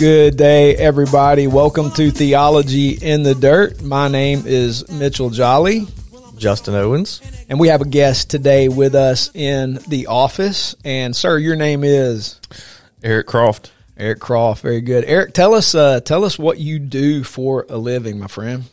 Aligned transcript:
Good 0.00 0.38
day, 0.38 0.76
everybody. 0.76 1.46
Welcome 1.46 1.90
to 1.90 2.10
Theology 2.10 2.92
in 2.92 3.22
the 3.22 3.34
Dirt. 3.34 3.82
My 3.82 4.08
name 4.08 4.44
is 4.46 4.88
Mitchell 4.88 5.28
Jolly, 5.28 5.88
Justin 6.38 6.74
Owens. 6.74 7.20
and 7.50 7.60
we 7.60 7.68
have 7.68 7.82
a 7.82 7.84
guest 7.84 8.30
today 8.30 8.70
with 8.70 8.94
us 8.94 9.30
in 9.34 9.78
the 9.88 10.06
office. 10.06 10.74
And, 10.86 11.14
sir, 11.14 11.36
your 11.36 11.54
name 11.54 11.84
is 11.84 12.40
Eric 13.04 13.26
Croft. 13.26 13.72
Eric 13.94 14.20
Croft. 14.20 14.62
Very 14.62 14.80
good. 14.80 15.04
Eric, 15.04 15.34
tell 15.34 15.52
us, 15.52 15.74
uh, 15.74 16.00
tell 16.00 16.24
us 16.24 16.38
what 16.38 16.56
you 16.56 16.78
do 16.78 17.22
for 17.22 17.66
a 17.68 17.76
living, 17.76 18.18
my 18.18 18.26
friend. 18.26 18.64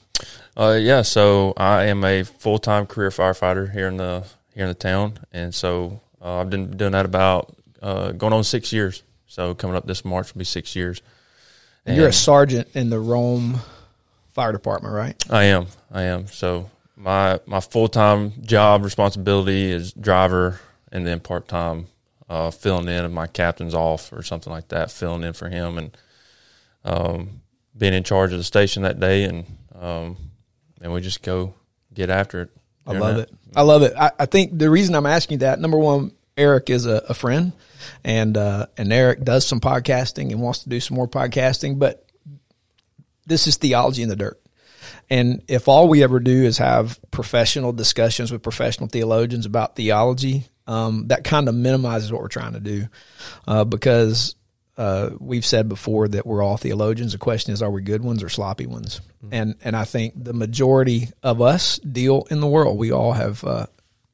Uh, 0.56 0.78
yeah, 0.80 1.02
so 1.02 1.54
I 1.58 1.88
am 1.88 2.06
a 2.06 2.24
full 2.24 2.58
time 2.58 2.86
career 2.86 3.10
firefighter 3.10 3.70
here 3.70 3.90
in 3.90 3.98
the 3.98 4.24
here 4.56 4.64
in 4.64 4.70
the 4.70 4.76
town, 4.76 5.20
and 5.34 5.54
so 5.54 6.00
uh, 6.22 6.40
I've 6.40 6.50
been 6.50 6.78
doing 6.78 6.94
that 6.94 7.06
about 7.06 7.54
uh, 7.82 8.14
going 8.14 8.32
on 8.32 8.46
six 8.46 8.72
years. 8.72 9.04
So 9.28 9.54
coming 9.54 9.76
up 9.76 9.86
this 9.86 10.06
March 10.06 10.34
will 10.34 10.40
be 10.40 10.46
six 10.46 10.74
years. 10.74 11.02
And 11.88 11.98
you're 11.98 12.10
a 12.10 12.14
sergeant 12.14 12.68
in 12.76 12.90
the 12.90 13.00
Rome 13.00 13.60
Fire 14.30 14.52
Department, 14.52 14.94
right? 14.94 15.16
I 15.30 15.46
am, 15.46 15.68
I 15.92 16.04
am. 16.04 16.28
So 16.28 16.70
my 16.96 17.40
my 17.46 17.60
full 17.60 17.88
time 17.88 18.34
job 18.44 18.84
responsibility 18.84 19.72
is 19.72 19.94
driver, 19.94 20.60
and 20.92 21.08
then 21.08 21.20
part 21.20 21.48
time 21.48 21.88
uh, 22.30 22.52
filling 22.52 22.88
in 22.88 23.06
if 23.06 23.12
my 23.12 23.28
captain's 23.28 23.74
off 23.74 24.12
or 24.12 24.22
something 24.24 24.52
like 24.52 24.68
that, 24.70 24.92
filling 24.92 25.24
in 25.24 25.34
for 25.34 25.50
him, 25.50 25.78
and 25.78 25.98
um, 26.84 27.42
being 27.78 27.94
in 27.94 28.04
charge 28.04 28.32
of 28.32 28.38
the 28.38 28.44
station 28.44 28.84
that 28.84 29.00
day, 29.00 29.24
and 29.24 29.46
um, 29.80 30.18
and 30.82 30.92
we 30.92 31.02
just 31.02 31.22
go 31.22 31.54
get 31.94 32.10
after 32.10 32.42
it. 32.42 32.50
I 32.86 32.98
love 32.98 33.18
it. 33.18 33.32
I 33.56 33.62
love 33.64 33.82
it. 33.84 33.94
I, 33.98 34.12
I 34.20 34.26
think 34.26 34.58
the 34.58 34.70
reason 34.70 34.96
I'm 34.96 35.06
asking 35.06 35.40
that, 35.40 35.60
number 35.60 35.78
one, 35.78 36.12
Eric 36.38 36.70
is 36.70 36.86
a, 36.86 37.04
a 37.10 37.14
friend, 37.14 37.52
and 38.04 38.38
uh, 38.38 38.68
and 38.78 38.92
Eric 38.92 39.24
does 39.24 39.46
some 39.46 39.60
podcasting 39.60 40.32
and 40.32 40.42
wants 40.42 40.60
to 40.60 40.70
do 40.70 40.80
some 40.80 40.96
more 40.96 41.08
podcasting. 41.08 41.80
But 41.80 42.06
this 43.26 43.48
is 43.48 43.58
theology 43.58 44.04
in 44.04 44.10
the 44.10 44.16
dirt, 44.16 44.42
and 45.10 45.44
if 45.48 45.68
all 45.68 45.88
we 45.88 46.04
ever 46.04 46.20
do 46.20 46.44
is 46.44 46.58
have 46.58 47.00
professional 47.12 47.74
discussions 47.74 48.32
with 48.32 48.44
professional 48.44 48.90
theologians 48.90 49.46
about 49.46 49.76
theology, 49.76 50.46
um, 50.68 51.08
that 51.08 51.24
kind 51.24 51.48
of 51.48 51.56
minimizes 51.56 52.12
what 52.12 52.22
we're 52.22 52.28
trying 52.28 52.54
to 52.54 52.60
do, 52.60 52.88
uh, 53.48 53.64
because 53.64 54.36
uh, 54.78 55.10
we've 55.20 55.46
said 55.46 55.68
before 55.68 56.08
that 56.08 56.26
we're 56.26 56.44
all 56.44 56.58
theologians. 56.58 57.14
The 57.14 57.18
question 57.18 57.54
is, 57.54 57.62
are 57.62 57.72
we 57.72 57.82
good 57.82 58.04
ones 58.04 58.22
or 58.22 58.30
sloppy 58.30 58.68
ones? 58.68 59.02
And 59.32 59.56
and 59.64 59.76
I 59.76 59.86
think 59.86 60.14
the 60.24 60.34
majority 60.34 61.10
of 61.24 61.42
us 61.42 61.80
deal 61.80 62.28
in 62.30 62.40
the 62.40 62.48
world. 62.48 62.78
We 62.78 62.92
all 62.92 63.14
have 63.14 63.44
uh, 63.44 63.66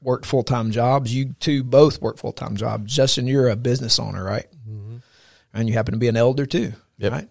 worked 0.04 0.26
full 0.26 0.44
time 0.44 0.72
jobs. 0.72 1.14
You 1.14 1.36
two 1.40 1.64
both 1.64 2.02
work 2.02 2.18
full 2.18 2.34
time 2.34 2.56
jobs. 2.56 2.94
Justin, 2.94 3.28
you're 3.28 3.50
a 3.50 3.56
business 3.56 4.00
owner, 4.00 4.23
right? 4.23 4.45
And 5.54 5.68
you 5.68 5.76
happen 5.76 5.94
to 5.94 6.00
be 6.00 6.08
an 6.08 6.18
elder 6.18 6.45
too, 6.45 6.73
right? 7.00 7.30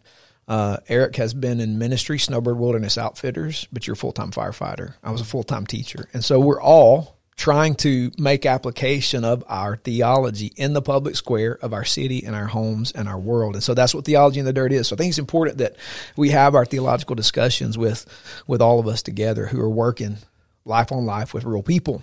Uh, 0.48 0.78
Eric 0.88 1.16
has 1.16 1.34
been 1.34 1.60
in 1.60 1.78
ministry, 1.78 2.18
Snowbird 2.18 2.58
Wilderness 2.58 2.98
Outfitters, 2.98 3.66
but 3.72 3.86
you're 3.86 3.94
a 3.94 3.96
full 3.96 4.12
time 4.12 4.30
firefighter. 4.30 4.94
I 5.02 5.10
was 5.10 5.20
a 5.20 5.24
full 5.24 5.44
time 5.44 5.66
teacher, 5.66 6.08
and 6.12 6.24
so 6.24 6.40
we're 6.40 6.60
all 6.60 7.16
trying 7.36 7.74
to 7.74 8.10
make 8.18 8.44
application 8.44 9.24
of 9.24 9.42
our 9.48 9.76
theology 9.76 10.52
in 10.56 10.74
the 10.74 10.82
public 10.82 11.16
square 11.16 11.58
of 11.62 11.72
our 11.72 11.84
city 11.84 12.24
and 12.24 12.36
our 12.36 12.46
homes 12.46 12.92
and 12.92 13.08
our 13.08 13.18
world. 13.18 13.54
And 13.54 13.64
so 13.64 13.74
that's 13.74 13.94
what 13.94 14.04
theology 14.04 14.38
in 14.38 14.44
the 14.46 14.52
dirt 14.52 14.72
is. 14.72 14.88
So 14.88 14.94
I 14.94 14.98
think 14.98 15.08
it's 15.08 15.18
important 15.18 15.58
that 15.58 15.76
we 16.16 16.30
have 16.30 16.54
our 16.54 16.64
theological 16.64 17.16
discussions 17.16 17.78
with 17.78 18.06
with 18.46 18.60
all 18.60 18.78
of 18.78 18.86
us 18.86 19.02
together 19.02 19.46
who 19.46 19.60
are 19.60 19.70
working 19.70 20.18
life 20.64 20.92
on 20.92 21.04
life 21.04 21.34
with 21.34 21.44
real 21.44 21.62
people, 21.62 22.02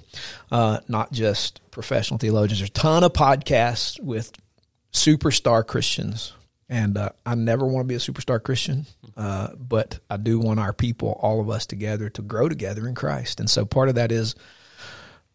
uh, 0.52 0.80
not 0.88 1.12
just 1.12 1.62
professional 1.72 2.18
theologians. 2.18 2.59
There's 2.59 2.70
a 2.70 2.74
ton 2.74 3.03
of 3.03 3.14
podcasts 3.14 4.00
with 4.02 4.31
superstar 4.92 5.66
Christians. 5.66 6.34
And 6.72 6.98
uh, 6.98 7.09
I 7.25 7.34
never 7.34 7.66
want 7.66 7.86
to 7.86 7.88
be 7.88 7.96
a 7.96 8.00
superstar 8.00 8.42
Christian, 8.42 8.86
uh, 9.18 9.50
but 9.56 10.00
I 10.08 10.18
do 10.18 10.38
want 10.38 10.59
our 10.59 10.72
people, 10.72 11.18
all 11.19 11.42
of 11.42 11.50
us 11.50 11.66
together, 11.66 12.09
to 12.12 12.22
grow 12.22 12.48
together 12.48 12.88
in 12.88 12.94
Christ. 12.94 13.40
And 13.40 13.50
so 13.50 13.66
part 13.66 13.90
of 13.90 13.96
that 13.96 14.12
is 14.12 14.36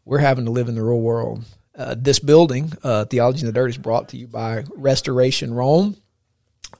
we're 0.04 0.18
having 0.18 0.44
to 0.44 0.52
live 0.52 0.68
in 0.68 0.76
the 0.76 0.82
real 0.82 1.00
world. 1.00 1.44
Uh, 1.76 1.96
this 1.98 2.20
building, 2.20 2.72
uh, 2.84 3.06
Theology 3.06 3.40
in 3.40 3.46
the 3.46 3.52
Dirt, 3.52 3.70
is 3.70 3.78
brought 3.78 4.10
to 4.10 4.16
you 4.16 4.28
by 4.28 4.62
Restoration 4.76 5.52
Rome, 5.52 5.96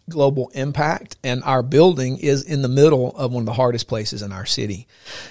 Global 0.08 0.50
Impact, 0.54 1.16
and 1.24 1.42
our 1.44 1.62
building 1.62 2.18
is 2.18 2.42
in 2.42 2.62
the 2.62 2.68
middle 2.68 3.16
of 3.16 3.32
one 3.32 3.42
of 3.42 3.46
the 3.46 3.52
hardest 3.52 3.88
places 3.88 4.22
in 4.22 4.32
our 4.32 4.46
city. 4.46 4.86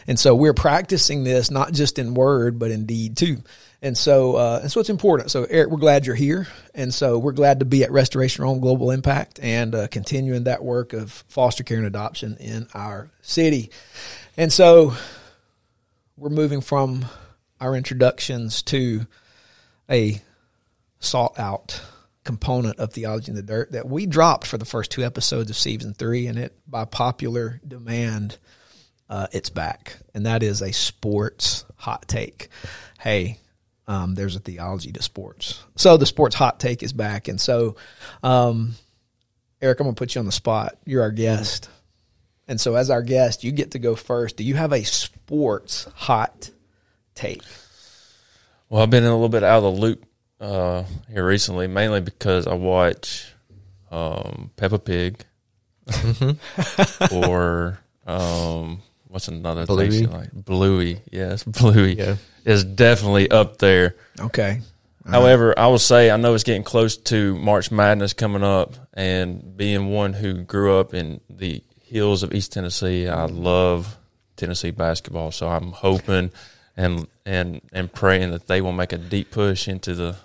And 0.07 0.19
so 0.19 0.35
we're 0.35 0.53
practicing 0.53 1.23
this 1.23 1.51
not 1.51 1.73
just 1.73 1.99
in 1.99 2.13
word, 2.13 2.59
but 2.59 2.71
in 2.71 2.85
deed 2.85 3.17
too. 3.17 3.37
And 3.81 3.97
so, 3.97 4.37
uh, 4.37 4.59
and 4.61 4.71
so 4.71 4.79
it's 4.79 4.89
important. 4.89 5.29
So, 5.29 5.45
Eric, 5.49 5.69
we're 5.69 5.77
glad 5.77 6.05
you're 6.05 6.15
here, 6.15 6.47
and 6.73 6.93
so 6.93 7.19
we're 7.19 7.33
glad 7.33 7.59
to 7.59 7.65
be 7.65 7.83
at 7.83 7.91
Restoration 7.91 8.43
Rome 8.45 8.61
Global 8.61 8.91
Impact 8.91 9.41
and 9.43 9.75
uh, 9.75 9.87
continuing 9.89 10.45
that 10.45 10.63
work 10.63 10.93
of 10.93 11.11
foster 11.27 11.63
care 11.63 11.79
and 11.79 11.85
adoption 11.85 12.37
in 12.39 12.67
our 12.73 13.09
city. 13.21 13.71
And 14.37 14.53
so, 14.53 14.93
we're 16.15 16.29
moving 16.29 16.61
from 16.61 17.05
our 17.59 17.75
introductions 17.75 18.61
to 18.63 19.05
a 19.89 20.21
sought 20.99 21.37
out 21.37 21.81
component 22.23 22.79
of 22.79 22.93
theology 22.93 23.29
in 23.29 23.35
the 23.35 23.43
dirt 23.43 23.71
that 23.73 23.87
we 23.87 24.05
dropped 24.05 24.47
for 24.47 24.57
the 24.57 24.65
first 24.65 24.91
two 24.91 25.03
episodes 25.03 25.49
of 25.49 25.57
season 25.57 25.93
three, 25.93 26.27
and 26.27 26.37
it 26.39 26.57
by 26.67 26.85
popular 26.85 27.59
demand, 27.67 28.37
uh, 29.09 29.27
it's 29.31 29.49
back, 29.49 29.97
and 30.13 30.25
that 30.25 30.43
is 30.43 30.61
a 30.61 30.71
sports 30.71 31.65
hot 31.75 32.07
take. 32.07 32.49
Hey, 32.99 33.39
um, 33.87 34.15
there's 34.15 34.35
a 34.35 34.39
theology 34.39 34.91
to 34.93 35.01
sports, 35.01 35.63
so 35.75 35.97
the 35.97 36.05
sports 36.05 36.35
hot 36.35 36.59
take 36.59 36.83
is 36.83 36.93
back, 36.93 37.27
and 37.27 37.39
so, 37.39 37.75
um, 38.21 38.75
Eric, 39.61 39.79
I'm 39.79 39.85
gonna 39.85 39.95
put 39.95 40.15
you 40.15 40.19
on 40.19 40.25
the 40.25 40.31
spot. 40.31 40.77
You're 40.85 41.01
our 41.01 41.11
guest, 41.11 41.69
and 42.47 42.59
so 42.59 42.75
as 42.75 42.89
our 42.89 43.03
guest, 43.03 43.43
you 43.43 43.51
get 43.51 43.71
to 43.71 43.79
go 43.79 43.95
first. 43.95 44.37
Do 44.37 44.43
you 44.43 44.55
have 44.55 44.71
a 44.71 44.83
sports 44.83 45.87
hot 45.95 46.51
take? 47.15 47.43
Well, 48.69 48.81
I've 48.81 48.89
been 48.89 49.03
a 49.03 49.11
little 49.11 49.29
bit 49.29 49.43
out 49.43 49.57
of 49.57 49.63
the 49.63 49.81
loop 49.81 50.05
uh, 50.43 50.83
here 51.09 51.25
recently, 51.25 51.67
mainly 51.67 52.01
because 52.01 52.45
I 52.47 52.53
watch 52.53 53.33
um, 53.91 54.51
Peppa 54.57 54.79
Pig 54.79 55.23
or 57.11 57.79
um, 58.05 58.81
what's 59.07 59.27
another 59.27 59.65
Bluey. 59.65 59.89
thing 59.89 59.99
she 60.01 60.07
like? 60.07 60.31
Bluey, 60.33 61.01
yes, 61.11 61.43
Bluey 61.47 61.97
Yeah. 61.97 62.15
is 62.45 62.63
definitely 62.63 63.29
up 63.31 63.57
there. 63.57 63.95
Okay, 64.19 64.61
However, 65.09 65.57
I 65.59 65.67
will 65.67 65.79
say 65.79 66.09
I 66.11 66.15
know 66.17 66.33
it's 66.33 66.45
getting 66.45 66.63
close 66.63 66.95
to 66.95 67.35
March 67.37 67.71
Madness 67.71 68.13
coming 68.13 68.43
up, 68.43 68.75
and 68.93 69.55
being 69.57 69.89
one 69.89 70.13
who 70.13 70.43
grew 70.43 70.79
up 70.79 70.93
in 70.93 71.19
the 71.29 71.61
hills 71.83 72.23
of 72.23 72.33
East 72.33 72.53
Tennessee, 72.53 73.07
I 73.09 73.25
love 73.25 73.97
Tennessee 74.37 74.71
basketball. 74.71 75.31
So 75.31 75.49
I'm 75.49 75.71
hoping 75.73 76.31
and 76.77 77.07
and 77.25 77.59
and 77.73 77.91
praying 77.91 78.31
that 78.31 78.47
they 78.47 78.61
will 78.61 78.71
make 78.71 78.93
a 78.93 78.97
deep 78.97 79.29
push 79.31 79.67
into 79.67 79.93
the. 79.93 80.15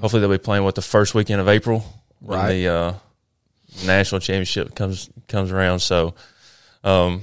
Hopefully, 0.00 0.20
they'll 0.20 0.30
be 0.30 0.38
playing 0.38 0.64
with 0.64 0.74
the 0.74 0.82
first 0.82 1.14
weekend 1.14 1.40
of 1.40 1.48
April 1.48 1.84
when 2.20 2.38
Right. 2.38 2.52
the 2.52 2.68
uh, 2.68 2.92
national 3.86 4.20
championship 4.20 4.74
comes 4.74 5.08
comes 5.28 5.50
around. 5.50 5.78
So, 5.80 6.14
um, 6.84 7.22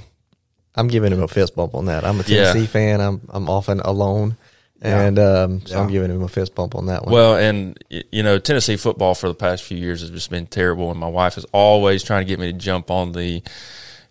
I'm 0.74 0.88
giving 0.88 1.12
him 1.12 1.22
a 1.22 1.28
fist 1.28 1.54
bump 1.54 1.74
on 1.74 1.86
that. 1.86 2.04
I'm 2.04 2.20
a 2.20 2.24
Yeah. 2.26 2.52
Tennessee 2.52 2.66
fan. 2.66 3.00
I'm 3.00 3.20
I'm 3.28 3.48
often 3.48 3.80
alone, 3.80 4.36
and 4.82 5.18
um, 5.18 5.66
so 5.66 5.78
I'm 5.80 5.88
giving 5.90 6.10
him 6.10 6.22
a 6.22 6.28
fist 6.28 6.54
bump 6.54 6.74
on 6.74 6.86
that 6.86 7.04
one. 7.04 7.12
Well, 7.12 7.36
and 7.36 7.78
you 7.90 8.22
know, 8.22 8.38
Tennessee 8.38 8.76
football 8.76 9.14
for 9.14 9.28
the 9.28 9.34
past 9.34 9.62
few 9.64 9.76
years 9.78 10.00
has 10.00 10.10
just 10.10 10.30
been 10.30 10.46
terrible, 10.46 10.90
and 10.90 10.98
my 10.98 11.08
wife 11.08 11.36
is 11.38 11.44
always 11.52 12.02
trying 12.02 12.22
to 12.24 12.28
get 12.28 12.38
me 12.40 12.50
to 12.52 12.58
jump 12.58 12.90
on 12.90 13.12
the 13.12 13.42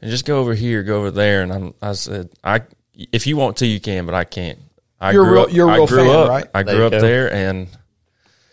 and 0.02 0.12
just 0.12 0.26
go 0.26 0.40
over 0.40 0.54
here, 0.54 0.84
go 0.84 1.00
over 1.00 1.12
there, 1.12 1.42
and 1.42 1.52
I'm, 1.52 1.74
I 1.82 1.94
said, 1.94 2.30
I 2.44 2.62
if 2.94 3.28
you 3.28 3.36
want 3.36 3.58
to, 3.58 3.66
you 3.68 3.80
can, 3.80 4.06
but 4.06 4.16
I 4.16 4.24
can't. 4.24 4.60
I 5.02 5.12
You're 5.12 5.26
grew 5.26 5.34
real- 5.34 5.42
up, 5.44 5.52
you're 5.54 5.68
a 5.70 5.72
I 5.72 5.76
real 5.78 5.88
grew 5.88 5.98
fan, 6.06 6.16
up, 6.16 6.30
right? 6.30 6.46
I 6.54 6.64
grew 6.64 6.86
up 6.86 6.92
go. 6.92 7.00
there, 7.02 7.32
and 7.34 7.68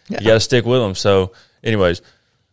Yeah. 0.09 0.21
you 0.21 0.27
got 0.27 0.35
to 0.35 0.41
stick 0.41 0.65
with 0.65 0.81
them. 0.81 0.95
So, 0.95 1.33
anyways, 1.63 2.03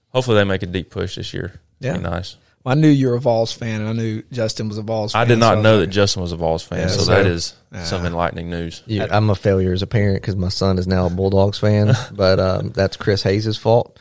hopefully 0.10 0.36
they 0.38 0.44
make 0.44 0.64
a 0.64 0.68
deep 0.68 0.90
push 0.90 1.16
this 1.16 1.34
year. 1.34 1.60
Yeah. 1.80 1.98
Be 1.98 2.04
nice. 2.04 2.38
Well, 2.64 2.78
I 2.78 2.80
knew 2.80 2.88
you 2.90 3.08
were 3.10 3.16
a 3.16 3.20
Vols 3.20 3.52
fan, 3.52 3.82
and 3.82 3.90
I 3.90 3.94
knew 3.94 4.22
Justin 4.32 4.68
was 4.68 4.78
a 4.78 4.84
Vols 4.84 5.14
fan. 5.14 5.22
I 5.22 5.26
did 5.26 5.40
not 5.40 5.56
so 5.56 5.62
know 5.64 5.80
that 5.80 5.88
Justin 5.88 6.22
was 6.22 6.32
a 6.32 6.36
Vols 6.38 6.62
fan, 6.64 6.80
Yeah, 6.82 6.88
so 6.90 7.00
so- 7.02 7.12
that 7.12 7.26
is 7.26 7.56
Yeah. 7.74 7.84
some 7.86 8.06
enlightening 8.06 8.50
news. 8.52 8.84
You- 8.86 9.08
I'm 9.10 9.30
a 9.32 9.36
failure 9.36 9.74
as 9.74 9.82
a 9.82 9.88
parent 9.88 10.22
because 10.22 10.36
my 10.36 10.50
son 10.50 10.78
is 10.78 10.86
now 10.88 11.08
a 11.08 11.10
Bulldogs 11.10 11.58
fan, 11.58 11.94
but 12.12 12.40
um, 12.40 12.70
that's 12.72 12.98
Chris 12.98 13.24
Hayes' 13.24 13.58
fault. 13.58 13.98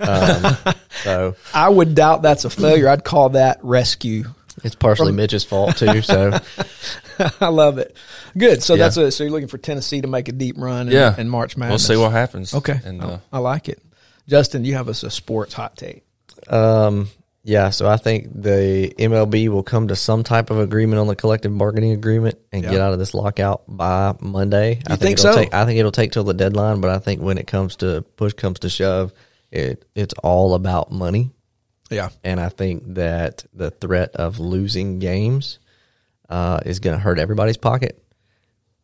Um, 0.00 0.56
so 1.04 1.36
I 1.54 1.68
would 1.68 1.94
doubt 1.94 2.22
that's 2.22 2.44
a 2.44 2.50
failure. 2.50 2.88
I'd 2.88 3.04
call 3.04 3.28
that 3.30 3.60
rescue. 3.62 4.24
It's 4.64 4.74
partially 4.74 5.12
Mitch's 5.12 5.44
fault 5.44 5.76
too. 5.76 6.02
So 6.02 6.38
I 7.40 7.48
love 7.48 7.78
it. 7.78 7.96
Good. 8.36 8.62
So 8.62 8.74
Yeah. 8.74 8.84
that's 8.84 8.96
a, 8.96 9.10
so 9.10 9.24
you're 9.24 9.32
looking 9.32 9.48
for 9.48 9.58
Tennessee 9.58 10.00
to 10.00 10.08
make 10.08 10.28
a 10.28 10.32
deep 10.32 10.56
run 10.58 10.88
in, 10.88 10.92
Yeah. 10.94 11.14
in 11.18 11.28
March 11.28 11.56
Madness. 11.56 11.88
We'll 11.88 11.96
see 11.96 12.00
what 12.00 12.12
happens. 12.12 12.54
Okay. 12.54 12.78
and 12.84 13.02
Oh, 13.02 13.08
uh, 13.08 13.18
I 13.32 13.38
like 13.38 13.68
it. 13.68 13.82
Justin, 14.28 14.64
you 14.64 14.74
have 14.74 14.88
us 14.88 15.02
a 15.02 15.10
sports 15.10 15.54
hot 15.54 15.76
take. 15.76 16.04
Um, 16.48 17.08
yeah, 17.42 17.70
so 17.70 17.88
I 17.88 17.96
think 17.96 18.28
the 18.34 18.94
MLB 18.98 19.48
will 19.48 19.62
come 19.62 19.88
to 19.88 19.96
some 19.96 20.22
type 20.24 20.50
of 20.50 20.58
agreement 20.58 21.00
on 21.00 21.06
the 21.06 21.16
collective 21.16 21.56
bargaining 21.56 21.92
agreement 21.92 22.38
and 22.52 22.62
Yeah. 22.62 22.70
get 22.70 22.80
out 22.80 22.92
of 22.92 22.98
this 22.98 23.14
lockout 23.14 23.62
by 23.66 24.14
Monday. 24.20 24.80
I 24.86 24.96
think 24.96 25.18
it'll 25.18 25.32
so? 25.32 25.38
Take, 25.38 25.54
I 25.54 25.64
think 25.64 25.78
it'll 25.78 25.90
take 25.90 26.12
till 26.12 26.24
the 26.24 26.34
deadline, 26.34 26.80
but 26.80 26.90
I 26.90 26.98
think 26.98 27.22
when 27.22 27.38
it 27.38 27.46
comes 27.46 27.76
to 27.76 28.02
push 28.16 28.34
comes 28.34 28.60
to 28.60 28.68
shove, 28.68 29.12
it 29.50 29.84
it's 29.94 30.14
all 30.22 30.54
about 30.54 30.92
money. 30.92 31.30
Yeah. 31.90 32.10
And 32.24 32.40
I 32.40 32.48
think 32.48 32.94
that 32.94 33.44
the 33.52 33.70
threat 33.70 34.14
of 34.14 34.38
losing 34.38 34.98
games 35.00 35.58
uh, 36.28 36.60
is 36.64 36.78
going 36.78 36.96
to 36.96 37.02
hurt 37.02 37.18
everybody's 37.18 37.56
pocket. 37.56 38.02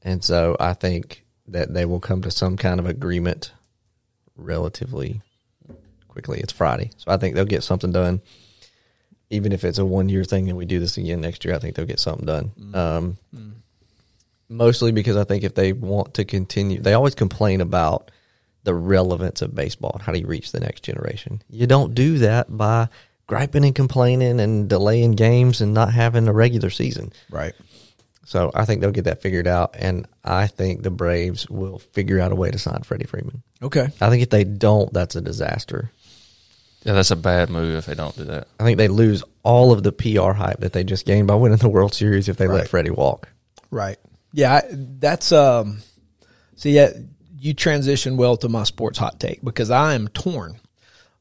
And 0.02 0.22
so 0.22 0.56
I 0.58 0.74
think 0.74 1.24
that 1.48 1.72
they 1.72 1.84
will 1.84 2.00
come 2.00 2.22
to 2.22 2.30
some 2.30 2.56
kind 2.56 2.80
of 2.80 2.86
agreement 2.86 3.52
relatively 4.36 5.22
quickly. 6.08 6.40
It's 6.40 6.52
Friday. 6.52 6.90
So 6.96 7.10
I 7.10 7.16
think 7.16 7.34
they'll 7.34 7.44
get 7.44 7.62
something 7.62 7.92
done. 7.92 8.20
Even 9.30 9.52
if 9.52 9.64
it's 9.64 9.78
a 9.78 9.84
one 9.84 10.08
year 10.08 10.24
thing 10.24 10.48
and 10.48 10.58
we 10.58 10.66
do 10.66 10.78
this 10.78 10.96
again 10.96 11.20
next 11.20 11.44
year, 11.44 11.54
I 11.54 11.58
think 11.58 11.74
they'll 11.74 11.86
get 11.86 12.00
something 12.00 12.26
done. 12.26 12.52
Um, 12.74 13.16
Mostly 14.48 14.92
because 14.92 15.16
I 15.16 15.24
think 15.24 15.42
if 15.42 15.54
they 15.54 15.72
want 15.72 16.14
to 16.14 16.24
continue, 16.24 16.80
they 16.80 16.94
always 16.94 17.16
complain 17.16 17.60
about 17.60 18.12
the 18.66 18.74
relevance 18.74 19.40
of 19.42 19.54
baseball 19.54 19.92
and 19.94 20.02
how 20.02 20.12
do 20.12 20.18
you 20.18 20.26
reach 20.26 20.50
the 20.52 20.58
next 20.60 20.82
generation. 20.82 21.40
You 21.48 21.66
don't 21.68 21.94
do 21.94 22.18
that 22.18 22.54
by 22.54 22.88
griping 23.28 23.64
and 23.64 23.74
complaining 23.74 24.40
and 24.40 24.68
delaying 24.68 25.12
games 25.12 25.60
and 25.60 25.72
not 25.72 25.92
having 25.92 26.26
a 26.28 26.32
regular 26.32 26.68
season. 26.68 27.12
Right. 27.30 27.54
So 28.24 28.50
I 28.56 28.64
think 28.64 28.80
they'll 28.80 28.90
get 28.90 29.04
that 29.04 29.22
figured 29.22 29.46
out, 29.46 29.76
and 29.78 30.04
I 30.24 30.48
think 30.48 30.82
the 30.82 30.90
Braves 30.90 31.48
will 31.48 31.78
figure 31.78 32.18
out 32.18 32.32
a 32.32 32.34
way 32.34 32.50
to 32.50 32.58
sign 32.58 32.82
Freddie 32.82 33.06
Freeman. 33.06 33.44
Okay. 33.62 33.86
I 34.00 34.10
think 34.10 34.24
if 34.24 34.30
they 34.30 34.42
don't, 34.42 34.92
that's 34.92 35.14
a 35.14 35.20
disaster. 35.20 35.92
Yeah, 36.82 36.94
that's 36.94 37.12
a 37.12 37.16
bad 37.16 37.50
move 37.50 37.76
if 37.76 37.86
they 37.86 37.94
don't 37.94 38.16
do 38.16 38.24
that. 38.24 38.48
I 38.58 38.64
think 38.64 38.78
they 38.78 38.88
lose 38.88 39.22
all 39.44 39.70
of 39.70 39.84
the 39.84 39.92
PR 39.92 40.32
hype 40.32 40.58
that 40.58 40.72
they 40.72 40.82
just 40.82 41.06
gained 41.06 41.28
by 41.28 41.36
winning 41.36 41.58
the 41.58 41.68
World 41.68 41.94
Series 41.94 42.28
if 42.28 42.36
they 42.36 42.48
let 42.48 42.58
Right. 42.62 42.68
Freddie 42.68 42.90
walk. 42.90 43.28
Right. 43.70 43.98
Yeah, 44.32 44.54
I, 44.54 44.62
that's 44.70 45.30
um. 45.30 45.78
So 46.56 46.68
yeah, 46.68 46.90
you 47.38 47.54
transition 47.54 48.16
well 48.16 48.36
to 48.38 48.48
my 48.48 48.64
sports 48.64 48.98
hot 48.98 49.20
take 49.20 49.42
because 49.42 49.70
I 49.70 49.94
am 49.94 50.08
torn. 50.08 50.58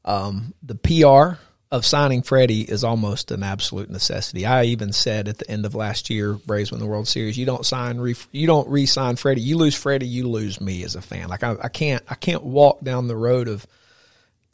Um, 0.04 0.54
the 0.62 0.76
PR 0.76 1.40
of 1.72 1.84
signing 1.84 2.22
Freddie 2.22 2.62
is 2.62 2.84
almost 2.84 3.32
an 3.32 3.42
absolute 3.42 3.90
necessity. 3.90 4.46
I 4.46 4.64
even 4.64 4.92
said 4.92 5.26
at 5.26 5.38
the 5.38 5.50
end 5.50 5.66
of 5.66 5.74
last 5.74 6.10
year, 6.10 6.34
Braves 6.34 6.70
win 6.70 6.80
the 6.80 6.86
World 6.86 7.08
Series. 7.08 7.36
You 7.36 7.44
don't 7.44 7.66
sign, 7.66 7.98
re, 7.98 8.14
you 8.30 8.46
don't 8.46 8.68
re-sign 8.68 9.16
Freddie. 9.16 9.40
You 9.40 9.56
lose 9.56 9.74
Freddie, 9.74 10.06
you 10.06 10.28
lose 10.28 10.60
me 10.60 10.84
as 10.84 10.94
a 10.94 11.02
fan. 11.02 11.28
Like 11.28 11.42
I, 11.42 11.56
I 11.60 11.68
can't, 11.68 12.04
I 12.08 12.14
can't 12.14 12.44
walk 12.44 12.82
down 12.82 13.08
the 13.08 13.16
road 13.16 13.48
of 13.48 13.66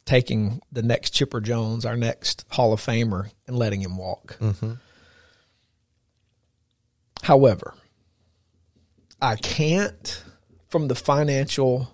taking 0.07 0.61
the 0.73 0.83
next 0.83 1.11
Chipper 1.11 1.41
Jones, 1.41 1.85
our 1.85 1.97
next 1.97 2.45
Hall 2.51 2.73
of 2.73 2.81
Famer, 2.81 3.31
and 3.47 3.57
letting 3.59 3.83
him 3.83 3.99
walk. 3.99 4.39
However, 7.23 7.75
I 9.21 9.37
can't, 9.37 10.25
from 10.73 10.89
the 10.89 10.95
financial 10.97 11.89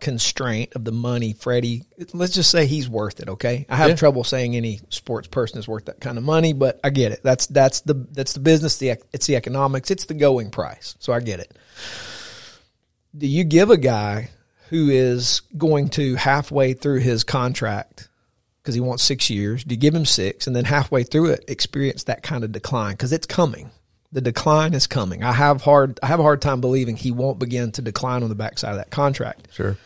constraint 0.00 0.74
of 0.74 0.84
the 0.84 0.90
money, 0.90 1.32
Freddie, 1.32 1.84
let's 2.12 2.34
just 2.34 2.50
say 2.50 2.66
he's 2.66 2.88
worth 2.88 3.20
it, 3.20 3.28
okay? 3.28 3.64
I 3.68 3.76
have 3.76 3.90
Yeah. 3.90 3.94
trouble 3.94 4.24
saying 4.24 4.56
any 4.56 4.80
sports 4.88 5.28
person 5.28 5.60
is 5.60 5.68
worth 5.68 5.84
that 5.84 6.00
kind 6.00 6.18
of 6.18 6.24
money, 6.24 6.52
but 6.52 6.80
I 6.82 6.90
get 6.90 7.12
it. 7.12 7.20
That's 7.22 7.46
that's 7.46 7.82
the 7.82 7.94
that's 8.10 8.32
the 8.32 8.40
business, 8.40 8.78
the 8.78 8.98
it's 9.12 9.26
the 9.26 9.36
economics, 9.36 9.92
it's 9.92 10.06
the 10.06 10.14
going 10.14 10.50
price. 10.50 10.96
So 10.98 11.12
I 11.12 11.20
get 11.20 11.38
it. 11.38 11.56
Do 13.16 13.28
you 13.28 13.44
give 13.44 13.70
a 13.70 13.76
guy 13.76 14.30
who 14.70 14.90
is 14.90 15.42
going 15.56 15.88
to 15.90 16.16
halfway 16.16 16.72
through 16.72 16.98
his 17.00 17.22
contract 17.22 18.08
because 18.62 18.74
he 18.74 18.80
wants 18.80 19.04
6 19.04 19.28
years, 19.30 19.62
do 19.64 19.74
you 19.74 19.80
give 19.80 19.94
him 19.94 20.04
6 20.06 20.46
and 20.48 20.56
then 20.56 20.64
halfway 20.64 21.04
through 21.04 21.26
it 21.30 21.44
experience 21.46 22.04
that 22.04 22.22
kind 22.24 22.42
of 22.42 22.50
decline 22.52 22.96
cuz 22.96 23.12
it's 23.12 23.26
coming 23.26 23.70
the 24.12 24.20
decline 24.20 24.74
is 24.74 24.86
coming. 24.86 25.24
I 25.24 25.32
have 25.32 25.62
hard 25.62 25.98
I 26.02 26.06
have 26.06 26.20
a 26.20 26.22
hard 26.22 26.42
time 26.42 26.60
believing 26.60 26.96
he 26.96 27.10
won't 27.10 27.38
begin 27.38 27.72
to 27.72 27.82
decline 27.82 28.22
on 28.22 28.28
the 28.28 28.34
backside 28.34 28.72
of 28.72 28.76
that 28.76 28.90
contract. 28.90 29.48
Sure. 29.52 29.76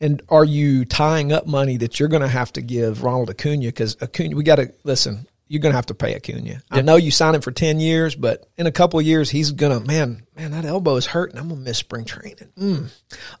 And 0.00 0.22
are 0.28 0.44
you 0.44 0.84
tying 0.84 1.32
up 1.32 1.46
money 1.46 1.76
that 1.78 1.98
you're 1.98 2.08
going 2.08 2.22
to 2.22 2.28
have 2.28 2.52
to 2.52 2.60
give 2.60 3.02
Ronald 3.02 3.30
Acuna? 3.30 3.66
Because 3.66 3.96
Acuna, 4.00 4.36
we 4.36 4.44
got 4.44 4.56
to 4.56 4.72
listen. 4.84 5.26
You're 5.48 5.62
going 5.62 5.72
to 5.72 5.76
have 5.76 5.86
to 5.86 5.94
pay 5.94 6.14
Acuna. 6.14 6.60
I 6.70 6.82
know 6.82 6.96
you 6.96 7.10
signed 7.10 7.34
him 7.34 7.42
for 7.42 7.50
ten 7.50 7.80
years, 7.80 8.14
but 8.14 8.46
in 8.58 8.66
a 8.66 8.72
couple 8.72 9.00
of 9.00 9.06
years, 9.06 9.30
he's 9.30 9.50
going 9.50 9.80
to 9.80 9.84
man, 9.86 10.26
man, 10.36 10.50
that 10.50 10.66
elbow 10.66 10.96
is 10.96 11.06
hurting. 11.06 11.38
I'm 11.38 11.48
going 11.48 11.60
to 11.60 11.64
miss 11.64 11.78
spring 11.78 12.04
training. 12.04 12.52
Mm. 12.58 12.90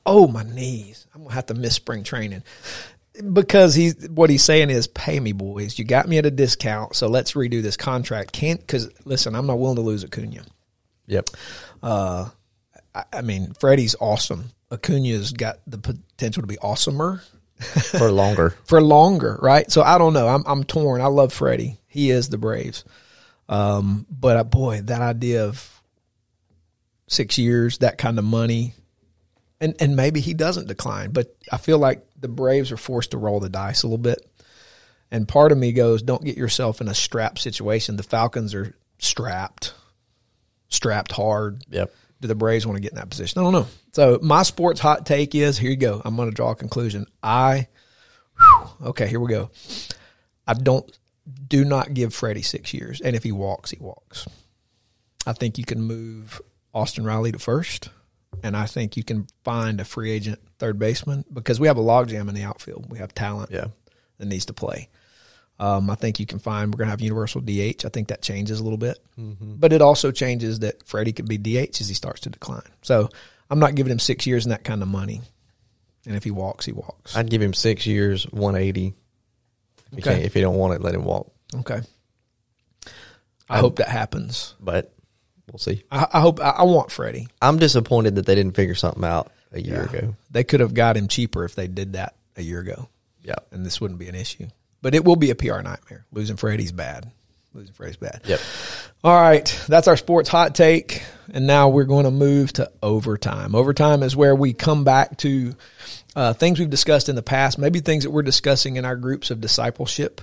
Oh, 0.06 0.26
my 0.26 0.42
knees. 0.42 1.06
I'm 1.14 1.20
going 1.20 1.30
to 1.30 1.34
have 1.34 1.46
to 1.46 1.54
miss 1.54 1.74
spring 1.74 2.04
training 2.04 2.42
because 3.32 3.74
he's 3.74 4.08
what 4.08 4.30
he's 4.30 4.44
saying 4.44 4.70
is 4.70 4.86
pay 4.86 5.20
me 5.20 5.32
boys. 5.32 5.78
You 5.78 5.84
got 5.84 6.08
me 6.08 6.18
at 6.18 6.26
a 6.26 6.30
discount 6.30 6.94
so 6.96 7.08
let's 7.08 7.32
redo 7.32 7.62
this 7.62 7.76
contract. 7.76 8.32
Can't 8.32 8.60
because 8.60 8.90
listen 9.04 9.34
i'm 9.34 9.46
not 9.46 9.58
willing 9.58 9.76
to 9.76 9.82
lose 9.82 10.04
acuna. 10.04 10.42
Yep. 11.06 11.30
I, 11.82 13.04
I 13.12 13.22
mean 13.22 13.54
freddie's 13.54 13.96
awesome. 14.00 14.50
Acuna's 14.70 15.32
got 15.32 15.58
the 15.66 15.78
potential 15.78 16.42
to 16.42 16.46
be 16.46 16.56
awesomer. 16.56 17.22
For 17.98 18.12
longer. 18.12 18.50
for 18.64 18.80
longer 18.80 19.38
right? 19.42 19.70
So 19.70 19.82
i 19.82 19.98
don't 19.98 20.12
know. 20.12 20.28
I'm, 20.28 20.44
I'm 20.46 20.64
torn. 20.64 21.00
I 21.00 21.06
love 21.06 21.32
freddie. 21.32 21.78
He 21.88 22.10
is 22.10 22.28
the 22.28 22.38
braves. 22.38 22.84
Um, 23.48 24.06
but 24.10 24.36
uh, 24.36 24.44
boy 24.44 24.82
that 24.82 25.00
idea 25.00 25.46
of 25.46 25.78
six 27.08 27.38
years 27.38 27.78
that 27.78 27.98
kind 27.98 28.18
of 28.18 28.24
money 28.24 28.74
and 29.60 29.74
and 29.80 29.96
maybe 29.96 30.20
he 30.20 30.34
doesn't 30.34 30.68
decline 30.68 31.10
but 31.10 31.34
i 31.50 31.56
feel 31.56 31.78
like 31.78 32.04
the 32.20 32.28
braves 32.28 32.72
are 32.72 32.76
forced 32.76 33.12
to 33.12 33.18
roll 33.18 33.40
the 33.40 33.48
dice 33.48 33.82
a 33.82 33.86
little 33.86 33.98
bit 33.98 34.18
and 35.10 35.26
part 35.28 35.52
of 35.52 35.58
me 35.58 35.72
goes 35.72 36.02
don't 36.02 36.24
get 36.24 36.36
yourself 36.36 36.80
in 36.80 36.88
a 36.88 36.94
strap 36.94 37.38
situation 37.38 37.96
the 37.96 38.02
falcons 38.02 38.54
are 38.54 38.74
strapped 38.98 39.74
strapped 40.68 41.12
hard 41.12 41.64
Yep. 41.70 41.92
do 42.20 42.28
the 42.28 42.34
Braves 42.34 42.66
want 42.66 42.76
to 42.76 42.82
get 42.82 42.92
in 42.92 42.98
that 42.98 43.08
position? 43.08 43.40
I 43.40 43.44
don't 43.44 43.52
know. 43.52 43.66
So 43.92 44.18
my 44.20 44.42
sports 44.42 44.80
hot 44.80 45.06
take 45.06 45.34
is 45.34 45.56
here 45.56 45.70
you 45.70 45.76
go. 45.76 46.02
I'm 46.04 46.16
going 46.16 46.28
to 46.28 46.34
draw 46.34 46.50
a 46.50 46.54
conclusion. 46.56 47.06
I 47.22 47.68
whew, 48.36 48.88
okay, 48.88 49.06
here 49.06 49.20
we 49.20 49.28
go. 49.28 49.50
I 50.46 50.54
don't 50.54 50.84
do 51.46 51.64
not 51.64 51.94
give 51.94 52.12
Freddie 52.14 52.42
six 52.42 52.74
years, 52.74 53.00
and 53.00 53.14
if 53.14 53.22
he 53.22 53.32
walks, 53.32 53.70
he 53.70 53.78
walks. 53.80 54.26
I 55.26 55.32
think 55.32 55.58
you 55.58 55.64
can 55.64 55.80
move 55.80 56.40
Austin 56.74 57.04
Riley 57.04 57.32
to 57.32 57.38
first, 57.38 57.90
and 58.42 58.56
I 58.56 58.66
think 58.66 58.96
you 58.96 59.04
can 59.04 59.26
find 59.44 59.80
a 59.80 59.84
free 59.84 60.10
agent 60.10 60.38
third 60.58 60.78
baseman 60.78 61.24
because 61.32 61.58
we 61.60 61.66
have 61.68 61.76
a 61.78 61.82
logjam 61.82 62.28
in 62.28 62.34
the 62.34 62.42
outfield. 62.42 62.90
We 62.90 62.98
have 62.98 63.14
talent 63.14 63.50
Yeah. 63.50 63.68
that 64.18 64.26
needs 64.26 64.46
to 64.46 64.52
play. 64.52 64.88
Um, 65.60 65.90
I 65.90 65.96
think 65.96 66.20
you 66.20 66.26
can 66.26 66.38
find 66.38 66.72
we're 66.72 66.78
going 66.78 66.86
to 66.86 66.90
have 66.92 67.00
universal 67.00 67.40
DH. 67.40 67.84
I 67.84 67.88
think 67.88 68.08
that 68.08 68.22
changes 68.22 68.60
a 68.60 68.62
little 68.62 68.78
bit, 68.78 68.98
but 69.16 69.72
it 69.72 69.82
also 69.82 70.12
changes 70.12 70.60
that 70.60 70.86
Freddie 70.86 71.12
could 71.12 71.28
be 71.28 71.36
DH 71.36 71.80
as 71.80 71.88
he 71.88 71.94
starts 71.94 72.20
to 72.22 72.30
decline. 72.30 72.62
So 72.82 73.08
I'm 73.50 73.58
not 73.58 73.74
giving 73.74 73.90
him 73.90 73.98
six 73.98 74.24
years 74.26 74.44
and 74.44 74.52
that 74.52 74.62
kind 74.62 74.82
of 74.82 74.88
money. 74.88 75.20
And 76.06 76.14
if 76.14 76.22
he 76.22 76.30
walks, 76.30 76.64
he 76.64 76.70
walks. 76.72 77.16
I'd 77.16 77.28
give 77.28 77.42
him 77.42 77.52
six 77.54 77.86
years, 77.86 78.22
180. 78.30 78.94
If 79.90 79.98
Okay. 79.98 80.02
can't, 80.12 80.24
if 80.24 80.36
you 80.36 80.42
don't 80.42 80.54
want 80.56 80.74
it, 80.74 80.80
let 80.80 80.94
him 80.94 81.04
walk. 81.04 81.32
okay. 81.56 81.80
I 83.50 83.58
hope 83.58 83.76
that 83.76 83.88
happens. 83.88 84.54
But 84.60 84.94
we'll 85.50 85.58
see. 85.58 85.82
I, 85.90 86.06
I 86.14 86.20
hope 86.20 86.40
I, 86.40 86.50
I 86.50 86.62
want 86.64 86.90
Freddie. 86.90 87.28
I'm 87.42 87.58
disappointed 87.58 88.16
that 88.16 88.26
they 88.26 88.34
didn't 88.34 88.54
figure 88.54 88.74
something 88.74 89.04
out 89.04 89.30
a 89.52 89.60
year 89.60 89.88
Yeah. 89.92 89.98
ago. 89.98 90.16
They 90.30 90.44
could 90.44 90.60
have 90.60 90.74
got 90.74 90.96
him 90.96 91.08
cheaper 91.08 91.44
if 91.44 91.54
they 91.54 91.68
did 91.68 91.94
that 91.94 92.14
a 92.36 92.42
year 92.42 92.60
ago, 92.60 92.88
Yeah. 93.22 93.36
and 93.50 93.64
this 93.64 93.80
wouldn't 93.80 93.98
be 94.00 94.08
an 94.08 94.14
issue. 94.14 94.46
But 94.82 94.94
it 94.94 95.04
will 95.04 95.16
be 95.16 95.30
a 95.30 95.34
PR 95.34 95.60
nightmare. 95.60 96.04
Losing 96.12 96.36
Freddie's 96.36 96.72
bad. 96.72 97.10
Losing 97.54 97.72
Freddie's 97.74 97.96
bad. 97.96 98.20
Yep. 98.26 98.40
All 99.02 99.14
right, 99.20 99.64
that's 99.68 99.88
our 99.88 99.96
sports 99.96 100.28
hot 100.28 100.54
take. 100.54 101.02
And 101.32 101.46
now 101.46 101.68
we're 101.68 101.84
going 101.84 102.04
to 102.04 102.10
move 102.10 102.52
to 102.54 102.70
overtime. 102.82 103.54
Overtime 103.54 104.02
is 104.02 104.14
where 104.16 104.34
we 104.34 104.52
come 104.52 104.84
back 104.84 105.16
to 105.18 105.54
uh, 106.16 106.32
things 106.32 106.58
we've 106.58 106.70
discussed 106.70 107.08
in 107.08 107.16
the 107.16 107.22
past, 107.22 107.58
maybe 107.58 107.80
things 107.80 108.04
that 108.04 108.10
we're 108.10 108.22
discussing 108.22 108.76
in 108.76 108.84
our 108.84 108.96
groups 108.96 109.30
of 109.30 109.40
discipleship. 109.40 110.20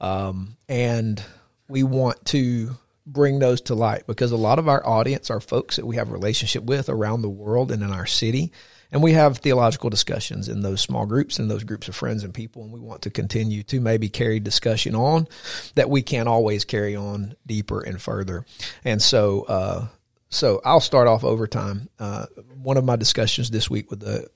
Um, 0.00 0.56
and 0.68 1.22
we 1.68 1.82
want 1.82 2.24
to 2.26 2.70
bring 3.06 3.38
those 3.38 3.60
to 3.62 3.74
light 3.74 4.06
because 4.06 4.32
a 4.32 4.36
lot 4.36 4.58
of 4.58 4.68
our 4.68 4.84
audience 4.86 5.30
are 5.30 5.40
folks 5.40 5.76
that 5.76 5.86
we 5.86 5.96
have 5.96 6.08
a 6.08 6.12
relationship 6.12 6.64
with 6.64 6.88
around 6.88 7.22
the 7.22 7.28
world 7.28 7.70
and 7.70 7.82
in 7.82 7.92
our 7.92 8.06
city. 8.06 8.52
And 8.92 9.02
we 9.02 9.12
have 9.12 9.38
theological 9.38 9.90
discussions 9.90 10.48
in 10.48 10.62
those 10.62 10.80
small 10.80 11.06
groups 11.06 11.38
and 11.38 11.50
those 11.50 11.64
groups 11.64 11.88
of 11.88 11.96
friends 11.96 12.24
and 12.24 12.32
people. 12.32 12.62
And 12.62 12.72
we 12.72 12.80
want 12.80 13.02
to 13.02 13.10
continue 13.10 13.62
to 13.64 13.80
maybe 13.80 14.08
carry 14.08 14.40
discussion 14.40 14.94
on 14.94 15.28
that 15.74 15.90
we 15.90 16.02
can't 16.02 16.28
always 16.28 16.64
carry 16.64 16.94
on 16.94 17.34
deeper 17.46 17.80
and 17.80 18.00
further. 18.00 18.44
And 18.84 19.02
so, 19.02 19.42
uh, 19.42 19.86
so 20.28 20.60
I'll 20.64 20.80
start 20.80 21.08
off 21.08 21.24
overtime. 21.24 21.88
Uh, 21.98 22.26
one 22.62 22.76
of 22.76 22.84
my 22.84 22.96
discussions 22.96 23.50
this 23.50 23.68
week 23.70 23.90
with 23.90 24.00
the 24.00 24.28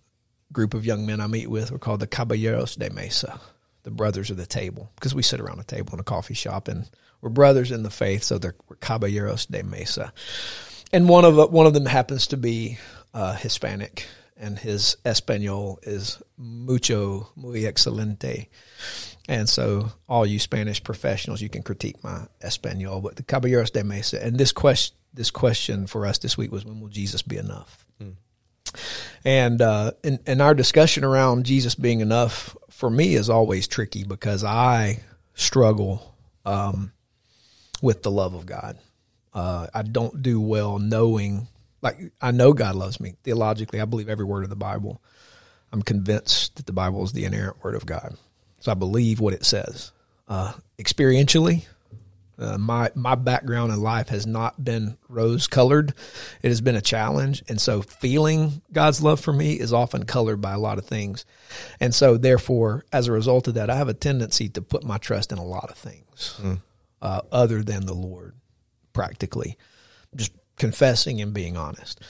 group 0.53 0.75
of 0.75 0.85
young 0.85 1.07
men 1.07 1.21
I 1.21 1.27
meet 1.27 1.49
with 1.49 1.71
were 1.71 1.79
called 1.79 2.01
the 2.01 2.07
Caballeros 2.07 2.77
de 2.77 2.91
Mesa, 2.91 3.41
the 3.83 3.91
brothers 3.91 4.31
of 4.31 4.37
the 4.37 4.47
table, 4.47 4.91
because 4.95 5.15
we 5.15 5.23
sit 5.23 5.41
around 5.41 5.61
a 5.61 5.65
table 5.65 5.95
in 5.95 6.01
a 6.01 6.05
coffee 6.05 6.35
shop 6.35 6.69
and 6.69 6.91
we're 7.21 7.31
brothers 7.31 7.71
in 7.71 7.83
the 7.83 7.91
faith. 7.91 8.23
So 8.23 8.39
they're 8.39 8.57
we're 8.69 8.77
Caballeros 8.77 9.47
de 9.47 9.63
Mesa 9.63 10.13
and 10.93 11.09
one 11.09 11.25
of 11.25 11.53
one 11.53 11.67
of 11.67 11.75
them 11.75 11.87
happens 11.87 12.27
to 12.29 12.37
be 12.37 12.79
uh, 13.15 13.35
Hispanic, 13.35 14.07
and 14.37 14.59
his 14.59 14.97
Espanol 15.05 15.79
is 15.83 16.21
mucho 16.37 17.29
muy 17.37 17.61
excelente. 17.61 18.49
And 19.29 19.49
so, 19.49 19.93
all 20.09 20.27
you 20.27 20.39
Spanish 20.39 20.83
professionals, 20.83 21.41
you 21.41 21.49
can 21.49 21.63
critique 21.63 22.03
my 22.03 22.27
Espanol, 22.43 23.01
but 23.01 23.17
the 23.17 23.23
Caballeros 23.23 23.71
de 23.71 23.85
Mesa. 23.85 24.25
And 24.25 24.37
this 24.37 24.51
question, 24.51 24.97
this 25.15 25.31
question 25.31 25.87
for 25.87 26.07
us 26.07 26.19
this 26.19 26.37
week 26.37 26.51
was, 26.51 26.65
when 26.65 26.81
will 26.81 26.89
Jesus 26.89 27.23
be 27.23 27.37
enough? 27.37 27.87
And 29.25 29.61
uh, 29.61 29.93
in, 30.03 30.19
in 30.27 30.41
our 30.41 30.55
discussion 30.55 31.05
around 31.05 31.45
Jesus 31.45 31.75
being 31.75 32.01
enough 32.01 32.57
for 32.81 32.89
me 32.89 33.15
is 33.15 33.29
always 33.29 33.69
tricky 33.69 34.05
because 34.05 34.43
I 34.43 35.01
struggle 35.35 36.17
um, 36.47 36.93
with 37.83 38.03
the 38.03 38.11
love 38.11 38.33
of 38.33 38.47
God. 38.47 38.79
Uh, 39.35 39.67
I 39.75 39.83
don't 39.83 40.23
do 40.23 40.41
well 40.41 40.79
knowing, 40.79 41.47
like, 41.83 41.99
I 42.23 42.31
know 42.31 42.55
God 42.55 42.77
loves 42.77 42.99
me. 42.99 43.17
Theologically, 43.23 43.83
I 43.83 43.85
believe 43.85 44.09
every 44.09 44.25
word 44.25 44.45
of 44.45 44.51
the 44.51 44.57
Bible. 44.57 45.03
I'm 45.71 45.83
convinced 45.83 46.57
that 46.57 46.65
the 46.65 46.73
Bible 46.73 47.05
is 47.05 47.13
the 47.13 47.27
inerrant 47.27 47.63
word 47.63 47.75
of 47.75 47.85
God. 47.85 48.17
So 48.61 48.73
I 48.73 48.75
believe 48.75 49.21
what 49.21 49.35
it 49.35 49.45
says. 49.45 49.93
Uh, 50.27 50.55
experientially, 50.79 51.67
uh, 52.41 52.57
my 52.59 52.91
my 52.95 53.15
background 53.15 53.73
in 53.73 53.81
life 53.81 54.09
has 54.09 54.27
not 54.27 54.65
been 54.65 54.97
rose 55.09 55.47
colored. 55.47 55.95
It 56.43 56.49
has 56.49 56.61
been 56.61 56.77
a 56.77 56.81
challenge, 56.81 57.43
and 57.49 57.61
so 57.61 57.83
feeling 57.83 58.63
God's 58.73 59.03
love 59.03 59.21
for 59.21 59.33
me 59.33 59.55
is 59.61 59.73
often 59.73 60.05
colored 60.05 60.41
by 60.41 60.53
a 60.53 60.59
lot 60.59 60.79
of 60.79 60.87
things, 60.87 61.25
and 61.79 61.95
so 61.95 62.17
therefore, 62.17 62.85
as 62.93 63.07
a 63.07 63.13
result 63.13 63.49
of 63.49 63.55
that, 63.55 63.71
I 63.71 63.77
have 63.77 63.89
a 63.89 63.95
tendency 63.95 64.49
to 64.51 64.63
put 64.63 64.85
my 64.85 64.99
trust 64.99 65.33
in 65.33 65.39
a 65.39 65.45
lot 65.45 65.71
of 65.71 65.77
things 65.77 66.41
uh, 67.03 67.21
other 67.31 67.63
than 67.63 67.87
the 67.87 67.95
Lord. 67.95 68.35
Practically, 68.93 69.57
just 70.17 70.33
confessing 70.57 71.21
and 71.21 71.33
being 71.33 71.57
honest, 71.57 72.01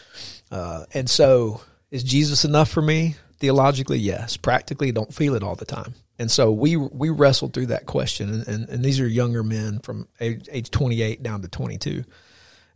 uh, 0.50 0.84
and 0.94 1.10
so 1.10 1.60
is 1.90 2.04
Jesus 2.04 2.44
enough 2.44 2.70
for 2.70 2.82
me? 2.82 3.16
Theologically, 3.38 3.98
yes. 3.98 4.36
Practically, 4.36 4.92
don't 4.92 5.12
feel 5.12 5.34
it 5.34 5.42
all 5.42 5.56
the 5.56 5.64
time. 5.64 5.94
And 6.20 6.30
so 6.30 6.52
we 6.52 6.76
we 6.76 7.08
wrestled 7.08 7.54
through 7.54 7.68
that 7.68 7.86
question, 7.86 8.28
and, 8.28 8.46
and, 8.46 8.68
and 8.68 8.84
these 8.84 9.00
are 9.00 9.08
younger 9.08 9.42
men 9.42 9.78
from 9.78 10.06
age, 10.20 10.50
age 10.52 10.70
28 10.70 11.22
down 11.22 11.40
to 11.40 11.48
22, 11.48 12.04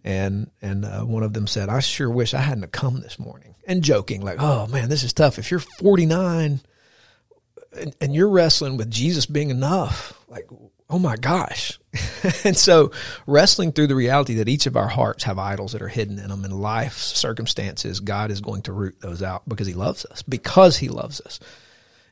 and 0.02 0.50
and 0.62 0.86
uh, 0.86 1.02
one 1.02 1.22
of 1.22 1.34
them 1.34 1.46
said, 1.46 1.68
"I 1.68 1.80
sure 1.80 2.08
wish 2.08 2.32
I 2.32 2.40
hadn't 2.40 2.72
come 2.72 3.02
this 3.02 3.18
morning," 3.18 3.54
and 3.66 3.84
joking 3.84 4.22
like, 4.22 4.38
"Oh 4.40 4.66
man, 4.68 4.88
this 4.88 5.02
is 5.02 5.12
tough. 5.12 5.38
If 5.38 5.50
you're 5.50 5.60
49 5.60 6.62
and, 7.78 7.96
and 8.00 8.14
you're 8.14 8.30
wrestling 8.30 8.78
with 8.78 8.90
Jesus 8.90 9.26
being 9.26 9.50
enough, 9.50 10.18
like, 10.26 10.48
oh 10.88 10.98
my 10.98 11.16
gosh." 11.16 11.78
and 12.44 12.56
so 12.56 12.92
wrestling 13.26 13.72
through 13.72 13.88
the 13.88 13.94
reality 13.94 14.36
that 14.36 14.48
each 14.48 14.64
of 14.64 14.74
our 14.74 14.88
hearts 14.88 15.24
have 15.24 15.38
idols 15.38 15.72
that 15.72 15.82
are 15.82 15.88
hidden 15.88 16.18
in 16.18 16.30
them 16.30 16.46
in 16.46 16.50
life 16.50 16.96
circumstances, 16.96 18.00
God 18.00 18.30
is 18.30 18.40
going 18.40 18.62
to 18.62 18.72
root 18.72 19.02
those 19.02 19.22
out 19.22 19.46
because 19.46 19.66
He 19.66 19.74
loves 19.74 20.06
us, 20.06 20.22
because 20.22 20.78
He 20.78 20.88
loves 20.88 21.20
us. 21.20 21.40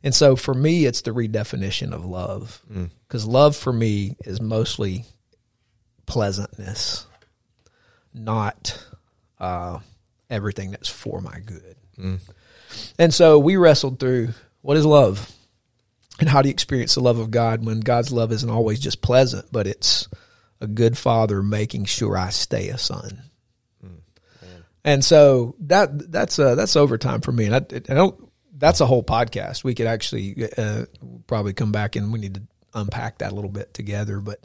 And 0.05 0.15
so 0.15 0.35
for 0.37 0.53
me, 0.55 0.85
it's 0.85 1.03
the 1.03 1.13
redefinition 1.13 1.93
of 1.93 2.05
love. 2.05 2.61
Because 3.07 3.25
love 3.27 3.57
for 3.57 3.73
me 3.73 4.17
is 4.25 4.41
mostly 4.41 5.05
pleasantness, 6.07 7.07
not 8.13 8.85
uh, 9.39 9.79
everything 10.29 10.71
that's 10.73 10.89
for 10.89 11.21
my 11.21 11.39
good. 11.41 11.77
And 12.99 13.13
so 13.15 13.39
we 13.39 13.57
wrestled 13.57 14.01
through 14.01 14.31
what 14.63 14.77
is 14.77 14.85
love? 14.87 15.31
And 16.21 16.29
how 16.29 16.43
do 16.43 16.49
you 16.49 16.53
experience 16.53 16.95
the 16.95 17.01
love 17.01 17.19
of 17.19 17.31
God 17.31 17.65
when 17.65 17.81
God's 17.81 18.13
love 18.13 18.33
isn't 18.33 18.51
always 18.51 18.81
just 18.81 19.03
pleasant, 19.03 19.47
but 19.53 19.67
it's 19.67 20.09
a 20.61 20.67
good 20.67 20.97
father 20.97 21.43
making 21.43 21.85
sure 21.87 22.17
I 22.17 22.31
stay 22.31 22.69
a 22.69 22.79
son. 22.79 23.23
And 24.85 25.05
so 25.05 25.55
that 25.61 26.11
that's 26.11 26.39
uh, 26.39 26.55
that's 26.57 26.77
overtime 26.77 27.21
for 27.21 27.31
me, 27.33 27.47
and 27.47 27.55
I, 27.55 27.59
I 27.59 27.95
don't. 27.95 28.32
That's 28.63 28.81
a 28.81 28.87
whole 28.87 29.03
podcast. 29.03 29.65
We 29.65 29.75
could 29.75 29.89
actually 29.89 30.49
uh, 30.57 30.85
probably 31.27 31.53
come 31.53 31.73
back 31.73 31.97
and 31.97 32.13
we 32.13 32.21
need 32.21 32.35
to 32.35 32.43
unpack 32.75 33.19
that 33.19 33.33
a 33.33 33.35
little 33.35 33.51
bit 33.51 33.75
together. 33.75 34.21
But 34.21 34.39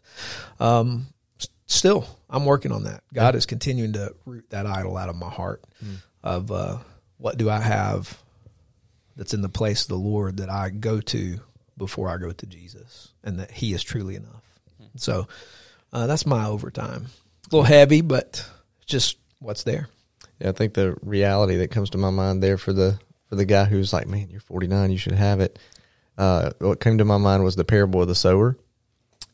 um, 0.60 1.06
still, 1.68 2.08
I'm 2.28 2.44
working 2.44 2.72
on 2.72 2.86
that. 2.86 3.04
God 3.14 3.36
is 3.36 3.46
continuing 3.46 3.94
to 3.94 4.16
root 4.26 4.50
that 4.50 4.66
idol 4.66 4.98
out 4.98 5.10
of 5.10 5.16
my 5.18 5.30
heart. 5.30 5.64
Of 6.24 6.52
uh, 6.52 6.80
what 7.20 7.38
do 7.38 7.48
I 7.48 7.60
have 7.60 8.18
that's 9.16 9.36
in 9.36 9.44
the 9.44 9.50
place 9.50 9.84
of 9.84 9.90
the 9.90 9.98
Lord 9.98 10.38
that 10.38 10.50
I 10.50 10.72
go 10.72 11.00
to 11.00 11.40
before 11.78 12.10
I 12.10 12.18
go 12.18 12.32
to 12.32 12.46
Jesus, 12.48 13.10
and 13.24 13.40
that 13.40 13.52
He 13.52 13.72
is 13.72 13.84
truly 13.84 14.16
enough. 14.16 14.44
So 14.96 15.28
uh, 15.94 16.08
that's 16.08 16.26
my 16.26 16.48
overtime. 16.48 17.06
A 17.52 17.56
little 17.56 17.64
heavy, 17.66 18.02
but 18.02 18.50
just 18.88 19.20
what's 19.38 19.62
there. 19.62 19.90
Yeah, 20.40 20.50
I 20.50 20.52
think 20.54 20.74
the 20.74 20.98
reality 21.04 21.58
that 21.58 21.70
comes 21.70 21.92
to 21.92 22.00
my 22.00 22.10
mind 22.10 22.42
there 22.42 22.58
for 22.58 22.74
the 22.74 23.00
for 23.30 23.36
the 23.36 23.46
guy 23.46 23.66
who's 23.66 23.94
like, 23.94 24.08
man, 24.08 24.30
you're 24.30 24.40
49, 24.40 24.92
you 24.92 24.98
should 24.98 25.14
have 25.14 25.40
it. 25.40 25.60
Uh, 26.18 26.52
what 26.60 26.80
came 26.80 26.98
to 26.98 27.06
my 27.06 27.18
mind 27.18 27.44
was 27.44 27.56
the 27.56 27.66
parable 27.66 28.02
of 28.02 28.08
the 28.08 28.16
sower, 28.16 28.58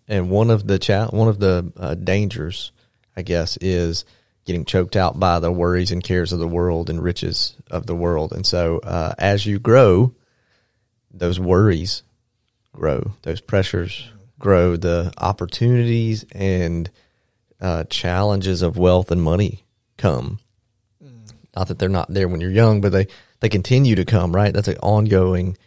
and 0.07 0.29
one 0.29 0.49
of 0.49 0.67
the 0.67 0.77
cha- 0.77 1.07
one 1.07 1.29
of 1.29 1.39
the 1.39 1.71
uh, 1.77 1.95
dangers, 1.95 2.71
I 3.15 3.21
guess, 3.21 3.57
is 3.57 4.03
getting 4.45 4.65
choked 4.65 4.97
out 4.97 5.17
by 5.17 5.39
the 5.39 5.51
worries 5.51 5.91
and 5.91 6.03
cares 6.03 6.33
of 6.33 6.39
the 6.39 6.47
world 6.47 6.89
and 6.89 7.01
riches 7.01 7.55
of 7.71 7.85
the 7.85 7.95
world. 7.95 8.33
And 8.33 8.45
so, 8.45 8.79
uh, 8.79 9.13
as 9.17 9.45
you 9.45 9.59
grow, 9.59 10.13
those 11.09 11.39
worries 11.39 12.03
grow, 12.73 13.13
those 13.21 13.39
pressures 13.39 14.09
grow, 14.37 14.75
the 14.75 15.13
opportunities 15.17 16.25
and 16.33 16.91
uh, 17.61 17.85
challenges 17.85 18.61
of 18.61 18.77
wealth 18.77 19.09
and 19.09 19.23
money 19.23 19.63
come 19.95 20.39
not 21.55 21.67
that 21.67 21.79
they're 21.79 21.89
not 21.89 22.11
there 22.11 22.27
when 22.27 22.41
you're 22.41 22.51
young, 22.51 22.81
but 22.81 22.91
they 22.91 23.07
they 23.43 23.49
continue 23.49 23.95
to 23.95 24.05
come. 24.05 24.33
Right, 24.33 24.53
that's 24.53 24.69
an 24.69 24.77
ongoing 24.77 25.57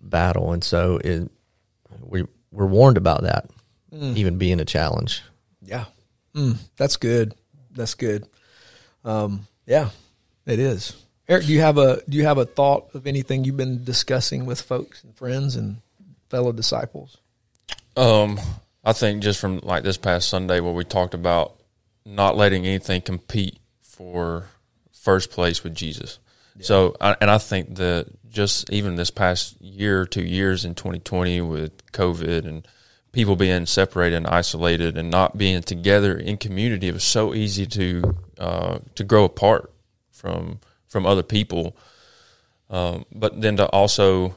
battle, 0.00 0.52
and 0.52 0.64
so 0.64 0.98
it, 1.02 1.30
we 2.00 2.24
we're 2.50 2.66
warned 2.66 2.96
about 2.96 3.22
that, 3.22 3.48
even 3.92 4.36
being 4.36 4.58
a 4.58 4.64
challenge. 4.64 5.22
Yeah. 5.62 5.84
Mm, 6.34 6.58
that's 6.76 6.96
good. 6.96 7.34
That's 7.70 7.94
good. 7.94 8.26
Um, 9.04 9.46
yeah, 9.64 9.90
it 10.44 10.58
is. 10.58 10.96
Eric, 11.28 11.46
do 11.46 11.52
you 11.52 11.60
have 11.60 11.78
a 11.78 12.02
do 12.08 12.16
you 12.16 12.24
have 12.24 12.38
a 12.38 12.44
thought 12.44 12.92
of 12.94 13.06
anything 13.06 13.44
you've 13.44 13.56
been 13.56 13.84
discussing 13.84 14.44
with 14.44 14.60
folks 14.60 15.04
and 15.04 15.14
friends 15.14 15.54
and 15.54 15.76
fellow 16.30 16.50
disciples? 16.50 17.18
Um, 17.96 18.40
I 18.84 18.92
think 18.92 19.22
just 19.22 19.38
from 19.38 19.60
like 19.60 19.84
this 19.84 19.98
past 19.98 20.28
Sunday 20.28 20.58
where 20.58 20.72
we 20.72 20.82
talked 20.82 21.14
about 21.14 21.54
not 22.04 22.36
letting 22.36 22.66
anything 22.66 23.02
compete 23.02 23.60
for 23.82 24.46
first 24.90 25.30
place 25.30 25.62
with 25.62 25.76
Jesus. 25.76 26.18
So, 26.60 26.94
and 27.00 27.30
I 27.30 27.38
think 27.38 27.76
that 27.76 28.06
just 28.28 28.70
even 28.70 28.96
this 28.96 29.10
past 29.10 29.60
year, 29.60 30.06
two 30.06 30.24
years 30.24 30.64
in 30.64 30.74
2020 30.74 31.40
with 31.40 31.86
COVID 31.92 32.46
and 32.46 32.66
people 33.12 33.36
being 33.36 33.66
separated 33.66 34.16
and 34.16 34.26
isolated 34.26 34.96
and 34.96 35.10
not 35.10 35.36
being 35.36 35.62
together 35.62 36.16
in 36.16 36.36
community, 36.38 36.88
it 36.88 36.94
was 36.94 37.04
so 37.04 37.34
easy 37.34 37.66
to 37.66 38.16
uh, 38.38 38.78
to 38.94 39.04
grow 39.04 39.24
apart 39.24 39.72
from 40.10 40.60
from 40.86 41.06
other 41.06 41.22
people. 41.22 41.76
Um, 42.70 43.04
but 43.12 43.40
then 43.40 43.56
to 43.58 43.66
also, 43.66 44.36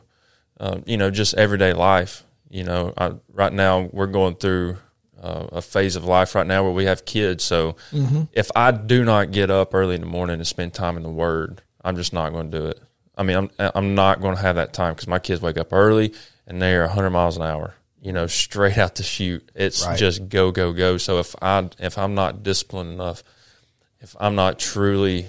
um, 0.59 0.83
you 0.85 0.97
know, 0.97 1.09
just 1.09 1.33
everyday 1.35 1.73
life. 1.73 2.23
You 2.49 2.63
know, 2.63 2.93
I, 2.97 3.13
right 3.33 3.51
now 3.51 3.89
we're 3.91 4.07
going 4.07 4.35
through 4.35 4.77
uh, 5.21 5.47
a 5.53 5.61
phase 5.61 5.95
of 5.95 6.05
life 6.05 6.35
right 6.35 6.45
now 6.45 6.63
where 6.63 6.71
we 6.71 6.85
have 6.85 7.05
kids. 7.05 7.43
So 7.43 7.75
if 8.33 8.51
I 8.55 8.71
do 8.71 9.03
not 9.03 9.31
get 9.31 9.49
up 9.49 9.73
early 9.73 9.95
in 9.95 10.01
the 10.01 10.07
morning 10.07 10.35
and 10.35 10.47
spend 10.47 10.73
time 10.73 10.97
in 10.97 11.03
the 11.03 11.09
Word, 11.09 11.61
I'm 11.85 11.95
just 11.95 12.11
not 12.13 12.31
going 12.33 12.51
to 12.51 12.59
do 12.59 12.65
it. 12.67 12.81
I 13.17 13.23
mean, 13.23 13.37
I'm 13.37 13.49
I'm 13.59 13.95
not 13.95 14.19
going 14.19 14.35
to 14.35 14.41
have 14.41 14.55
that 14.57 14.73
time 14.73 14.93
because 14.93 15.07
my 15.07 15.19
kids 15.19 15.41
wake 15.41 15.57
up 15.57 15.71
early 15.71 16.13
and 16.47 16.61
they 16.61 16.75
are 16.75 16.81
100 16.87 17.09
miles 17.11 17.37
an 17.37 17.43
hour. 17.43 17.75
You 18.01 18.11
know, 18.11 18.27
straight 18.27 18.77
out 18.77 18.95
the 18.95 19.03
chute. 19.03 19.49
It's 19.55 19.85
Right. 19.85 19.97
just 19.97 20.27
go 20.27 20.51
go 20.51 20.73
go. 20.73 20.97
So 20.97 21.19
if 21.19 21.35
I 21.41 21.69
if 21.79 21.97
I'm 21.97 22.13
not 22.15 22.43
disciplined 22.43 22.91
enough, 22.93 23.23
if 24.01 24.15
I'm 24.19 24.35
not 24.35 24.59
truly 24.59 25.27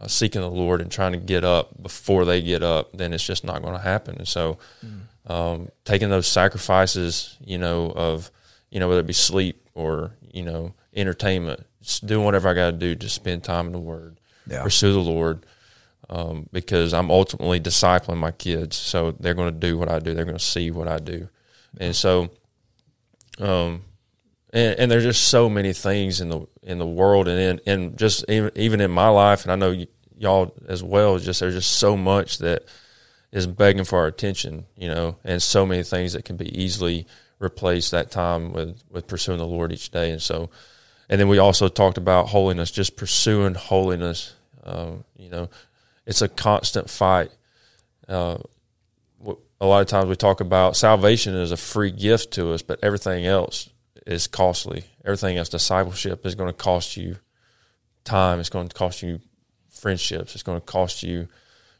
uh, 0.00 0.08
seeking 0.08 0.40
the 0.40 0.50
Lord 0.50 0.80
and 0.80 0.90
trying 0.90 1.12
to 1.12 1.18
get 1.18 1.44
up 1.44 1.80
before 1.82 2.24
they 2.24 2.42
get 2.42 2.62
up, 2.62 2.92
then 2.92 3.12
it's 3.12 3.24
just 3.24 3.44
not 3.44 3.62
going 3.62 3.74
to 3.74 3.80
happen. 3.80 4.16
And 4.18 4.28
so, 4.28 4.58
um, 5.26 5.68
taking 5.84 6.08
those 6.10 6.26
sacrifices, 6.26 7.36
you 7.44 7.58
know, 7.58 7.90
of 7.92 8.30
you 8.70 8.80
know 8.80 8.88
whether 8.88 9.00
it 9.00 9.06
be 9.06 9.12
sleep 9.12 9.68
or 9.74 10.12
you 10.32 10.42
know 10.42 10.74
entertainment, 10.94 11.64
just 11.82 12.06
doing 12.06 12.24
whatever 12.24 12.48
I 12.48 12.54
got 12.54 12.66
to 12.72 12.76
do 12.76 12.94
to 12.96 13.08
spend 13.08 13.44
time 13.44 13.66
in 13.66 13.72
the 13.72 13.78
Word, 13.78 14.18
Yeah. 14.46 14.62
pursue 14.64 14.92
the 14.92 14.98
Lord, 14.98 15.46
um, 16.10 16.48
because 16.52 16.94
I'm 16.94 17.10
ultimately 17.10 17.60
discipling 17.60 18.16
my 18.16 18.30
kids, 18.30 18.76
so 18.76 19.12
they're 19.12 19.34
going 19.34 19.52
to 19.52 19.60
do 19.60 19.76
what 19.76 19.88
I 19.88 19.98
do. 19.98 20.14
They're 20.14 20.24
going 20.24 20.38
to 20.38 20.44
see 20.44 20.70
what 20.70 20.88
I 20.88 20.98
do, 20.98 21.28
and 21.78 21.94
so, 21.94 22.30
um, 23.38 23.82
and, 24.52 24.78
and 24.78 24.90
there's 24.90 25.04
just 25.04 25.28
so 25.28 25.48
many 25.48 25.72
things 25.72 26.20
in 26.20 26.30
the 26.30 26.46
in 26.62 26.78
the 26.78 26.86
world 26.86 27.28
and 27.28 27.40
in 27.40 27.60
and 27.66 27.98
just 27.98 28.24
even 28.28 28.50
even 28.54 28.80
in 28.80 28.90
my 28.90 29.08
life, 29.08 29.42
and 29.44 29.52
I 29.52 29.56
know 29.56 29.70
y- 29.70 29.86
y'all 30.16 30.54
as 30.66 30.82
well. 30.82 31.18
Just 31.18 31.40
there's 31.40 31.54
just 31.54 31.72
so 31.72 31.96
much 31.96 32.38
that 32.38 32.64
is 33.30 33.46
begging 33.46 33.84
for 33.84 33.98
our 33.98 34.06
attention, 34.06 34.64
you 34.76 34.88
know, 34.88 35.16
and 35.24 35.42
so 35.42 35.66
many 35.66 35.82
things 35.82 36.14
that 36.14 36.24
can 36.24 36.36
be 36.36 36.58
easily 36.58 37.06
replaced 37.38 37.90
that 37.90 38.10
time 38.10 38.52
with 38.52 38.82
with 38.90 39.06
pursuing 39.06 39.38
the 39.38 39.46
Lord 39.46 39.72
each 39.72 39.90
day, 39.90 40.10
and 40.10 40.22
so, 40.22 40.48
and 41.10 41.20
then 41.20 41.28
we 41.28 41.38
also 41.38 41.68
talked 41.68 41.98
about 41.98 42.28
holiness, 42.28 42.70
just 42.70 42.96
pursuing 42.96 43.54
holiness. 43.54 44.34
Um, 44.64 45.04
you 45.16 45.30
know, 45.30 45.48
it's 46.08 46.22
a 46.22 46.28
constant 46.28 46.88
fight. 46.90 47.30
Uh, 48.08 48.38
a 49.60 49.66
lot 49.66 49.82
of 49.82 49.88
times 49.88 50.08
we 50.08 50.16
talk 50.16 50.40
about 50.40 50.74
salvation 50.74 51.34
is 51.34 51.52
a 51.52 51.56
free 51.56 51.90
gift 51.90 52.32
to 52.32 52.52
us, 52.52 52.62
but 52.62 52.78
everything 52.82 53.26
else 53.26 53.68
is 54.06 54.26
costly. 54.26 54.84
Everything 55.04 55.36
else, 55.36 55.50
discipleship 55.50 56.24
is 56.24 56.34
going 56.34 56.48
to 56.48 56.56
cost 56.56 56.96
you 56.96 57.16
time. 58.04 58.40
It's 58.40 58.48
going 58.48 58.68
to 58.68 58.74
cost 58.74 59.02
you 59.02 59.20
friendships. 59.68 60.34
It's 60.34 60.42
going 60.42 60.58
to 60.58 60.66
cost 60.66 61.02
you 61.02 61.28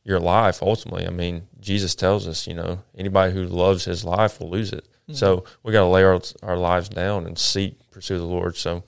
your 0.05 0.21
life 0.21 0.63
ultimately. 0.63 1.07
I 1.07 1.11
mean, 1.11 1.49
Jesus 1.59 1.95
tells 1.95 2.29
us, 2.29 2.47
you 2.47 2.55
know, 2.55 2.81
anybody 2.97 3.33
who 3.33 3.45
loves 3.45 3.87
his 3.87 4.05
life 4.05 4.41
will 4.41 4.51
lose 4.51 4.73
it. 4.73 4.87
So 5.11 5.45
we 5.63 5.73
got 5.73 5.81
to 5.81 5.87
lay 5.87 6.05
our, 6.05 6.21
our 6.43 6.59
lives 6.59 6.91
down 6.91 7.27
and 7.27 7.39
seek, 7.39 7.91
pursue 7.91 8.19
the 8.19 8.27
Lord. 8.27 8.57
So 8.57 8.85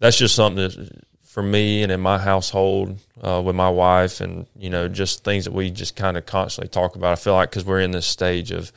that's 0.00 0.18
just 0.18 0.34
something 0.34 0.68
that 0.68 1.02
for 1.34 1.42
me 1.42 1.82
and 1.82 1.90
in 1.90 2.00
my 2.00 2.16
household 2.16 2.96
uh, 3.20 3.42
with 3.44 3.56
my 3.56 3.68
wife, 3.68 4.20
and 4.20 4.46
you 4.56 4.70
know, 4.70 4.86
just 4.86 5.24
things 5.24 5.46
that 5.46 5.52
we 5.52 5.68
just 5.68 5.96
kind 5.96 6.16
of 6.16 6.24
constantly 6.26 6.68
talk 6.68 6.94
about. 6.94 7.10
I 7.10 7.16
feel 7.16 7.34
like 7.34 7.50
because 7.50 7.64
we're 7.64 7.80
in 7.80 7.90
this 7.90 8.06
stage 8.06 8.52
of 8.52 8.70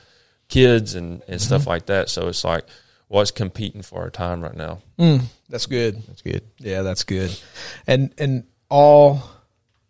kids 0.48 0.96
and 0.96 1.22
and 1.28 1.40
stuff 1.40 1.68
like 1.68 1.86
that, 1.86 2.10
so 2.10 2.28
it's 2.28 2.44
like 2.44 2.66
what's 3.10 3.30
competing 3.30 3.84
for 3.84 4.02
our 4.02 4.10
time 4.10 4.42
right 4.42 4.56
now. 4.56 4.80
That's 5.48 5.68
good. 5.68 6.02
That's 6.08 6.24
good. 6.24 6.42
Yeah, 6.58 6.82
that's 6.82 7.04
good. 7.04 7.40
And 7.86 8.12
and 8.18 8.46
all 8.72 9.22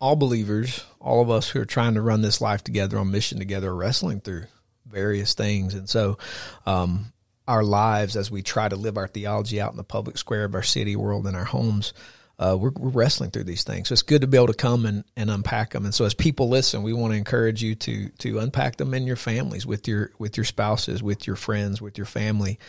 all 0.02 0.18
believers, 0.18 0.84
all 1.00 1.22
of 1.22 1.30
us 1.30 1.48
who 1.48 1.62
are 1.62 1.66
trying 1.66 1.94
to 1.94 2.02
run 2.02 2.22
this 2.22 2.42
life 2.42 2.66
together 2.66 2.98
on 2.98 3.10
mission 3.12 3.40
together 3.40 3.70
are 3.70 3.76
wrestling 3.76 4.20
through 4.20 4.44
various 4.86 5.34
things. 5.36 5.74
And 5.74 5.88
so 5.88 6.18
um 6.66 7.14
our 7.48 7.64
lives 7.64 8.18
as 8.18 8.30
we 8.30 8.42
try 8.42 8.68
to 8.68 8.76
live 8.76 8.98
our 8.98 9.08
theology 9.08 9.62
out 9.62 9.72
in 9.72 9.78
the 9.78 9.86
public 9.86 10.18
square 10.18 10.44
of 10.44 10.54
our 10.54 10.64
city, 10.64 10.98
world, 10.98 11.26
and 11.26 11.38
our 11.38 11.46
homes, 11.46 11.94
uh, 12.40 12.56
we're, 12.60 12.72
we're 12.78 12.90
wrestling 12.90 13.32
through 13.32 13.46
these 13.46 13.64
things. 13.64 13.88
So 13.88 13.94
it's 13.94 14.04
good 14.04 14.22
to 14.22 14.28
be 14.28 14.38
able 14.38 14.48
to 14.48 14.54
come 14.54 14.86
and, 14.86 15.04
and 15.16 15.32
unpack 15.32 15.72
them. 15.72 15.86
And 15.86 15.94
so 15.94 16.06
as 16.06 16.14
people 16.14 16.50
listen, 16.50 16.84
we 16.84 16.94
want 16.94 17.14
to 17.14 17.18
encourage 17.18 17.64
you 17.64 17.74
to 17.76 18.10
to 18.10 18.40
unpack 18.40 18.78
them 18.78 18.94
in 18.94 19.08
your 19.08 19.16
families, 19.16 19.66
with 19.66 19.88
your 19.88 20.12
with 20.20 20.38
your 20.38 20.44
spouses, 20.44 21.02
with 21.02 21.26
your 21.26 21.36
friends, 21.36 21.82
with 21.82 21.98
your 21.98 22.06
family, 22.06 22.60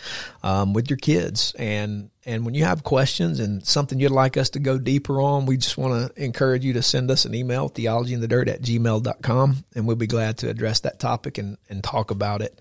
um, 0.43 0.73
with 0.73 0.89
your 0.89 0.97
kids. 0.97 1.55
And 1.59 2.09
and 2.25 2.47
when 2.47 2.55
you 2.55 2.65
have 2.65 2.83
questions 2.83 3.41
and 3.41 3.65
something 3.67 4.01
you'd 4.01 4.11
like 4.11 4.39
us 4.39 4.51
to 4.51 4.59
go 4.59 4.79
deeper 4.79 5.21
on, 5.21 5.45
we 5.45 5.59
just 5.59 5.77
want 5.77 6.15
to 6.15 6.23
encourage 6.25 6.65
you 6.65 6.73
to 6.75 6.83
send 6.83 7.11
us 7.11 7.27
an 7.27 7.35
email, 7.35 7.69
theologyinthedirt 7.69 8.49
at 8.49 8.63
gmail.com, 8.63 9.65
and 9.75 9.87
we'll 9.87 9.97
be 9.97 10.07
glad 10.07 10.39
to 10.39 10.49
address 10.49 10.81
that 10.81 10.99
topic 10.99 11.37
and, 11.37 11.59
and 11.69 11.85
talk 11.85 12.11
about 12.11 12.41
it. 12.41 12.59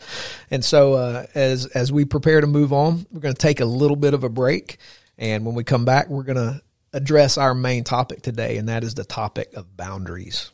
And 0.52 0.64
so 0.64 0.94
uh, 0.94 1.26
as 1.36 1.68
as 1.68 1.90
we 1.90 2.04
prepare 2.04 2.42
to 2.42 2.48
move 2.48 2.74
on, 2.74 3.06
we're 3.12 3.22
going 3.22 3.34
to 3.34 3.42
take 3.42 3.62
a 3.62 3.66
little 3.66 3.98
bit 3.98 4.14
of 4.14 4.26
a 4.26 4.30
break. 4.30 4.78
And 5.18 5.46
when 5.46 5.56
we 5.56 5.64
come 5.64 5.84
back, 5.84 6.10
we're 6.10 6.24
going 6.24 6.38
to 6.38 6.62
address 6.94 7.38
our 7.38 7.54
main 7.54 7.84
topic 7.84 8.22
today, 8.22 8.58
and 8.58 8.70
that 8.70 8.84
is 8.84 8.96
the 8.96 9.04
topic 9.04 9.54
of 9.54 9.78
boundaries. 9.78 10.52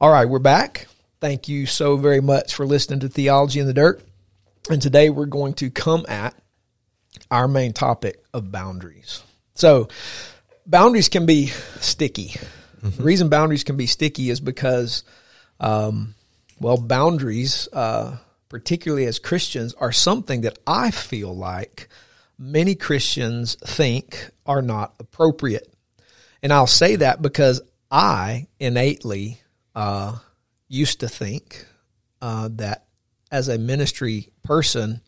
All 0.00 0.10
right, 0.10 0.24
we're 0.24 0.38
back. 0.38 0.86
Thank 1.20 1.48
you 1.48 1.66
so 1.66 1.96
very 1.96 2.22
much 2.22 2.54
for 2.54 2.64
listening 2.64 3.00
to 3.00 3.08
Theology 3.08 3.60
in 3.60 3.66
the 3.66 3.74
Dirt. 3.74 4.02
And 4.70 4.80
today 4.80 5.10
we're 5.10 5.26
going 5.26 5.54
to 5.54 5.70
come 5.70 6.06
at 6.08 6.34
our 7.30 7.46
main 7.46 7.72
topic 7.72 8.22
of 8.32 8.50
boundaries. 8.50 9.22
So, 9.54 9.88
boundaries 10.64 11.08
can 11.08 11.26
be 11.26 11.48
sticky. 11.80 12.34
The 12.82 13.02
reason 13.02 13.28
boundaries 13.28 13.64
can 13.64 13.76
be 13.76 13.86
sticky 13.86 14.30
is 14.30 14.40
because, 14.40 15.04
um, 15.60 16.14
well, 16.58 16.78
boundaries, 16.78 17.68
uh, 17.72 18.16
particularly 18.50 19.06
as 19.06 19.18
Christians, 19.18 19.72
are 19.74 19.92
something 19.92 20.42
that 20.42 20.58
I 20.66 20.90
feel 20.90 21.34
like 21.34 21.88
many 22.38 22.74
Christians 22.74 23.56
think 23.64 24.30
are 24.44 24.60
not 24.60 24.94
appropriate. 24.98 25.72
And 26.42 26.52
I'll 26.52 26.66
say 26.66 26.96
that 26.96 27.22
because 27.22 27.62
I 27.90 28.48
innately 28.58 29.40
uh, 29.74 30.18
used 30.68 31.00
to 31.00 31.08
think 31.08 31.64
uh, 32.20 32.48
that 32.52 32.86
as 33.30 33.48
a 33.48 33.56
ministry 33.56 34.30
person, 34.42 35.00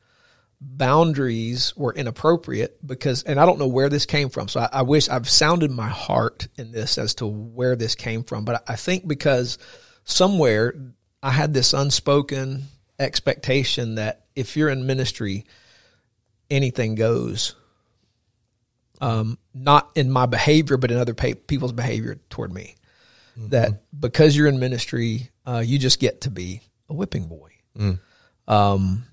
boundaries 0.61 1.77
were 1.77 1.93
inappropriate 1.93 2.87
because, 2.87 3.25
and 3.25 3.41
I 3.41 3.47
don't 3.47 3.59
know 3.59 3.67
where 3.67 3.89
this 3.89 4.07
came 4.07 4.29
from. 4.29 4.47
So 4.49 4.61
I, 4.61 4.69
I 4.73 4.83
wish 4.83 5.09
I've 5.09 5.29
sounded 5.29 5.73
my 5.73 5.89
heart 5.89 6.47
in 6.57 6.71
this 6.71 6.97
as 6.99 7.15
to 7.17 7.27
where 7.27 7.75
this 7.75 7.97
came 7.97 8.23
from. 8.23 8.45
But 8.45 8.63
I 8.69 8.77
think 8.77 9.09
because 9.09 9.59
somewhere 10.05 10.75
I 11.23 11.31
had 11.31 11.55
this 11.55 11.73
unspoken 11.73 12.69
expectation 13.03 13.97
that 13.97 14.25
if 14.35 14.57
you're 14.57 14.69
in 14.69 14.87
ministry, 14.87 15.45
anything 16.51 16.95
goes. 16.95 17.55
Um, 19.01 19.39
not 19.53 19.91
in 19.97 20.11
my 20.11 20.27
behavior, 20.27 20.77
but 20.77 20.91
in 20.91 20.97
other 20.97 21.15
pa- 21.15 21.35
people's 21.47 21.73
behavior 21.73 22.21
toward 22.31 22.53
me. 22.53 22.77
That 23.49 23.83
because 23.99 24.37
you're 24.37 24.47
in 24.47 24.61
ministry, 24.61 25.31
uh, 25.47 25.63
you 25.65 25.79
just 25.79 25.99
get 25.99 26.21
to 26.23 26.31
be 26.31 26.61
a 26.89 26.95
whipping 26.95 27.27
boy. 27.29 27.51
Um, 28.47 29.05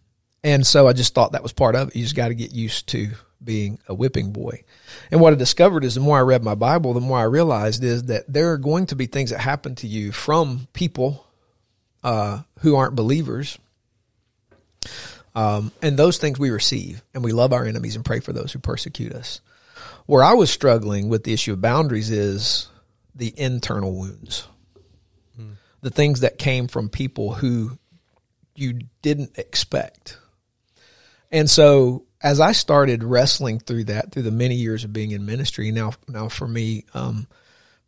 and 0.43 0.65
so 0.67 0.87
I 0.87 0.93
just 0.93 1.15
thought 1.15 1.31
that 1.31 1.43
was 1.43 1.53
part 1.53 1.75
of 1.75 1.89
it. 1.89 1.95
You 1.95 2.03
just 2.03 2.15
got 2.15 2.27
to 2.27 2.35
get 2.35 2.51
used 2.51 2.87
to 2.89 3.09
being 3.43 3.79
a 3.87 3.93
whipping 3.93 4.31
boy. 4.31 4.63
And 5.11 5.21
what 5.21 5.33
I 5.33 5.37
discovered 5.37 5.83
is 5.83 5.95
the 5.95 6.01
more 6.01 6.17
I 6.17 6.21
read 6.21 6.43
my 6.43 6.55
Bible, 6.55 6.93
the 6.93 6.99
more 6.99 7.17
I 7.17 7.23
realized 7.23 7.83
is 7.83 8.03
that 8.03 8.31
there 8.31 8.51
are 8.51 8.57
going 8.57 8.87
to 8.87 8.95
be 8.95 9.05
things 9.05 9.29
that 9.29 9.39
happen 9.39 9.75
to 9.75 9.87
you 9.87 10.11
from 10.11 10.67
people 10.73 11.25
uh, 12.03 12.41
who 12.59 12.75
aren't 12.75 12.95
believers. 12.95 13.57
Um, 15.35 15.71
and 15.81 15.97
those 15.97 16.17
things 16.17 16.39
we 16.39 16.49
receive, 16.49 17.03
and 17.13 17.23
we 17.23 17.31
love 17.31 17.53
our 17.53 17.65
enemies 17.65 17.95
and 17.95 18.03
pray 18.03 18.19
for 18.19 18.33
those 18.33 18.51
who 18.51 18.59
persecute 18.59 19.13
us. 19.13 19.41
Where 20.05 20.23
I 20.23 20.33
was 20.33 20.49
struggling 20.49 21.07
with 21.07 21.23
the 21.23 21.33
issue 21.33 21.53
of 21.53 21.61
boundaries 21.61 22.09
is 22.09 22.67
the 23.13 23.33
internal 23.39 23.93
wounds, 23.93 24.47
the 25.81 25.91
things 25.91 26.21
that 26.21 26.37
came 26.37 26.67
from 26.67 26.89
people 26.89 27.33
who 27.33 27.77
you 28.55 28.81
didn't 29.01 29.37
expect. 29.37 30.17
And 31.31 31.49
so 31.49 32.05
as 32.21 32.39
I 32.39 32.51
started 32.51 33.03
wrestling 33.03 33.59
through 33.59 33.85
that 33.85 34.11
through 34.11 34.23
the 34.23 34.31
many 34.31 34.55
years 34.55 34.83
of 34.83 34.91
being 34.91 35.11
in 35.11 35.25
ministry, 35.25 35.71
now 35.71 35.93
now 36.07 36.27
for 36.27 36.47
me, 36.47 36.85
um, 36.93 37.27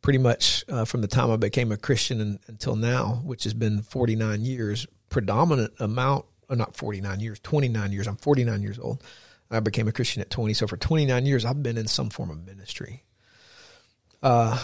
pretty 0.01 0.19
much 0.19 0.63
uh, 0.69 0.85
from 0.85 1.01
the 1.01 1.07
time 1.07 1.31
I 1.31 1.37
became 1.37 1.71
a 1.71 1.77
Christian 1.77 2.21
and, 2.21 2.39
until 2.47 2.75
now, 2.75 3.21
which 3.23 3.43
has 3.43 3.53
been 3.53 3.81
49 3.81 4.45
years, 4.45 4.87
predominant 5.09 5.73
amount, 5.79 6.25
or 6.51 6.57
not 6.57 6.75
49 6.75 7.19
years, 7.21 7.39
29 7.39 7.91
years. 7.91 8.07
I'm 8.07 8.17
49 8.17 8.61
years 8.61 8.77
old. 8.77 9.01
I 9.49 9.59
became 9.59 9.87
a 9.87 9.91
Christian 9.91 10.21
at 10.21 10.29
20. 10.29 10.53
So 10.53 10.67
for 10.67 10.77
29 10.77 11.25
years, 11.25 11.45
I've 11.45 11.63
been 11.63 11.77
in 11.77 11.87
some 11.87 12.09
form 12.09 12.29
of 12.29 12.45
ministry. 12.45 13.03
Uh, 14.21 14.61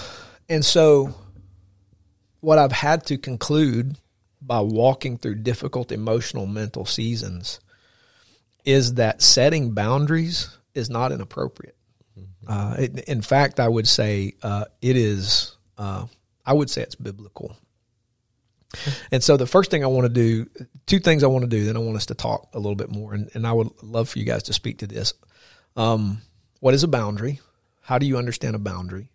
and 0.48 0.64
so 0.64 1.16
what 2.42 2.58
I've 2.58 2.72
had 2.72 3.06
to 3.08 3.18
conclude 3.18 3.98
by 4.42 4.60
walking 4.60 5.18
through 5.18 5.36
difficult 5.36 5.92
emotional 5.92 6.46
mental 6.46 6.86
seasons 6.86 7.60
is 8.64 8.96
that 8.96 9.22
setting 9.22 9.72
boundaries 9.72 10.58
is 10.74 10.90
not 10.90 11.12
inappropriate. 11.12 11.76
Uh, 12.48 12.76
it, 12.80 13.00
in 13.10 13.22
fact, 13.22 13.60
I 13.60 13.68
would 13.68 13.88
say 13.88 14.34
uh, 14.42 14.66
it 14.82 14.96
is. 14.96 15.56
Uh, 15.78 16.06
I 16.46 16.54
would 16.54 16.70
say 16.70 16.82
it's 16.82 16.96
biblical. 16.96 17.58
And 19.12 19.24
so, 19.24 19.38
the 19.38 19.48
first 19.48 19.72
thing 19.72 19.84
I 19.84 19.88
want 19.88 20.06
to 20.06 20.14
do, 20.14 20.50
two 20.86 21.00
things 21.00 21.24
I 21.24 21.28
want 21.28 21.44
to 21.44 21.50
do, 21.50 21.64
then 21.66 21.78
I 21.78 21.80
want 21.80 21.96
us 21.98 22.08
to 22.08 22.16
talk 22.16 22.50
a 22.54 22.60
little 22.60 22.76
bit 22.76 22.92
more, 22.92 23.14
and, 23.14 23.30
and 23.34 23.48
I 23.48 23.54
would 23.54 23.70
love 23.82 24.10
for 24.10 24.20
you 24.20 24.26
guys 24.26 24.44
to 24.44 24.54
speak 24.54 24.80
to 24.80 24.88
this. 24.88 25.14
Um, 25.76 26.22
what 26.60 26.74
is 26.74 26.84
a 26.84 26.88
boundary? 26.88 27.40
How 27.82 27.98
do 27.98 28.06
you 28.06 28.18
understand 28.18 28.56
a 28.56 28.60
boundary? 28.60 29.12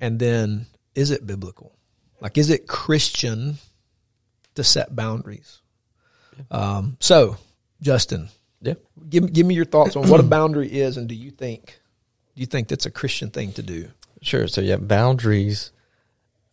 And 0.00 0.18
then, 0.18 0.66
is 0.94 1.10
it 1.10 1.26
biblical? 1.26 1.76
Like, 2.20 2.38
is 2.38 2.48
it 2.50 2.66
Christian 2.66 3.58
to 4.54 4.64
set 4.64 4.94
boundaries? 4.96 5.60
Um, 6.50 6.96
so, 7.00 7.36
Justin, 7.82 8.28
Yeah. 8.62 8.74
give 9.10 9.30
give 9.32 9.44
me 9.46 9.54
your 9.54 9.64
thoughts 9.66 9.94
on 9.96 10.08
what 10.08 10.20
a 10.20 10.22
boundary 10.38 10.68
is, 10.72 10.96
and 10.96 11.08
do 11.08 11.14
you 11.14 11.30
think 11.30 11.78
do 12.34 12.40
you 12.40 12.46
think 12.46 12.68
that's 12.68 12.86
a 12.86 12.90
Christian 12.90 13.30
thing 13.30 13.52
to 13.52 13.62
do? 13.62 13.88
Sure. 14.22 14.46
So 14.48 14.60
yeah, 14.60 14.76
boundaries. 14.76 15.70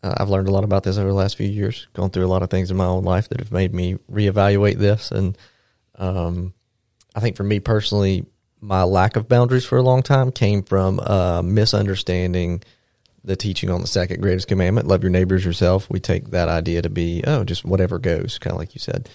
Uh, 0.05 0.13
I've 0.17 0.29
learned 0.29 0.47
a 0.47 0.51
lot 0.51 0.63
about 0.63 0.83
this 0.83 0.99
over 0.99 1.09
the 1.09 1.15
last 1.15 1.35
few 1.35 1.47
years. 1.47 1.87
Gone 1.93 2.11
through 2.11 2.25
a 2.25 2.27
lot 2.27 2.43
of 2.43 2.51
things 2.51 2.69
in 2.69 2.77
my 2.77 2.85
own 2.85 3.03
life 3.03 3.29
that 3.29 3.39
have 3.39 3.51
made 3.51 3.73
me 3.73 3.95
reevaluate 4.11 4.77
this, 4.77 5.09
and 5.09 5.35
um, 5.95 6.53
I 7.15 7.21
think 7.21 7.35
for 7.35 7.43
me 7.43 7.59
personally, 7.59 8.27
my 8.61 8.83
lack 8.83 9.15
of 9.15 9.27
boundaries 9.27 9.65
for 9.65 9.79
a 9.79 9.81
long 9.81 10.03
time 10.03 10.31
came 10.31 10.61
from 10.61 10.99
uh, 10.99 11.41
misunderstanding 11.43 12.61
the 13.23 13.35
teaching 13.35 13.71
on 13.71 13.81
the 13.81 13.87
second 13.87 14.21
greatest 14.21 14.47
commandment: 14.47 14.87
love 14.87 15.01
your 15.01 15.09
neighbors 15.09 15.43
yourself. 15.43 15.89
We 15.89 15.99
take 15.99 16.29
that 16.29 16.49
idea 16.49 16.83
to 16.83 16.89
be 16.89 17.23
oh, 17.25 17.43
just 17.43 17.65
whatever 17.65 17.97
goes, 17.97 18.37
kind 18.37 18.53
of 18.53 18.59
like 18.59 18.75
you 18.75 18.79
said. 18.79 19.09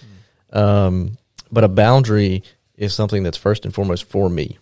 Um, 0.51 1.17
but 1.49 1.63
a 1.63 1.69
boundary 1.69 2.43
is 2.75 2.93
something 2.93 3.23
that's 3.23 3.37
first 3.37 3.63
and 3.63 3.73
foremost 3.73 4.09
for 4.09 4.29
me. 4.29 4.57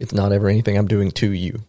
It's 0.00 0.14
not 0.14 0.32
ever 0.32 0.48
anything 0.48 0.78
I'm 0.78 0.88
doing 0.88 1.10
to 1.10 1.30
you. 1.30 1.60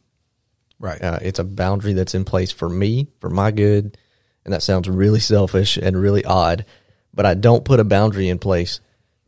Right. 0.80 1.02
Uh, 1.02 1.20
it's 1.22 1.40
a 1.40 1.44
boundary 1.44 1.94
that's 1.94 2.16
in 2.16 2.26
place 2.26 2.52
for 2.52 2.70
me, 2.70 3.08
for 3.20 3.30
my 3.30 3.52
good. 3.52 3.98
And 4.46 4.54
that 4.54 4.64
sounds 4.64 4.88
really 4.88 5.20
selfish 5.20 5.78
and 5.78 6.02
really 6.02 6.24
odd, 6.24 6.66
but 7.14 7.26
I 7.26 7.34
don't 7.34 7.66
put 7.66 7.80
a 7.82 7.84
boundary 7.84 8.30
in 8.30 8.40
place 8.40 8.80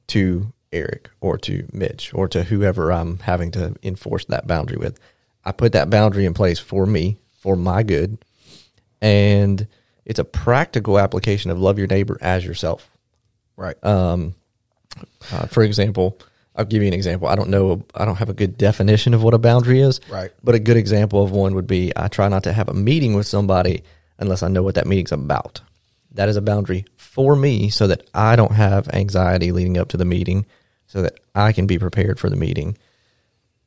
to 0.07 0.53
Eric 0.71 1.09
or 1.19 1.37
to 1.39 1.67
Mitch 1.73 2.13
or 2.13 2.27
to 2.29 2.43
whoever 2.43 2.91
I'm 2.91 3.19
having 3.19 3.51
to 3.51 3.75
enforce 3.83 4.25
that 4.25 4.47
boundary 4.47 4.77
with. 4.77 4.97
I 5.43 5.51
put 5.51 5.73
that 5.73 5.89
boundary 5.89 6.25
in 6.25 6.33
place 6.33 6.59
for 6.59 6.85
me, 6.85 7.17
for 7.39 7.55
my 7.55 7.83
good. 7.83 8.17
And 9.01 9.67
it's 10.05 10.19
a 10.19 10.23
practical 10.25 10.99
application 10.99 11.51
of 11.51 11.59
love 11.59 11.77
your 11.77 11.87
neighbor 11.87 12.17
as 12.21 12.45
yourself. 12.45 12.89
right. 13.57 13.75
Uh, 15.31 15.47
for 15.47 15.63
example, 15.63 16.17
I'll 16.59 16.65
give 16.65 16.81
you 16.81 16.87
an 16.89 16.93
example. 16.93 17.27
I 17.29 17.35
don't 17.35 17.49
know, 17.49 17.83
I 17.95 18.03
don't 18.05 18.17
have 18.17 18.29
a 18.29 18.33
good 18.33 18.57
definition 18.57 19.13
of 19.13 19.23
what 19.23 19.33
a 19.33 19.37
boundary 19.39 19.79
is. 19.79 20.01
Right. 20.09 20.29
But 20.43 20.55
a 20.55 20.59
good 20.59 20.77
example 20.77 21.23
of 21.23 21.31
one 21.31 21.55
would 21.55 21.67
be 21.67 21.91
I 21.95 22.09
try 22.09 22.27
not 22.27 22.43
to 22.43 22.53
have 22.53 22.67
a 22.69 22.73
meeting 22.73 23.13
with 23.15 23.25
somebody 23.27 23.83
unless 24.17 24.43
I 24.43 24.49
know 24.49 24.61
what 24.61 24.75
that 24.75 24.85
meeting's 24.85 25.11
about. 25.13 25.61
that 26.11 26.27
is 26.29 26.35
a 26.35 26.41
boundary 26.41 26.85
for 26.97 27.35
me 27.35 27.69
so 27.69 27.87
that 27.87 28.07
I 28.13 28.35
don't 28.35 28.51
have 28.51 28.89
anxiety 28.89 29.51
leading 29.51 29.77
up 29.77 29.89
to 29.89 29.97
the 29.97 30.05
meeting, 30.05 30.45
so 30.87 31.01
that 31.03 31.19
I 31.33 31.53
can 31.53 31.65
be 31.67 31.79
prepared 31.79 32.19
for 32.19 32.29
the 32.29 32.35
meeting. 32.35 32.77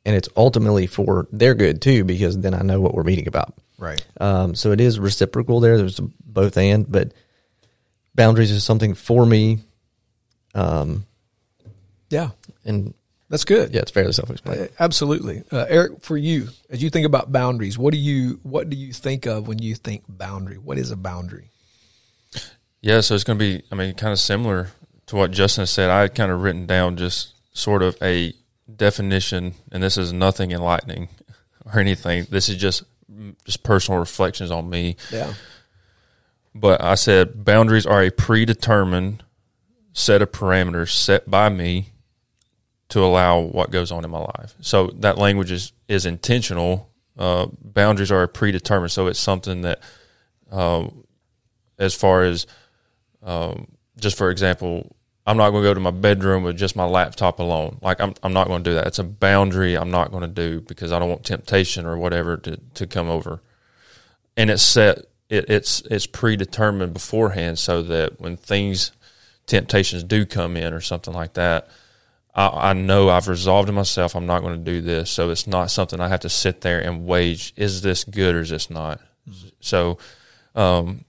And 0.04 0.14
it's 0.16 0.28
ultimately 0.36 0.86
for 0.86 1.26
their 1.32 1.54
good 1.54 1.80
too, 1.80 2.04
because 2.04 2.36
then 2.38 2.52
I 2.52 2.62
know 2.62 2.80
what 2.80 2.94
we're 2.94 3.04
meeting 3.04 3.28
about. 3.28 3.54
Right. 3.78 4.04
Um, 4.20 4.54
so 4.54 4.72
it 4.72 4.80
is 4.80 4.98
reciprocal 4.98 5.60
there. 5.60 5.76
There's 5.78 6.00
both 6.24 6.56
and, 6.58 6.90
but 6.90 7.12
boundaries 8.14 8.50
is 8.50 8.64
something 8.64 8.94
for 8.94 9.24
me. 9.24 9.60
Um, 10.54 11.06
Yeah. 12.10 12.30
And 12.64 12.94
That's 13.28 13.44
good. 13.44 13.72
yeah, 13.74 13.80
it's 13.80 13.90
fairly 13.90 14.12
self-explanatory. 14.12 14.68
Uh, 14.68 14.72
Absolutely, 14.78 15.42
uh, 15.52 15.66
Eric. 15.68 16.02
For 16.02 16.16
you, 16.16 16.48
as 16.70 16.82
you 16.82 16.90
think 16.90 17.06
about 17.06 17.32
boundaries, 17.32 17.78
what 17.78 17.92
do 17.92 17.98
you 17.98 18.40
what 18.42 18.68
do 18.70 18.76
you 18.76 18.92
think 18.92 19.26
of 19.26 19.48
when 19.48 19.58
you 19.60 19.74
think 19.74 20.04
boundary? 20.08 20.58
What 20.58 20.78
is 20.78 20.90
a 20.90 20.96
boundary? 20.96 21.50
Yeah, 22.80 23.00
so 23.00 23.14
it's 23.14 23.22
going 23.22 23.38
to 23.38 23.44
be, 23.44 23.62
I 23.70 23.76
mean, 23.76 23.94
kind 23.94 24.12
of 24.12 24.18
similar 24.18 24.70
to 25.06 25.14
what 25.16 25.30
Justin 25.30 25.66
said. 25.66 25.88
I 25.88 26.00
had 26.00 26.16
kind 26.16 26.32
of 26.32 26.42
written 26.42 26.66
down 26.66 26.96
just 26.96 27.34
sort 27.56 27.80
of 27.82 27.96
a 28.02 28.32
definition, 28.74 29.54
and 29.70 29.82
this 29.82 29.96
is 29.96 30.12
nothing 30.12 30.50
enlightening 30.50 31.08
or 31.64 31.78
anything. 31.78 32.26
This 32.28 32.48
is 32.48 32.56
just 32.56 32.82
just 33.44 33.62
personal 33.62 34.00
reflections 34.00 34.50
on 34.50 34.68
me. 34.68 34.96
Yeah. 35.12 35.34
But 36.54 36.82
I 36.82 36.96
said 36.96 37.44
boundaries 37.44 37.86
are 37.86 38.02
a 38.02 38.10
predetermined 38.10 39.22
set 39.92 40.22
of 40.22 40.32
parameters 40.32 40.90
set 40.90 41.30
by 41.30 41.48
me 41.50 41.91
to 42.92 43.02
allow 43.02 43.40
what 43.40 43.70
goes 43.70 43.90
on 43.90 44.04
in 44.04 44.10
my 44.10 44.18
life. 44.18 44.54
So 44.60 44.88
that 44.98 45.16
language 45.16 45.50
is 45.50 45.72
is 45.88 46.04
intentional. 46.04 46.90
Uh, 47.16 47.46
boundaries 47.64 48.12
are 48.12 48.26
predetermined, 48.26 48.90
so 48.90 49.06
it's 49.06 49.18
something 49.18 49.62
that, 49.62 49.80
uh, 50.50 50.88
as 51.78 51.94
far 51.94 52.22
as, 52.22 52.46
um, 53.22 53.66
just 53.98 54.18
for 54.18 54.30
example, 54.30 54.94
I'm 55.26 55.38
not 55.38 55.50
going 55.50 55.62
to 55.62 55.70
go 55.70 55.74
to 55.74 55.80
my 55.80 55.90
bedroom 55.90 56.42
with 56.42 56.58
just 56.58 56.76
my 56.76 56.84
laptop 56.84 57.38
alone. 57.38 57.78
Like 57.80 57.98
I'm, 57.98 58.12
I'm 58.22 58.34
not 58.34 58.48
going 58.48 58.62
to 58.62 58.70
do 58.70 58.74
that. 58.74 58.86
It's 58.86 58.98
a 58.98 59.04
boundary 59.04 59.74
I'm 59.74 59.90
not 59.90 60.10
going 60.10 60.22
to 60.22 60.28
do 60.28 60.60
because 60.60 60.92
I 60.92 60.98
don't 60.98 61.08
want 61.08 61.24
temptation 61.24 61.86
or 61.86 61.96
whatever 61.96 62.36
to, 62.36 62.58
to 62.74 62.86
come 62.86 63.08
over. 63.08 63.40
And 64.36 64.50
it's 64.50 64.62
set. 64.62 64.98
It, 65.30 65.48
it's 65.48 65.80
it's 65.90 66.06
predetermined 66.06 66.92
beforehand 66.92 67.58
so 67.58 67.80
that 67.82 68.20
when 68.20 68.36
things, 68.36 68.92
temptations 69.46 70.04
do 70.04 70.26
come 70.26 70.58
in 70.58 70.74
or 70.74 70.82
something 70.82 71.14
like 71.14 71.34
that, 71.34 71.68
I, 72.34 72.70
I 72.70 72.72
know 72.72 73.10
I've 73.10 73.28
resolved 73.28 73.68
in 73.68 73.74
myself. 73.74 74.14
I'm 74.14 74.26
not 74.26 74.40
going 74.40 74.54
to 74.54 74.70
do 74.70 74.80
this. 74.80 75.10
So 75.10 75.30
it's 75.30 75.46
not 75.46 75.70
something 75.70 76.00
I 76.00 76.08
have 76.08 76.20
to 76.20 76.28
sit 76.28 76.62
there 76.62 76.80
and 76.80 77.06
wage. 77.06 77.52
Is 77.56 77.82
this 77.82 78.04
good 78.04 78.34
or 78.34 78.40
is 78.40 78.50
this 78.50 78.70
not? 78.70 79.00
So, 79.60 79.98
um, 80.54 81.04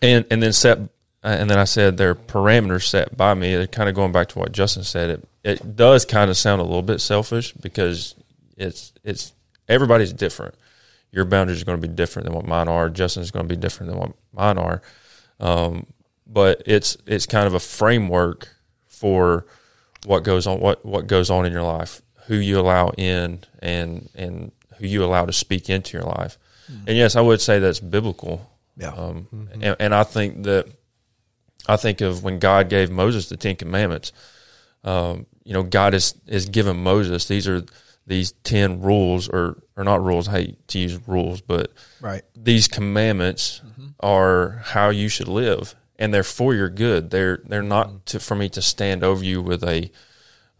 and 0.00 0.24
and 0.30 0.42
then 0.42 0.52
set 0.52 0.78
and 1.22 1.48
then 1.48 1.58
I 1.58 1.64
said 1.64 1.96
there 1.96 2.10
are 2.10 2.14
parameters 2.14 2.84
set 2.84 3.16
by 3.16 3.34
me. 3.34 3.54
They're 3.54 3.66
kind 3.66 3.88
of 3.88 3.94
going 3.94 4.12
back 4.12 4.28
to 4.28 4.38
what 4.38 4.52
Justin 4.52 4.84
said. 4.84 5.10
It 5.10 5.28
it 5.42 5.76
does 5.76 6.04
kind 6.04 6.30
of 6.30 6.36
sound 6.36 6.60
a 6.60 6.64
little 6.64 6.82
bit 6.82 7.00
selfish 7.00 7.52
because 7.52 8.14
it's 8.56 8.92
it's 9.02 9.32
everybody's 9.68 10.12
different. 10.12 10.54
Your 11.10 11.24
boundaries 11.24 11.62
are 11.62 11.64
going 11.64 11.80
to 11.80 11.88
be 11.88 11.94
different 11.94 12.26
than 12.26 12.34
what 12.34 12.46
mine 12.46 12.68
are. 12.68 12.90
Justin's 12.90 13.30
going 13.30 13.46
to 13.46 13.54
be 13.54 13.60
different 13.60 13.92
than 13.92 14.00
what 14.00 14.12
mine 14.32 14.58
are. 14.58 14.82
Um, 15.40 15.86
but 16.26 16.62
it's 16.66 16.96
it's 17.06 17.26
kind 17.26 17.46
of 17.46 17.54
a 17.54 17.60
framework 17.60 18.48
for 18.86 19.46
what 20.04 20.22
goes 20.24 20.46
on 20.46 20.60
what 20.60 20.84
what 20.84 21.06
goes 21.06 21.30
on 21.30 21.46
in 21.46 21.52
your 21.52 21.62
life, 21.62 22.02
who 22.26 22.36
you 22.36 22.58
allow 22.60 22.90
in, 22.96 23.40
and 23.60 24.08
and 24.14 24.52
who 24.78 24.86
you 24.86 25.04
allow 25.04 25.24
to 25.24 25.32
speak 25.32 25.68
into 25.70 25.96
your 25.96 26.06
life. 26.06 26.38
And 26.86 26.96
yes, 26.96 27.14
I 27.16 27.20
would 27.20 27.40
say 27.40 27.58
that's 27.58 27.80
biblical. 27.80 28.50
Yeah. 28.76 28.88
Um, 28.92 29.28
and, 29.60 29.76
and 29.78 29.94
I 29.94 30.02
think 30.02 30.44
that 30.44 30.66
I 31.68 31.76
think 31.76 32.00
of 32.00 32.24
when 32.24 32.38
God 32.38 32.68
gave 32.68 32.90
Moses 32.90 33.28
the 33.28 33.36
Ten 33.36 33.56
Commandments. 33.56 34.12
Um, 34.82 35.26
you 35.44 35.52
know, 35.52 35.62
God 35.62 35.92
has 35.92 36.14
has 36.28 36.46
given 36.46 36.82
Moses 36.82 37.26
these 37.26 37.46
are 37.48 37.62
these 38.06 38.32
ten 38.44 38.80
rules, 38.80 39.28
or 39.28 39.62
or 39.76 39.84
not 39.84 40.02
rules. 40.02 40.28
I 40.28 40.32
hate 40.32 40.68
to 40.68 40.78
use 40.78 40.98
rules, 41.06 41.40
but 41.40 41.72
Right. 42.00 42.22
these 42.36 42.68
commandments 42.68 43.60
are 44.00 44.60
how 44.64 44.90
you 44.90 45.08
should 45.08 45.28
live, 45.28 45.74
and 45.98 46.12
they're 46.12 46.22
for 46.24 46.54
your 46.54 46.68
good. 46.68 47.10
They're 47.10 47.40
they're 47.44 47.62
not 47.62 48.06
to, 48.06 48.20
for 48.20 48.34
me 48.34 48.48
to 48.50 48.62
stand 48.62 49.02
over 49.04 49.24
you 49.24 49.40
with 49.42 49.62
a 49.64 49.90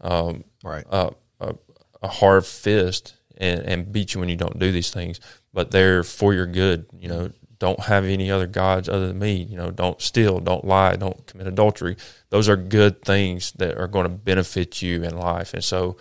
um, 0.01 0.43
Right. 0.63 0.85
a, 0.89 1.11
a, 1.39 1.55
a 2.01 2.07
hard 2.07 2.45
fist 2.45 3.15
and, 3.37 3.61
and 3.61 3.91
beat 3.91 4.13
you 4.13 4.19
when 4.19 4.29
you 4.29 4.35
don't 4.35 4.59
do 4.59 4.71
these 4.71 4.91
things, 4.91 5.19
but 5.53 5.71
they're 5.71 6.03
for 6.03 6.33
your 6.33 6.47
good. 6.47 6.85
You 6.97 7.09
know, 7.09 7.31
don't 7.59 7.79
have 7.81 8.05
any 8.05 8.29
other 8.31 8.47
gods 8.47 8.89
other 8.89 9.07
than 9.07 9.19
me. 9.19 9.35
You 9.35 9.57
know, 9.57 9.71
don't 9.71 10.01
steal, 10.01 10.39
don't 10.39 10.65
lie, 10.65 10.95
don't 10.95 11.25
commit 11.27 11.47
adultery. 11.47 11.95
Those 12.29 12.49
are 12.49 12.57
good 12.57 13.01
things 13.01 13.51
that 13.53 13.77
are 13.77 13.87
going 13.87 14.03
to 14.03 14.09
benefit 14.09 14.81
you 14.81 15.03
in 15.03 15.17
life. 15.17 15.53
And 15.53 15.63
so 15.63 15.97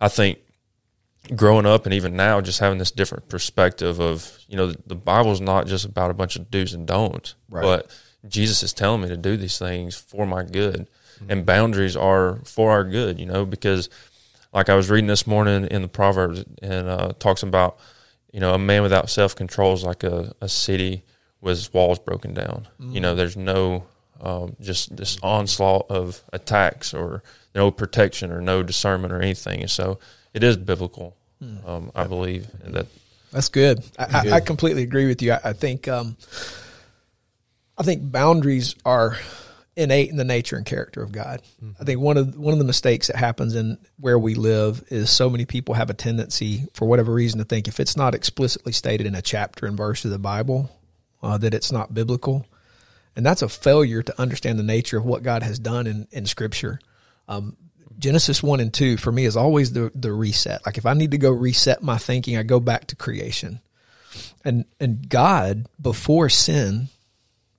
I 0.00 0.08
think 0.08 0.38
growing 1.36 1.66
up 1.66 1.84
and 1.86 1.94
even 1.94 2.16
now, 2.16 2.40
just 2.40 2.60
having 2.60 2.78
this 2.78 2.90
different 2.90 3.28
perspective 3.28 4.00
of, 4.00 4.38
you 4.48 4.56
know, 4.56 4.68
the, 4.68 4.78
the 4.86 4.94
Bible's 4.94 5.40
not 5.40 5.66
just 5.66 5.84
about 5.84 6.10
a 6.10 6.14
bunch 6.14 6.36
of 6.36 6.50
do's 6.50 6.72
and 6.74 6.86
don'ts, 6.86 7.34
Right. 7.48 7.62
but 7.62 7.90
Jesus 8.28 8.62
is 8.62 8.72
telling 8.72 9.02
me 9.02 9.08
to 9.08 9.16
do 9.16 9.36
these 9.36 9.58
things 9.58 9.96
for 9.96 10.26
my 10.26 10.44
good. 10.44 10.88
And 11.28 11.46
boundaries 11.46 11.96
are 11.96 12.40
for 12.44 12.72
our 12.72 12.82
good, 12.82 13.20
you 13.20 13.26
know, 13.26 13.44
because 13.44 13.88
like 14.52 14.68
I 14.68 14.74
was 14.74 14.90
reading 14.90 15.06
this 15.06 15.26
morning 15.26 15.66
in 15.66 15.82
the 15.82 15.88
Proverbs 15.88 16.44
and 16.60 16.88
uh, 16.88 17.12
talks 17.18 17.44
about, 17.44 17.78
you 18.32 18.40
know, 18.40 18.54
a 18.54 18.58
man 18.58 18.82
without 18.82 19.08
self 19.08 19.36
control 19.36 19.72
is 19.72 19.84
like 19.84 20.02
a, 20.02 20.32
a 20.40 20.48
city 20.48 21.04
with 21.40 21.58
its 21.58 21.72
walls 21.72 22.00
broken 22.00 22.34
down. 22.34 22.66
You 22.80 23.00
know, 23.00 23.14
there's 23.14 23.36
no 23.36 23.84
um, 24.20 24.56
just 24.60 24.96
this 24.96 25.18
onslaught 25.22 25.86
of 25.90 26.22
attacks 26.32 26.92
or 26.94 27.22
no 27.54 27.70
protection 27.70 28.30
or 28.32 28.40
no 28.40 28.62
discernment 28.62 29.12
or 29.12 29.20
anything. 29.20 29.60
And 29.60 29.70
so 29.70 29.98
it 30.34 30.42
is 30.42 30.56
biblical, 30.56 31.16
um, 31.66 31.90
I 31.94 32.04
believe, 32.04 32.46
that 32.64 32.86
That's 33.32 33.48
good. 33.48 33.84
I, 33.98 34.04
I, 34.04 34.30
I 34.36 34.40
completely 34.40 34.82
agree 34.82 35.06
with 35.06 35.22
you. 35.22 35.32
I, 35.32 35.40
I 35.44 35.52
think 35.52 35.88
um, 35.88 36.16
I 37.78 37.82
think 37.82 38.10
boundaries 38.10 38.74
are 38.84 39.16
innate 39.74 40.10
in 40.10 40.16
the 40.16 40.24
nature 40.24 40.56
and 40.56 40.66
character 40.66 41.02
of 41.02 41.12
God. 41.12 41.40
I 41.80 41.84
think 41.84 41.98
one 41.98 42.18
of 42.18 42.36
one 42.36 42.52
of 42.52 42.58
the 42.58 42.64
mistakes 42.64 43.06
that 43.06 43.16
happens 43.16 43.54
in 43.54 43.78
where 43.98 44.18
we 44.18 44.34
live 44.34 44.84
is 44.88 45.10
so 45.10 45.30
many 45.30 45.46
people 45.46 45.74
have 45.74 45.88
a 45.88 45.94
tendency, 45.94 46.66
for 46.74 46.86
whatever 46.86 47.12
reason, 47.12 47.38
to 47.38 47.44
think 47.44 47.68
if 47.68 47.80
it's 47.80 47.96
not 47.96 48.14
explicitly 48.14 48.72
stated 48.72 49.06
in 49.06 49.14
a 49.14 49.22
chapter 49.22 49.66
and 49.66 49.76
verse 49.76 50.04
of 50.04 50.10
the 50.10 50.18
Bible, 50.18 50.70
uh, 51.22 51.38
that 51.38 51.54
it's 51.54 51.72
not 51.72 51.94
biblical, 51.94 52.46
and 53.16 53.24
that's 53.24 53.42
a 53.42 53.48
failure 53.48 54.02
to 54.02 54.20
understand 54.20 54.58
the 54.58 54.62
nature 54.62 54.98
of 54.98 55.06
what 55.06 55.22
God 55.22 55.42
has 55.42 55.58
done 55.58 55.86
in 55.86 56.06
in 56.12 56.26
Scripture. 56.26 56.78
Um, 57.26 57.56
Genesis 57.98 58.42
one 58.42 58.60
and 58.60 58.74
two 58.74 58.96
for 58.98 59.12
me 59.12 59.24
is 59.24 59.36
always 59.36 59.72
the 59.72 59.90
the 59.94 60.12
reset. 60.12 60.64
Like 60.66 60.76
if 60.76 60.84
I 60.84 60.92
need 60.92 61.12
to 61.12 61.18
go 61.18 61.30
reset 61.30 61.82
my 61.82 61.96
thinking, 61.96 62.36
I 62.36 62.42
go 62.42 62.60
back 62.60 62.88
to 62.88 62.96
creation. 62.96 63.60
And 64.44 64.66
and 64.78 65.08
God 65.08 65.66
before 65.80 66.28
sin, 66.28 66.88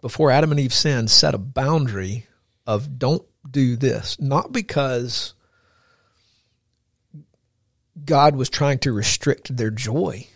before 0.04 0.32
Adam 0.32 0.52
and 0.52 0.60
Eve 0.60 0.74
sinned, 0.74 1.10
set 1.10 1.34
a 1.34 1.38
boundary 1.38 2.28
of 2.68 3.00
don't 3.00 3.24
do 3.50 3.78
this. 3.78 4.20
Not 4.20 4.52
because 4.52 5.34
God 8.04 8.36
was 8.36 8.50
trying 8.50 8.80
to 8.80 8.92
restrict 8.92 9.56
their 9.56 9.72
joy. 9.72 10.28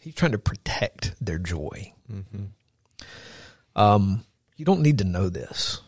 He's 0.00 0.16
trying 0.16 0.32
to 0.32 0.38
protect 0.38 1.14
their 1.24 1.38
joy. 1.38 1.92
Um, 3.76 4.24
you 4.56 4.64
don't 4.64 4.82
need 4.82 4.98
to 4.98 5.04
know 5.04 5.28
this. 5.28 5.80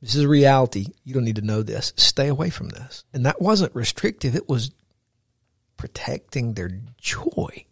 This 0.00 0.14
is 0.14 0.24
reality. 0.24 0.86
You 1.02 1.14
don't 1.14 1.24
need 1.24 1.34
to 1.34 1.42
know 1.42 1.64
this. 1.64 1.92
Stay 1.96 2.28
away 2.28 2.48
from 2.48 2.68
this. 2.68 3.02
And 3.12 3.26
that 3.26 3.42
wasn't 3.42 3.74
restrictive. 3.74 4.36
It 4.36 4.48
was 4.48 4.70
protecting 5.76 6.54
their 6.54 6.70
joy. 6.96 7.64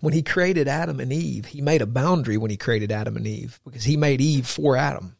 When 0.00 0.14
he 0.14 0.22
created 0.22 0.66
Adam 0.66 0.98
and 0.98 1.12
Eve, 1.12 1.46
he 1.46 1.60
made 1.60 1.82
a 1.82 1.86
boundary 1.86 2.38
when 2.38 2.50
he 2.50 2.56
created 2.56 2.90
Adam 2.90 3.16
and 3.16 3.26
Eve 3.26 3.60
because 3.64 3.84
he 3.84 3.96
made 3.96 4.20
Eve 4.20 4.46
for 4.46 4.76
Adam. 4.76 5.16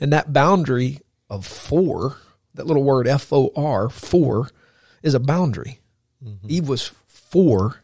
And 0.00 0.12
that 0.12 0.32
boundary 0.32 1.00
of 1.28 1.46
for, 1.46 2.16
that 2.54 2.66
little 2.66 2.82
word 2.82 3.06
F 3.06 3.32
O 3.32 3.50
R, 3.54 3.88
for, 3.88 4.48
is 5.02 5.14
a 5.14 5.20
boundary. 5.20 5.80
Mm-hmm. 6.24 6.46
Eve 6.48 6.68
was 6.68 6.90
for 7.06 7.82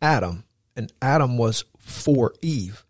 Adam, 0.00 0.44
and 0.76 0.92
Adam 1.00 1.38
was 1.38 1.64
for 1.78 2.34
Eve. 2.42 2.84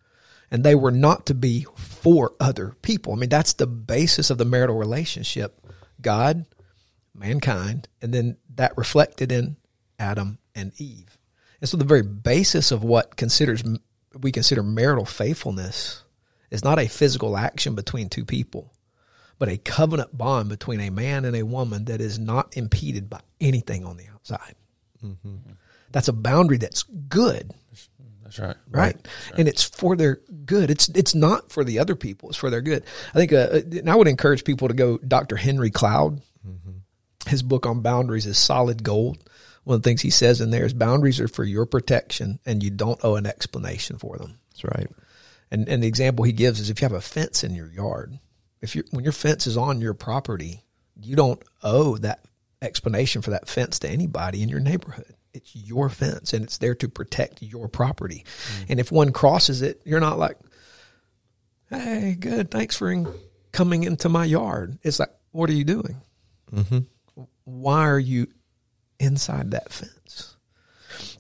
And 0.50 0.64
they 0.64 0.74
were 0.74 0.90
not 0.90 1.24
to 1.26 1.34
be 1.34 1.66
for 1.76 2.34
other 2.40 2.74
people. 2.82 3.12
I 3.12 3.16
mean, 3.16 3.28
that's 3.28 3.54
the 3.54 3.66
basis 3.66 4.28
of 4.28 4.38
the 4.38 4.44
marital 4.44 4.76
relationship 4.76 5.64
God, 6.00 6.46
mankind, 7.14 7.88
and 8.02 8.12
then 8.12 8.36
that 8.54 8.76
reflected 8.76 9.30
in 9.30 9.56
Adam 9.98 10.38
and 10.54 10.72
Eve. 10.78 11.16
And 11.62 11.68
so 11.68 11.76
the 11.76 11.84
very 11.84 12.02
basis 12.02 12.72
of 12.72 12.82
what 12.82 13.16
considers 13.16 13.62
we 14.20 14.32
consider 14.32 14.64
marital 14.64 15.04
faithfulness 15.04 16.02
is 16.50 16.64
not 16.64 16.80
a 16.80 16.88
physical 16.88 17.36
action 17.36 17.76
between 17.76 18.08
two 18.08 18.24
people, 18.24 18.74
but 19.38 19.48
a 19.48 19.58
covenant 19.58 20.18
bond 20.18 20.48
between 20.48 20.80
a 20.80 20.90
man 20.90 21.24
and 21.24 21.36
a 21.36 21.44
woman 21.44 21.84
that 21.84 22.00
is 22.00 22.18
not 22.18 22.56
impeded 22.56 23.08
by 23.08 23.20
anything 23.40 23.86
on 23.86 23.96
the 23.96 24.08
outside. 24.12 24.56
Mm-hmm. 25.04 25.36
That's 25.92 26.08
a 26.08 26.12
boundary 26.12 26.56
that's 26.56 26.82
good. 26.82 27.52
That's 28.24 28.40
right. 28.40 28.56
right? 28.68 29.08
And 29.38 29.46
it's 29.46 29.62
for 29.62 29.94
their 29.94 30.20
good. 30.44 30.68
It's 30.68 30.88
it's 30.88 31.14
not 31.14 31.52
for 31.52 31.62
the 31.62 31.78
other 31.78 31.94
people. 31.94 32.30
It's 32.30 32.38
for 32.38 32.50
their 32.50 32.60
good. 32.60 32.82
I 33.14 33.18
think, 33.18 33.32
uh, 33.32 33.36
uh 33.36 33.60
and 33.70 33.88
I 33.88 33.94
would 33.94 34.08
encourage 34.08 34.42
people 34.42 34.66
to 34.66 34.74
go. 34.74 34.98
Dr. 34.98 35.36
Henry 35.36 35.70
Cloud, 35.70 36.22
mm-hmm. 36.44 36.78
his 37.28 37.44
book 37.44 37.66
on 37.66 37.82
boundaries 37.82 38.26
is 38.26 38.36
solid 38.36 38.82
gold. 38.82 39.22
One 39.64 39.76
of 39.76 39.82
the 39.82 39.88
things 39.88 40.00
he 40.02 40.10
says 40.10 40.40
in 40.40 40.50
there 40.50 40.64
is 40.64 40.74
boundaries 40.74 41.20
are 41.20 41.28
for 41.28 41.44
your 41.44 41.66
protection, 41.66 42.40
and 42.44 42.62
you 42.62 42.70
don't 42.70 43.02
owe 43.04 43.16
an 43.16 43.26
explanation 43.26 43.98
for 43.98 44.18
them. 44.18 44.38
That's 44.50 44.64
right. 44.64 44.88
And 45.50 45.68
and 45.68 45.82
the 45.82 45.88
example 45.88 46.24
he 46.24 46.32
gives 46.32 46.60
is 46.60 46.70
if 46.70 46.80
you 46.80 46.86
have 46.86 46.96
a 46.96 47.00
fence 47.00 47.44
in 47.44 47.54
your 47.54 47.70
yard, 47.70 48.18
if 48.60 48.74
you 48.74 48.84
when 48.90 49.04
your 49.04 49.12
fence 49.12 49.46
is 49.46 49.56
on 49.56 49.80
your 49.80 49.94
property, 49.94 50.64
you 51.00 51.14
don't 51.14 51.42
owe 51.62 51.96
that 51.98 52.24
explanation 52.60 53.22
for 53.22 53.30
that 53.30 53.48
fence 53.48 53.78
to 53.80 53.88
anybody 53.88 54.42
in 54.42 54.48
your 54.48 54.60
neighborhood. 54.60 55.14
It's 55.34 55.54
your 55.54 55.88
fence 55.88 56.32
and 56.32 56.44
it's 56.44 56.58
there 56.58 56.74
to 56.76 56.88
protect 56.88 57.42
your 57.42 57.68
property. 57.68 58.24
Mm. 58.60 58.66
And 58.70 58.80
if 58.80 58.90
one 58.90 59.12
crosses 59.12 59.62
it, 59.62 59.80
you're 59.84 60.00
not 60.00 60.18
like, 60.18 60.38
"Hey, 61.70 62.16
good, 62.18 62.50
thanks 62.50 62.76
for 62.76 62.90
in- 62.90 63.12
coming 63.52 63.84
into 63.84 64.08
my 64.08 64.24
yard." 64.24 64.78
It's 64.82 64.98
like, 64.98 65.12
"What 65.30 65.50
are 65.50 65.54
you 65.54 65.64
doing? 65.64 66.00
Mm-hmm. 66.52 66.78
Why 67.44 67.88
are 67.88 67.98
you 67.98 68.28
inside 69.02 69.50
that 69.50 69.72
fence?" 69.72 70.36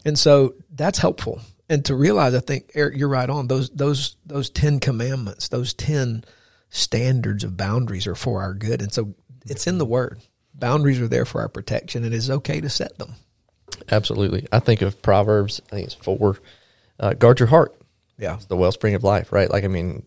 And 0.04 0.18
so 0.18 0.54
that's 0.74 0.98
helpful. 0.98 1.40
And 1.68 1.84
to 1.86 1.94
realize, 1.94 2.34
I 2.34 2.40
think 2.40 2.70
Eric, 2.74 2.96
you're 2.98 3.08
right 3.08 3.28
on 3.28 3.48
those 3.48 3.70
those 3.70 4.16
those 4.26 4.50
ten 4.50 4.80
commandments, 4.80 5.48
those 5.48 5.74
ten 5.74 6.24
standards 6.70 7.44
of 7.44 7.56
boundaries 7.56 8.06
are 8.06 8.14
for 8.14 8.40
our 8.42 8.54
good. 8.54 8.80
And 8.82 8.92
so 8.92 9.14
it's 9.46 9.66
in 9.66 9.78
the 9.78 9.86
Word. 9.86 10.20
Boundaries 10.54 11.00
are 11.00 11.08
there 11.08 11.24
for 11.24 11.40
our 11.40 11.48
protection, 11.48 12.04
and 12.04 12.14
it's 12.14 12.30
okay 12.30 12.60
to 12.60 12.68
set 12.68 12.98
them. 12.98 13.14
Absolutely. 13.90 14.46
I 14.52 14.58
think 14.58 14.82
of 14.82 15.00
Proverbs, 15.02 15.60
I 15.66 15.76
think 15.76 15.86
it's 15.86 15.94
four, 15.94 16.38
uh, 17.00 17.14
guard 17.14 17.40
your 17.40 17.48
heart. 17.48 17.74
Yeah, 18.18 18.34
It's 18.36 18.44
the 18.44 18.56
wellspring 18.56 18.94
of 18.94 19.02
life, 19.02 19.32
right? 19.32 19.50
Like, 19.50 19.64
I 19.64 19.68
mean, 19.68 20.04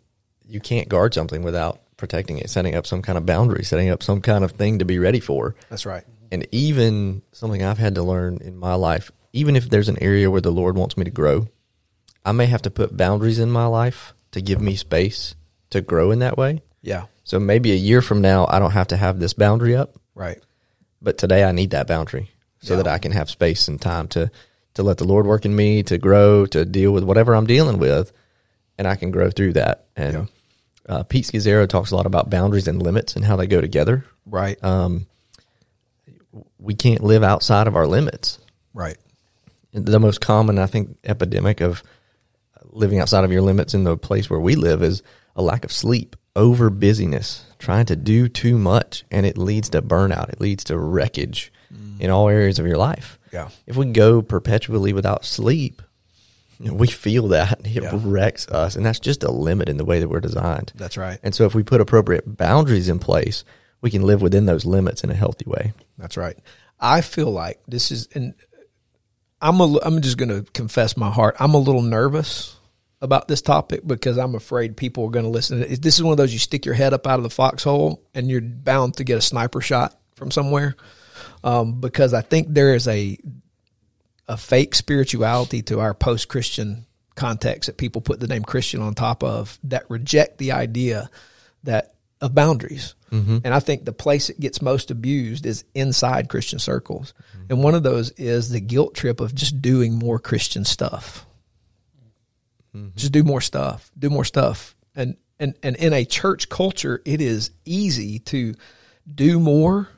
you 0.47 0.59
can't 0.59 0.87
guard 0.87 1.13
something 1.13 1.41
without 1.43 1.81
protecting 1.97 2.37
it, 2.37 2.49
setting 2.49 2.75
up 2.75 2.85
some 2.85 3.01
kind 3.01 3.17
of 3.17 3.25
boundary, 3.25 3.63
setting 3.63 3.89
up 3.89 4.03
some 4.03 4.21
kind 4.21 4.43
of 4.43 4.51
thing 4.51 4.79
to 4.79 4.85
be 4.85 4.99
ready 4.99 5.19
for. 5.19 5.55
that's 5.69 5.85
right. 5.85 6.03
And 6.31 6.47
even 6.51 7.21
something 7.31 7.63
I've 7.63 7.77
had 7.77 7.95
to 7.95 8.03
learn 8.03 8.39
in 8.41 8.57
my 8.57 8.73
life, 8.75 9.11
even 9.33 9.55
if 9.55 9.69
there's 9.69 9.89
an 9.89 10.01
area 10.01 10.29
where 10.31 10.41
the 10.41 10.51
Lord 10.51 10.75
wants 10.77 10.97
me 10.97 11.03
to 11.05 11.11
grow, 11.11 11.47
I 12.25 12.31
may 12.31 12.45
have 12.47 12.61
to 12.63 12.71
put 12.71 12.97
boundaries 12.97 13.39
in 13.39 13.51
my 13.51 13.65
life 13.67 14.13
to 14.31 14.41
give 14.41 14.59
me 14.61 14.75
space 14.75 15.35
to 15.69 15.81
grow 15.81 16.11
in 16.11 16.19
that 16.19 16.37
way. 16.37 16.61
Yeah, 16.81 17.05
So 17.23 17.39
maybe 17.39 17.71
a 17.71 17.75
year 17.75 18.01
from 18.01 18.21
now, 18.21 18.45
I 18.49 18.59
don't 18.59 18.71
have 18.71 18.87
to 18.89 18.97
have 18.97 19.19
this 19.19 19.33
boundary 19.33 19.75
up, 19.75 19.95
right. 20.13 20.37
but 21.01 21.17
today 21.17 21.43
I 21.43 21.51
need 21.51 21.71
that 21.71 21.87
boundary 21.87 22.29
so 22.61 22.73
Yeah. 22.75 22.83
that 22.83 22.87
I 22.87 22.97
can 22.99 23.11
have 23.11 23.29
space 23.29 23.67
and 23.67 23.81
time 23.81 24.07
to 24.09 24.29
to 24.75 24.83
let 24.83 24.97
the 24.97 25.05
Lord 25.05 25.25
work 25.25 25.45
in 25.45 25.55
me, 25.55 25.83
to 25.83 25.97
grow, 25.97 26.45
to 26.47 26.65
deal 26.65 26.91
with 26.91 27.03
whatever 27.05 27.33
I'm 27.33 27.47
dealing 27.47 27.77
with, 27.79 28.11
and 28.77 28.85
I 28.85 28.97
can 28.97 29.09
grow 29.09 29.31
through 29.31 29.53
that. 29.53 29.85
And 29.95 30.27
uh, 30.89 31.03
Pete 31.03 31.23
Scazzero 31.25 31.65
talks 31.67 31.91
a 31.91 31.95
lot 31.95 32.05
about 32.05 32.29
boundaries 32.29 32.67
and 32.67 32.83
limits 32.83 33.15
and 33.15 33.23
how 33.23 33.37
they 33.37 33.47
go 33.47 33.61
together. 33.61 34.03
Right. 34.25 34.61
Um, 34.61 35.07
we 36.65 36.73
can't 36.73 37.03
live 37.03 37.23
outside 37.23 37.67
of 37.67 37.75
our 37.75 37.87
limits. 37.87 38.39
right. 38.73 38.97
The 39.77 39.99
most 39.99 40.21
common, 40.21 40.57
I 40.57 40.67
think, 40.67 40.97
epidemic 41.03 41.59
of 41.59 41.83
living 42.63 42.99
outside 42.99 43.25
of 43.25 43.31
your 43.31 43.41
limits 43.41 43.73
in 43.73 43.83
the 43.83 43.97
place 43.97 44.29
where 44.29 44.39
we 44.39 44.55
live 44.55 44.81
is 44.81 45.03
a 45.35 45.41
lack 45.41 45.65
of 45.65 45.71
sleep, 45.71 46.15
over 46.33 46.69
busyness, 46.69 47.45
trying 47.59 47.85
to 47.87 47.97
do 47.97 48.29
too 48.29 48.57
much, 48.57 49.03
and 49.11 49.25
it 49.25 49.37
leads 49.37 49.69
to 49.71 49.81
burnout. 49.81 50.29
It 50.29 50.39
leads 50.39 50.63
to 50.65 50.77
wreckage 50.77 51.51
mm. 51.73 51.99
in 51.99 52.09
all 52.09 52.29
areas 52.29 52.57
of 52.57 52.65
your 52.65 52.77
life. 52.77 53.19
Yeah. 53.33 53.49
If 53.67 53.75
we 53.75 53.87
go 53.87 54.21
perpetually 54.21 54.93
without 54.93 55.25
sleep, 55.25 55.81
we 56.57 56.87
feel 56.87 57.27
that 57.29 57.59
it 57.65 57.83
Yeah. 57.83 57.99
wrecks 58.01 58.47
us, 58.47 58.77
and 58.77 58.85
that's 58.85 58.99
just 59.01 59.23
a 59.23 59.31
limit 59.31 59.67
in 59.67 59.75
the 59.75 59.83
way 59.83 59.99
that 59.99 60.07
we're 60.07 60.21
designed. 60.21 60.71
That's 60.75 60.95
right. 60.95 61.19
And 61.21 61.35
so, 61.35 61.45
if 61.45 61.53
we 61.53 61.63
put 61.63 61.81
appropriate 61.81 62.37
boundaries 62.37 62.87
in 62.87 62.99
place, 62.99 63.43
we 63.85 63.91
can 63.91 64.01
live 64.01 64.19
within 64.19 64.47
those 64.47 64.65
limits 64.65 65.03
in 65.03 65.11
a 65.11 65.13
healthy 65.13 65.45
way. 65.45 65.71
That's 65.99 66.17
right. 66.17 66.35
I 66.79 67.01
feel 67.01 67.29
like 67.29 67.61
this 67.67 67.91
is, 67.91 68.07
and 68.15 68.33
I'm 69.39 69.61
a, 69.61 69.79
I'm 69.83 70.01
just 70.01 70.17
going 70.17 70.29
to 70.29 70.41
confess 70.53 70.97
my 70.97 71.11
heart. 71.11 71.35
I'm 71.39 71.53
a 71.53 71.59
little 71.59 71.83
nervous 71.83 72.57
about 72.99 73.27
this 73.27 73.43
topic 73.43 73.81
because 73.85 74.17
I'm 74.17 74.33
afraid 74.33 74.75
people 74.75 75.05
are 75.05 75.11
going 75.11 75.25
to 75.25 75.29
listen. 75.29 75.59
This 75.59 75.97
is 75.97 76.01
one 76.01 76.13
of 76.13 76.17
those 76.17 76.33
you 76.33 76.39
stick 76.39 76.65
your 76.65 76.73
head 76.73 76.95
up 76.95 77.05
out 77.05 77.19
of 77.19 77.23
the 77.23 77.29
foxhole 77.29 78.01
and 78.15 78.27
you're 78.27 78.41
bound 78.41 78.97
to 78.97 79.03
get 79.03 79.19
a 79.19 79.21
sniper 79.21 79.61
shot 79.61 79.95
from 80.15 80.31
somewhere. 80.31 80.75
Um, 81.43 81.79
because 81.79 82.15
I 82.15 82.21
think 82.21 82.47
there 82.49 82.73
is 82.73 82.87
a 82.87 83.19
a 84.27 84.35
fake 84.35 84.73
spirituality 84.73 85.61
to 85.61 85.79
our 85.79 85.93
post 85.93 86.27
Christian 86.27 86.87
context 87.13 87.67
that 87.67 87.77
people 87.77 88.01
put 88.01 88.19
the 88.19 88.27
name 88.27 88.41
Christian 88.43 88.81
on 88.81 88.95
top 88.95 89.23
of 89.23 89.59
that 89.65 89.87
reject 89.91 90.39
the 90.39 90.53
idea 90.53 91.11
that 91.61 91.94
of 92.21 92.33
boundaries. 92.33 92.95
Mm-hmm. 93.11 93.39
And 93.43 93.53
I 93.53 93.59
think 93.59 93.85
the 93.85 93.93
place 93.93 94.29
it 94.29 94.39
gets 94.39 94.61
most 94.61 94.91
abused 94.91 95.45
is 95.45 95.63
inside 95.73 96.29
Christian 96.29 96.59
circles. 96.59 97.13
Mm-hmm. 97.13 97.45
And 97.49 97.63
one 97.63 97.75
of 97.75 97.83
those 97.83 98.11
is 98.11 98.49
the 98.49 98.59
guilt 98.59 98.95
trip 98.95 99.19
of 99.19 99.35
just 99.35 99.61
doing 99.61 99.93
more 99.93 100.19
Christian 100.19 100.65
stuff. 100.65 101.25
Mm-hmm. 102.75 102.89
Just 102.95 103.11
do 103.11 103.23
more 103.23 103.41
stuff. 103.41 103.91
Do 103.97 104.09
more 104.09 104.25
stuff. 104.25 104.75
And 104.95 105.17
and 105.39 105.55
and 105.61 105.75
in 105.75 105.93
a 105.93 106.05
church 106.05 106.49
culture, 106.49 107.01
it 107.05 107.21
is 107.21 107.51
easy 107.65 108.19
to 108.19 108.55
do 109.13 109.39
more 109.39 109.89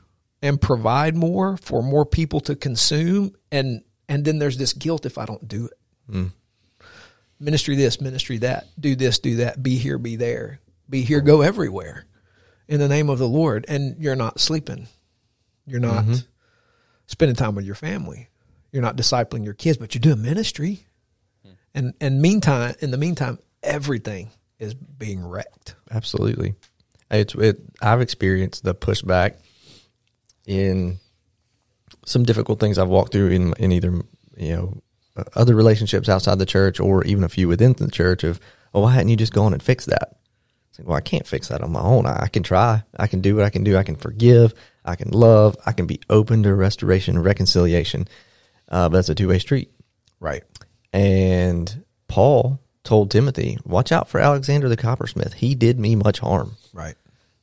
and 0.42 0.60
provide 0.60 1.16
more 1.16 1.56
for 1.56 1.82
more 1.82 2.04
people 2.04 2.40
to 2.40 2.54
consume 2.54 3.34
and 3.50 3.82
and 4.08 4.24
then 4.24 4.38
there's 4.38 4.58
this 4.58 4.72
guilt 4.72 5.06
if 5.06 5.18
I 5.18 5.26
don't 5.26 5.46
do 5.46 5.66
it. 5.66 5.78
Mm. 6.10 6.32
Ministry 7.40 7.76
this, 7.76 8.00
ministry 8.00 8.38
that, 8.38 8.66
do 8.80 8.96
this, 8.96 9.18
do 9.18 9.36
that, 9.36 9.62
be 9.62 9.76
here, 9.76 9.98
be 9.98 10.16
there, 10.16 10.60
be 10.88 11.02
here, 11.02 11.20
go 11.20 11.42
everywhere 11.42 12.06
in 12.66 12.80
the 12.80 12.88
name 12.88 13.10
of 13.10 13.18
the 13.18 13.28
Lord. 13.28 13.64
And 13.68 13.96
you're 13.98 14.16
not 14.16 14.40
sleeping. 14.40 14.88
You're 15.66 15.80
not 15.80 16.04
mm-hmm. 16.04 16.14
spending 17.06 17.36
time 17.36 17.54
with 17.54 17.64
your 17.64 17.74
family. 17.74 18.28
You're 18.72 18.82
not 18.82 18.96
discipling 18.96 19.44
your 19.44 19.54
kids, 19.54 19.78
but 19.78 19.94
you're 19.94 20.00
doing 20.00 20.22
ministry. 20.22 20.86
Hmm. 21.42 21.52
And 21.74 21.94
and 22.00 22.22
meantime, 22.22 22.74
in 22.80 22.90
the 22.90 22.98
meantime, 22.98 23.38
everything 23.62 24.30
is 24.58 24.74
being 24.74 25.24
wrecked. 25.24 25.74
Absolutely. 25.90 26.54
It's 27.10 27.34
it. 27.34 27.60
I've 27.80 28.00
experienced 28.00 28.64
the 28.64 28.74
pushback 28.74 29.36
in 30.46 30.98
some 32.04 32.24
difficult 32.24 32.60
things 32.60 32.78
I've 32.78 32.88
walked 32.88 33.12
through 33.12 33.28
in 33.28 33.54
in 33.54 33.72
either 33.72 34.02
you 34.36 34.56
know 34.56 34.82
other 35.34 35.54
relationships 35.54 36.08
outside 36.08 36.38
the 36.38 36.46
church 36.46 36.78
or 36.78 37.04
even 37.04 37.24
a 37.24 37.28
few 37.28 37.48
within 37.48 37.72
the 37.72 37.90
church 37.90 38.24
of 38.24 38.38
oh 38.74 38.82
why 38.82 38.92
hadn't 38.92 39.08
you 39.08 39.16
just 39.16 39.32
gone 39.32 39.52
and 39.52 39.62
fixed 39.62 39.88
that? 39.88 40.17
It's 40.78 40.86
like 40.86 40.88
well 40.88 40.96
I 40.96 41.00
can't 41.00 41.26
fix 41.26 41.48
that 41.48 41.62
on 41.62 41.72
my 41.72 41.80
own. 41.80 42.06
I, 42.06 42.24
I 42.24 42.28
can 42.28 42.42
try. 42.42 42.82
I 42.96 43.06
can 43.06 43.20
do 43.20 43.34
what 43.34 43.44
I 43.44 43.50
can 43.50 43.64
do. 43.64 43.76
I 43.76 43.82
can 43.82 43.96
forgive. 43.96 44.54
I 44.84 44.96
can 44.96 45.10
love. 45.10 45.56
I 45.66 45.72
can 45.72 45.86
be 45.86 46.00
open 46.08 46.44
to 46.44 46.54
restoration 46.54 47.16
and 47.16 47.24
reconciliation. 47.24 48.08
Uh, 48.68 48.88
but 48.88 48.98
that's 48.98 49.08
a 49.08 49.14
two 49.14 49.28
way 49.28 49.38
street. 49.38 49.70
Right. 50.20 50.44
And 50.92 51.84
Paul 52.06 52.60
told 52.84 53.10
Timothy, 53.10 53.58
"Watch 53.64 53.92
out 53.92 54.08
for 54.08 54.20
Alexander 54.20 54.68
the 54.68 54.76
coppersmith. 54.76 55.34
He 55.34 55.54
did 55.54 55.78
me 55.78 55.96
much 55.96 56.20
harm." 56.20 56.56
Right. 56.72 56.94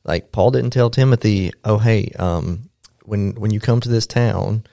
Like 0.04 0.32
Paul 0.32 0.50
didn't 0.50 0.70
tell 0.70 0.90
Timothy, 0.90 1.52
"Oh, 1.64 1.78
hey, 1.78 2.10
um, 2.18 2.70
when 3.04 3.32
when 3.34 3.52
you 3.52 3.60
come 3.60 3.80
to 3.80 3.88
this 3.88 4.06
town, 4.06 4.64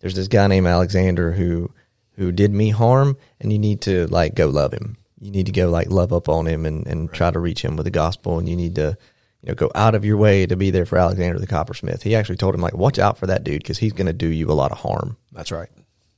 there's 0.00 0.14
this 0.14 0.28
guy 0.28 0.46
named 0.46 0.66
Alexander 0.66 1.32
who 1.32 1.70
who 2.16 2.32
did 2.32 2.52
me 2.52 2.70
harm, 2.70 3.16
and 3.40 3.52
you 3.52 3.58
need 3.58 3.80
to 3.82 4.06
like 4.08 4.34
go 4.34 4.48
love 4.48 4.72
him. 4.72 4.97
You 5.20 5.30
need 5.30 5.46
to 5.46 5.52
go 5.52 5.68
like 5.70 5.90
love 5.90 6.12
up 6.12 6.28
on 6.28 6.46
him 6.46 6.66
and 6.66 6.86
and 6.86 7.12
try 7.12 7.30
to 7.30 7.38
reach 7.38 7.64
him 7.64 7.76
with 7.76 7.84
the 7.84 7.90
gospel, 7.90 8.38
and 8.38 8.48
you 8.48 8.56
need 8.56 8.74
to." 8.76 8.96
You 9.40 9.50
know, 9.50 9.54
go 9.54 9.70
out 9.72 9.94
of 9.94 10.04
your 10.04 10.16
way 10.16 10.46
to 10.46 10.56
be 10.56 10.72
there 10.72 10.84
for 10.84 10.98
Alexander 10.98 11.38
the 11.38 11.46
coppersmith. 11.46 12.02
He 12.02 12.16
actually 12.16 12.38
told 12.38 12.56
him, 12.56 12.60
like, 12.60 12.74
watch 12.74 12.98
out 12.98 13.18
for 13.18 13.28
that 13.28 13.44
dude 13.44 13.62
because 13.62 13.78
he's 13.78 13.92
going 13.92 14.08
to 14.08 14.12
do 14.12 14.26
you 14.26 14.50
a 14.50 14.52
lot 14.52 14.72
of 14.72 14.78
harm. 14.78 15.16
That's 15.30 15.52
right. 15.52 15.68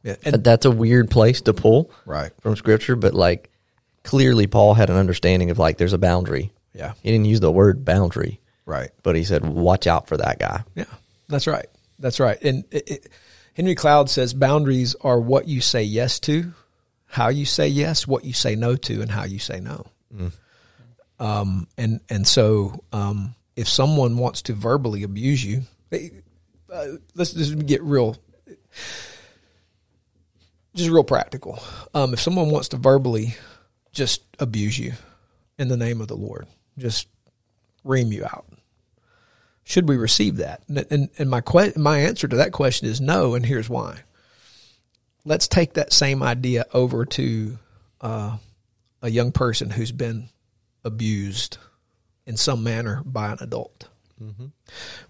Yeah. 0.02 0.16
And 0.24 0.42
That's 0.42 0.64
a 0.64 0.70
weird 0.70 1.10
place 1.10 1.42
to 1.42 1.52
pull 1.52 1.90
right. 2.06 2.32
from 2.40 2.56
scripture, 2.56 2.96
but 2.96 3.12
like 3.12 3.50
clearly 4.04 4.46
Paul 4.46 4.72
had 4.72 4.88
an 4.88 4.96
understanding 4.96 5.50
of 5.50 5.58
like 5.58 5.76
there's 5.76 5.92
a 5.92 5.98
boundary. 5.98 6.50
Yeah. 6.72 6.94
He 7.02 7.10
didn't 7.10 7.26
use 7.26 7.40
the 7.40 7.52
word 7.52 7.84
boundary, 7.84 8.40
Right. 8.64 8.88
but 9.02 9.16
he 9.16 9.24
said 9.24 9.44
watch 9.44 9.86
out 9.86 10.08
for 10.08 10.16
that 10.16 10.38
guy. 10.38 10.64
Yeah, 10.74 10.84
that's 11.28 11.46
right. 11.46 11.66
That's 11.98 12.20
right. 12.20 12.40
And 12.42 12.64
it, 12.70 12.90
it, 12.90 13.08
Henry 13.52 13.74
Cloud 13.74 14.08
says 14.08 14.32
boundaries 14.32 14.94
are 15.02 15.20
what 15.20 15.46
you 15.46 15.60
say 15.60 15.82
yes 15.82 16.20
to, 16.20 16.54
how 17.10 17.28
you 17.28 17.44
say 17.44 17.68
yes, 17.68 18.06
what 18.06 18.24
you 18.24 18.32
say 18.32 18.54
no 18.54 18.76
to, 18.76 19.02
and 19.02 19.10
how 19.10 19.24
you 19.24 19.38
say 19.38 19.60
no. 19.60 19.86
Um, 21.18 21.68
and 21.76 22.00
and 22.08 22.26
so 22.26 22.84
um, 22.92 23.34
if 23.56 23.68
someone 23.68 24.16
wants 24.16 24.42
to 24.42 24.54
verbally 24.54 25.02
abuse 25.02 25.44
you, 25.44 25.62
they, 25.90 26.12
uh, 26.72 26.86
let's 27.14 27.32
just 27.32 27.66
get 27.66 27.82
real, 27.82 28.16
just 30.74 30.90
real 30.90 31.04
practical. 31.04 31.58
Um, 31.94 32.14
if 32.14 32.20
someone 32.20 32.50
wants 32.50 32.68
to 32.68 32.76
verbally 32.76 33.34
just 33.92 34.22
abuse 34.38 34.78
you 34.78 34.92
in 35.58 35.68
the 35.68 35.76
name 35.76 36.00
of 36.00 36.08
the 36.08 36.16
Lord, 36.16 36.46
just 36.78 37.08
ream 37.84 38.12
you 38.12 38.24
out 38.24 38.46
should 39.70 39.88
we 39.88 39.96
receive 39.96 40.36
that? 40.38 40.62
And 40.68 40.84
and, 40.90 41.08
and 41.18 41.30
my 41.30 41.40
que- 41.40 41.72
my 41.76 41.98
answer 42.00 42.26
to 42.26 42.36
that 42.36 42.52
question 42.52 42.88
is 42.88 43.00
no, 43.00 43.34
and 43.34 43.46
here's 43.46 43.70
why. 43.70 44.00
Let's 45.24 45.48
take 45.48 45.74
that 45.74 45.92
same 45.92 46.22
idea 46.22 46.64
over 46.72 47.04
to 47.04 47.58
uh, 48.00 48.36
a 49.02 49.10
young 49.10 49.32
person 49.32 49.70
who's 49.70 49.92
been 49.92 50.28
abused 50.84 51.58
in 52.26 52.36
some 52.36 52.62
manner 52.62 53.02
by 53.04 53.32
an 53.32 53.38
adult, 53.40 53.88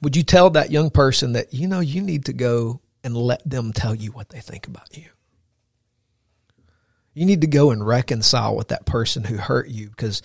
would 0.00 0.16
you 0.16 0.22
tell 0.22 0.50
that 0.50 0.70
young 0.70 0.90
person 0.90 1.32
that 1.32 1.52
you 1.52 1.66
know 1.66 1.80
you 1.80 2.00
need 2.00 2.24
to 2.26 2.32
go 2.32 2.80
and 3.02 3.16
let 3.16 3.48
them 3.48 3.72
tell 3.72 3.94
you 3.94 4.12
what 4.12 4.28
they 4.28 4.40
think 4.40 4.66
about 4.66 4.96
you? 4.96 5.06
You 7.12 7.26
need 7.26 7.40
to 7.40 7.46
go 7.46 7.70
and 7.70 7.86
reconcile 7.86 8.54
with 8.54 8.68
that 8.68 8.86
person 8.86 9.24
who 9.24 9.36
hurt 9.36 9.68
you 9.68 9.88
because 9.88 10.22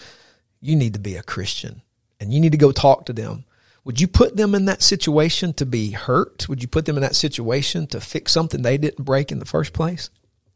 you 0.61 0.75
need 0.75 0.93
to 0.93 0.99
be 0.99 1.15
a 1.15 1.23
Christian 1.23 1.81
and 2.19 2.31
you 2.33 2.39
need 2.39 2.51
to 2.51 2.57
go 2.57 2.71
talk 2.71 3.07
to 3.07 3.13
them. 3.13 3.45
Would 3.85 4.01
you 4.01 4.07
put 4.07 4.35
them 4.35 4.53
in 4.55 4.65
that 4.65 4.81
situation 4.81 5.53
to 5.53 5.65
be 5.65 5.91
hurt? 5.91 6.49
Would 6.49 6.61
you 6.61 6.67
put 6.67 6.85
them 6.85 6.97
in 6.97 7.01
that 7.01 7.15
situation 7.15 7.87
to 7.87 8.01
fix 8.01 8.31
something 8.31 8.61
they 8.61 8.77
didn't 8.77 9.05
break 9.05 9.31
in 9.31 9.39
the 9.39 9.45
first 9.45 9.73
place? 9.73 10.09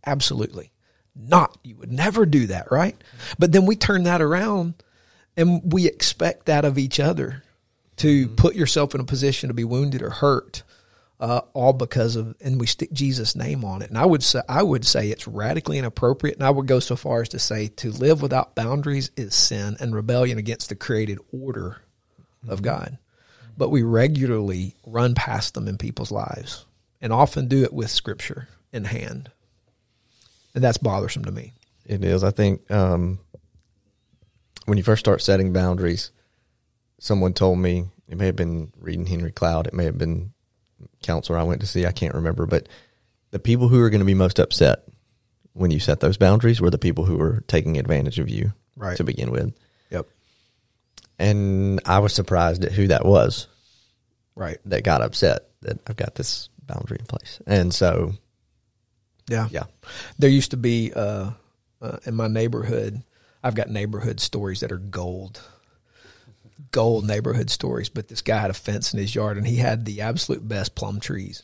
Absolutely 0.05 0.71
not. 1.15 1.57
You 1.63 1.75
would 1.77 1.91
never 1.91 2.25
do 2.25 2.47
that, 2.47 2.71
right? 2.71 2.95
But 3.37 3.51
then 3.51 3.65
we 3.65 3.75
turn 3.75 4.03
that 4.03 4.21
around 4.21 4.75
and 5.37 5.71
we 5.71 5.85
expect 5.85 6.45
that 6.45 6.65
of 6.65 6.77
each 6.77 6.99
other 6.99 7.43
to 7.97 8.29
put 8.29 8.55
yourself 8.55 8.95
in 8.95 9.01
a 9.01 9.05
position 9.05 9.49
to 9.49 9.53
be 9.53 9.63
wounded 9.63 10.01
or 10.01 10.09
hurt 10.09 10.63
uh, 11.19 11.41
all 11.53 11.73
because 11.73 12.15
of 12.15 12.35
and 12.39 12.59
we 12.59 12.65
stick 12.65 12.91
Jesus' 12.93 13.35
name 13.35 13.65
on 13.65 13.81
it. 13.81 13.89
And 13.89 13.97
I 13.97 14.05
would 14.05 14.23
say 14.23 14.41
I 14.47 14.63
would 14.63 14.85
say 14.85 15.09
it's 15.09 15.27
radically 15.27 15.77
inappropriate, 15.77 16.37
and 16.37 16.45
I 16.45 16.49
would 16.49 16.65
go 16.65 16.79
so 16.79 16.95
far 16.95 17.21
as 17.21 17.29
to 17.29 17.39
say 17.39 17.67
to 17.67 17.91
live 17.91 18.21
without 18.21 18.55
boundaries 18.55 19.11
is 19.17 19.35
sin 19.35 19.75
and 19.79 19.93
rebellion 19.93 20.37
against 20.37 20.69
the 20.69 20.75
created 20.75 21.19
order 21.33 21.81
of 22.47 22.61
God. 22.61 22.97
But 23.59 23.69
we 23.71 23.83
regularly 23.83 24.75
run 24.87 25.13
past 25.15 25.53
them 25.53 25.67
in 25.67 25.77
people's 25.77 26.11
lives, 26.13 26.65
and 27.01 27.11
often 27.11 27.47
do 27.49 27.61
it 27.63 27.73
with 27.73 27.91
Scripture 27.91 28.47
in 28.71 28.85
hand, 28.85 29.29
and 30.55 30.63
that's 30.63 30.77
bothersome 30.77 31.25
to 31.25 31.31
me. 31.31 31.51
It 31.85 32.03
is. 32.05 32.23
I 32.23 32.31
think 32.31 32.71
um, 32.71 33.19
when 34.65 34.77
you 34.77 34.83
first 34.83 35.01
start 35.01 35.21
setting 35.21 35.51
boundaries, 35.51 36.11
someone 36.99 37.33
told 37.33 37.59
me 37.59 37.83
it 38.07 38.17
may 38.17 38.27
have 38.27 38.37
been 38.37 38.71
reading 38.79 39.05
Henry 39.05 39.31
Cloud. 39.33 39.67
It 39.67 39.73
may 39.73 39.83
have 39.83 39.97
been 39.97 40.31
counselor 41.03 41.37
I 41.37 41.43
went 41.43 41.59
to 41.59 41.67
see. 41.67 41.85
I 41.85 41.91
can't 41.91 42.15
remember, 42.15 42.45
but 42.45 42.69
the 43.31 43.39
people 43.39 43.67
who 43.67 43.81
are 43.81 43.89
going 43.89 43.99
to 43.99 44.05
be 44.05 44.13
most 44.13 44.39
upset 44.39 44.83
when 45.51 45.69
you 45.71 45.79
set 45.81 45.99
those 45.99 46.15
boundaries 46.17 46.61
were 46.61 46.69
the 46.69 46.77
people 46.77 47.03
who 47.03 47.17
were 47.17 47.43
taking 47.47 47.77
advantage 47.77 48.19
of 48.19 48.29
you 48.29 48.53
Right. 48.77 48.95
to 48.95 49.03
begin 49.03 49.31
with. 49.31 49.53
And 51.19 51.81
I 51.85 51.99
was 51.99 52.13
surprised 52.13 52.63
at 52.65 52.71
who 52.71 52.87
that 52.87 53.05
was 53.05 53.47
Right. 54.35 54.57
that 54.65 54.83
got 54.83 55.01
upset 55.01 55.49
that 55.61 55.77
I've 55.87 55.97
got 55.97 56.15
this 56.15 56.47
boundary 56.65 56.97
in 56.99 57.05
place. 57.05 57.41
And 57.45 57.73
so, 57.73 58.13
Yeah. 59.27 59.49
yeah, 59.51 59.65
There 60.17 60.29
used 60.29 60.51
to 60.51 60.57
be 60.57 60.93
uh, 60.95 61.31
uh, 61.81 61.97
in 62.05 62.15
my 62.15 62.27
neighborhood. 62.27 63.03
I've 63.43 63.55
got 63.55 63.69
neighborhood 63.69 64.19
stories 64.21 64.61
that 64.61 64.71
are 64.71 64.77
gold, 64.77 65.41
gold 66.71 67.05
neighborhood 67.05 67.49
stories. 67.49 67.89
But 67.89 68.07
this 68.07 68.21
guy 68.21 68.39
had 68.39 68.49
a 68.49 68.53
fence 68.53 68.93
in 68.93 68.99
his 68.99 69.13
yard, 69.13 69.37
and 69.37 69.45
he 69.47 69.57
had 69.57 69.85
the 69.85 70.01
absolute 70.01 70.47
best 70.47 70.75
plum 70.75 70.99
trees. 71.01 71.43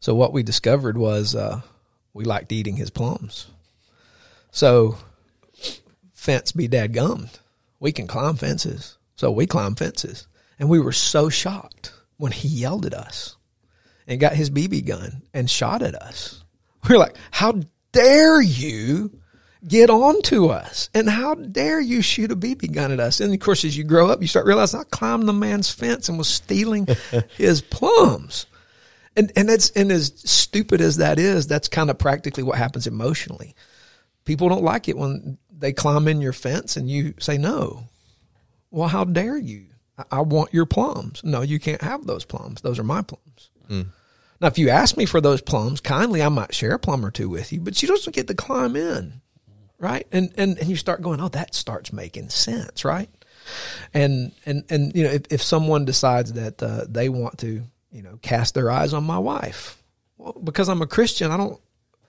So 0.00 0.14
what 0.14 0.32
we 0.32 0.42
discovered 0.42 0.96
was 0.96 1.34
uh, 1.34 1.60
we 2.14 2.24
liked 2.24 2.52
eating 2.52 2.76
his 2.76 2.90
plums. 2.90 3.48
So 4.50 4.96
fence 6.14 6.52
be 6.52 6.68
dad 6.68 6.92
gummed. 6.94 7.38
We 7.80 7.92
can 7.92 8.06
climb 8.06 8.36
fences, 8.36 8.98
so 9.16 9.30
we 9.30 9.46
climb 9.46 9.74
fences, 9.74 10.26
and 10.58 10.68
we 10.68 10.80
were 10.80 10.92
so 10.92 11.28
shocked 11.28 11.92
when 12.16 12.32
he 12.32 12.48
yelled 12.48 12.86
at 12.86 12.94
us 12.94 13.36
and 14.06 14.20
got 14.20 14.34
his 14.34 14.50
BB 14.50 14.86
gun 14.86 15.22
and 15.32 15.50
shot 15.50 15.82
at 15.82 15.94
us. 15.94 16.44
We 16.88 16.94
are 16.94 16.98
like, 16.98 17.16
how 17.32 17.60
dare 17.92 18.40
you 18.40 19.20
get 19.66 19.90
on 19.90 20.22
to 20.22 20.48
us? 20.48 20.88
And 20.94 21.08
how 21.08 21.34
dare 21.34 21.80
you 21.80 22.02
shoot 22.02 22.30
a 22.30 22.36
BB 22.36 22.72
gun 22.72 22.92
at 22.92 23.00
us? 23.00 23.20
And 23.20 23.34
of 23.34 23.40
course, 23.40 23.64
as 23.64 23.76
you 23.76 23.84
grow 23.84 24.08
up, 24.08 24.22
you 24.22 24.28
start 24.28 24.46
realizing 24.46 24.80
I 24.80 24.84
climbed 24.84 25.28
the 25.28 25.32
man's 25.32 25.70
fence 25.70 26.08
and 26.08 26.16
was 26.16 26.28
stealing 26.28 26.86
his 27.36 27.60
plums. 27.60 28.46
And, 29.16 29.32
and 29.34 29.48
that's, 29.48 29.70
and 29.70 29.90
as 29.90 30.12
stupid 30.24 30.80
as 30.80 30.98
that 30.98 31.18
is, 31.18 31.48
that's 31.48 31.68
kind 31.68 31.90
of 31.90 31.98
practically 31.98 32.44
what 32.44 32.56
happens 32.56 32.86
emotionally. 32.86 33.56
People 34.24 34.48
don't 34.48 34.62
like 34.62 34.88
it 34.88 34.96
when 34.96 35.36
they 35.58 35.72
climb 35.72 36.08
in 36.08 36.20
your 36.20 36.32
fence 36.32 36.76
and 36.76 36.88
you 36.88 37.14
say 37.18 37.36
no. 37.38 37.84
Well, 38.70 38.88
how 38.88 39.04
dare 39.04 39.36
you? 39.36 39.66
I, 39.98 40.04
I 40.12 40.20
want 40.20 40.54
your 40.54 40.66
plums. 40.66 41.22
No, 41.24 41.42
you 41.42 41.58
can't 41.58 41.82
have 41.82 42.06
those 42.06 42.24
plums. 42.24 42.60
Those 42.60 42.78
are 42.78 42.84
my 42.84 43.02
plums. 43.02 43.50
Now, 44.40 44.46
if 44.46 44.58
you 44.58 44.70
ask 44.70 44.96
me 44.96 45.04
for 45.04 45.20
those 45.20 45.40
plums 45.40 45.80
kindly, 45.80 46.22
I 46.22 46.28
might 46.28 46.54
share 46.54 46.72
a 46.72 46.78
plum 46.78 47.04
or 47.04 47.10
two 47.10 47.28
with 47.28 47.52
you, 47.52 47.60
but 47.60 47.76
she 47.76 47.86
doesn't 47.86 48.14
get 48.14 48.28
to 48.28 48.34
climb 48.34 48.76
in, 48.76 49.20
right? 49.78 50.06
And 50.12 50.32
and 50.36 50.56
and 50.58 50.68
you 50.68 50.76
start 50.76 51.02
going, 51.02 51.20
oh, 51.20 51.28
that 51.28 51.54
starts 51.54 51.92
making 51.92 52.28
sense, 52.28 52.84
right? 52.84 53.10
And 53.92 54.32
and 54.46 54.64
and 54.70 54.94
you 54.94 55.04
know, 55.04 55.10
if, 55.10 55.22
if 55.30 55.42
someone 55.42 55.84
decides 55.84 56.34
that 56.34 56.62
uh, 56.62 56.84
they 56.88 57.08
want 57.08 57.38
to, 57.38 57.62
you 57.90 58.02
know, 58.02 58.18
cast 58.22 58.54
their 58.54 58.70
eyes 58.70 58.94
on 58.94 59.04
my 59.04 59.18
wife, 59.18 59.82
well, 60.18 60.36
because 60.44 60.68
I'm 60.68 60.82
a 60.82 60.86
Christian, 60.86 61.30
I 61.30 61.36
don't. 61.36 61.60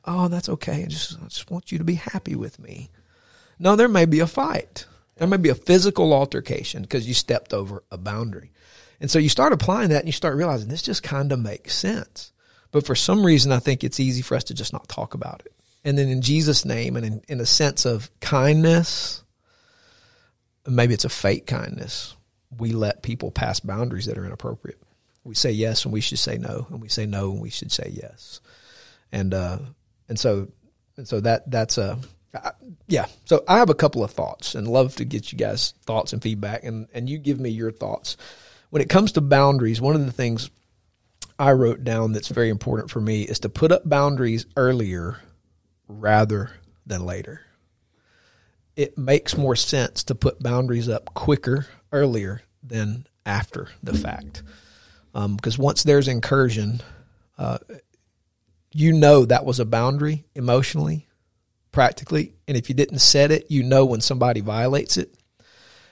Oh, 0.06 0.28
that's 0.28 0.50
okay. 0.50 0.84
I 0.84 0.86
just 0.86 1.18
I 1.20 1.26
just 1.26 1.50
want 1.50 1.72
you 1.72 1.78
to 1.80 1.84
be 1.84 1.96
happy 1.96 2.36
with 2.36 2.60
me. 2.60 2.90
No, 3.60 3.76
there 3.76 3.88
may 3.88 4.06
be 4.06 4.22
a 4.22 4.28
fight. 4.28 4.86
There 5.18 5.28
may 5.28 5.38
be 5.38 5.50
a 5.50 5.56
physical 5.56 6.14
altercation 6.14 6.82
because 6.82 7.08
you 7.08 7.14
stepped 7.14 7.54
over 7.54 7.84
a 7.92 7.98
boundary. 7.98 8.52
And 9.02 9.12
so 9.12 9.20
you 9.20 9.30
start 9.30 9.54
applying 9.54 9.90
that 9.90 10.00
and 10.00 10.08
you 10.08 10.14
start 10.14 10.36
realizing 10.36 10.70
this 10.70 10.82
just 10.82 11.04
kind 11.04 11.32
of 11.32 11.40
makes 11.40 11.76
sense. 11.76 12.32
But 12.72 12.86
for 12.86 12.96
some 12.96 13.26
reason, 13.26 13.52
I 13.52 13.60
think 13.60 13.84
it's 13.84 14.00
easy 14.00 14.22
for 14.22 14.36
us 14.36 14.46
to 14.46 14.54
just 14.54 14.74
not 14.74 14.88
talk 14.88 15.14
about 15.14 15.42
it. 15.46 15.54
And 15.84 15.98
then 15.98 16.08
in 16.10 16.22
Jesus' 16.22 16.66
name 16.66 16.96
and 16.96 17.06
in, 17.06 17.22
in 17.28 17.40
a 17.42 17.46
sense 17.46 17.86
of 17.86 18.10
kindness, 18.20 19.24
maybe 20.68 20.94
it's 20.94 21.06
a 21.06 21.10
fake 21.10 21.48
kindness, 21.48 22.16
we 22.58 22.72
let 22.72 23.04
people 23.04 23.32
pass 23.32 23.60
boundaries 23.60 24.06
that 24.06 24.18
are 24.18 24.26
inappropriate. 24.26 24.82
We 25.24 25.36
say 25.36 25.52
yes 25.52 25.86
and 25.86 25.94
we 25.94 26.02
should 26.02 26.20
say 26.20 26.38
no, 26.38 26.68
and 26.70 26.82
we 26.82 26.90
say 26.90 27.06
no 27.06 27.32
and 27.32 27.42
we 27.42 27.50
should 27.50 27.72
say 27.72 27.92
yes. 27.94 28.42
And 29.12 29.34
uh, 29.34 29.60
and 30.08 30.20
so 30.20 30.48
and 30.98 31.08
so 31.08 31.20
that 31.22 31.50
that's 31.50 31.78
a 31.78 32.00
I- 32.34 32.52
yeah. 32.88 33.06
So 33.26 33.44
I 33.48 33.58
have 33.58 33.70
a 33.70 33.76
couple 33.76 34.04
of 34.04 34.12
thoughts 34.12 34.56
and 34.56 34.68
love 34.68 34.96
to 34.98 35.06
get 35.06 35.32
you 35.32 35.38
guys 35.38 35.74
thoughts 35.86 36.14
and 36.14 36.22
feedback, 36.22 36.64
and 36.64 36.88
and 36.94 37.10
you 37.10 37.18
give 37.18 37.40
me 37.40 37.50
your 37.50 37.72
thoughts 37.72 38.18
when 38.70 38.82
it 38.82 38.90
comes 38.90 39.12
to 39.14 39.22
boundaries. 39.22 39.82
One 39.82 39.96
of 39.96 40.06
the 40.06 40.12
things 40.12 40.50
I 41.38 41.52
wrote 41.54 41.84
down 41.84 42.12
that's 42.12 42.28
very 42.28 42.50
important 42.50 42.92
for 42.92 43.02
me 43.02 43.24
is 43.24 43.40
to 43.40 43.50
put 43.50 43.72
up 43.72 43.88
boundaries 43.88 44.46
earlier 44.58 45.18
rather 45.88 46.52
than 46.86 47.06
later. 47.06 47.42
It 48.76 48.98
makes 48.98 49.36
more 49.38 49.56
sense 49.56 50.04
to 50.06 50.16
put 50.16 50.42
boundaries 50.42 50.88
up 50.88 51.14
quicker, 51.14 51.68
earlier 51.92 52.42
than 52.64 53.06
after 53.26 53.68
the 53.84 53.94
fact. 53.94 54.44
Because 55.14 55.58
once 55.58 55.84
there's 55.84 56.08
incursion, 56.08 56.82
uh, 57.38 57.58
you 58.72 58.94
know 58.94 59.26
that 59.26 59.44
was 59.44 59.60
a 59.60 59.66
boundary 59.66 60.26
emotionally, 60.36 61.08
practically. 61.72 62.34
And 62.48 62.56
if 62.58 62.70
you 62.70 62.76
didn't 62.76 63.00
set 63.00 63.32
it, 63.32 63.46
you 63.50 63.64
know 63.64 63.86
when 63.86 64.02
somebody 64.02 64.42
violates 64.42 64.98
it. 64.98 65.14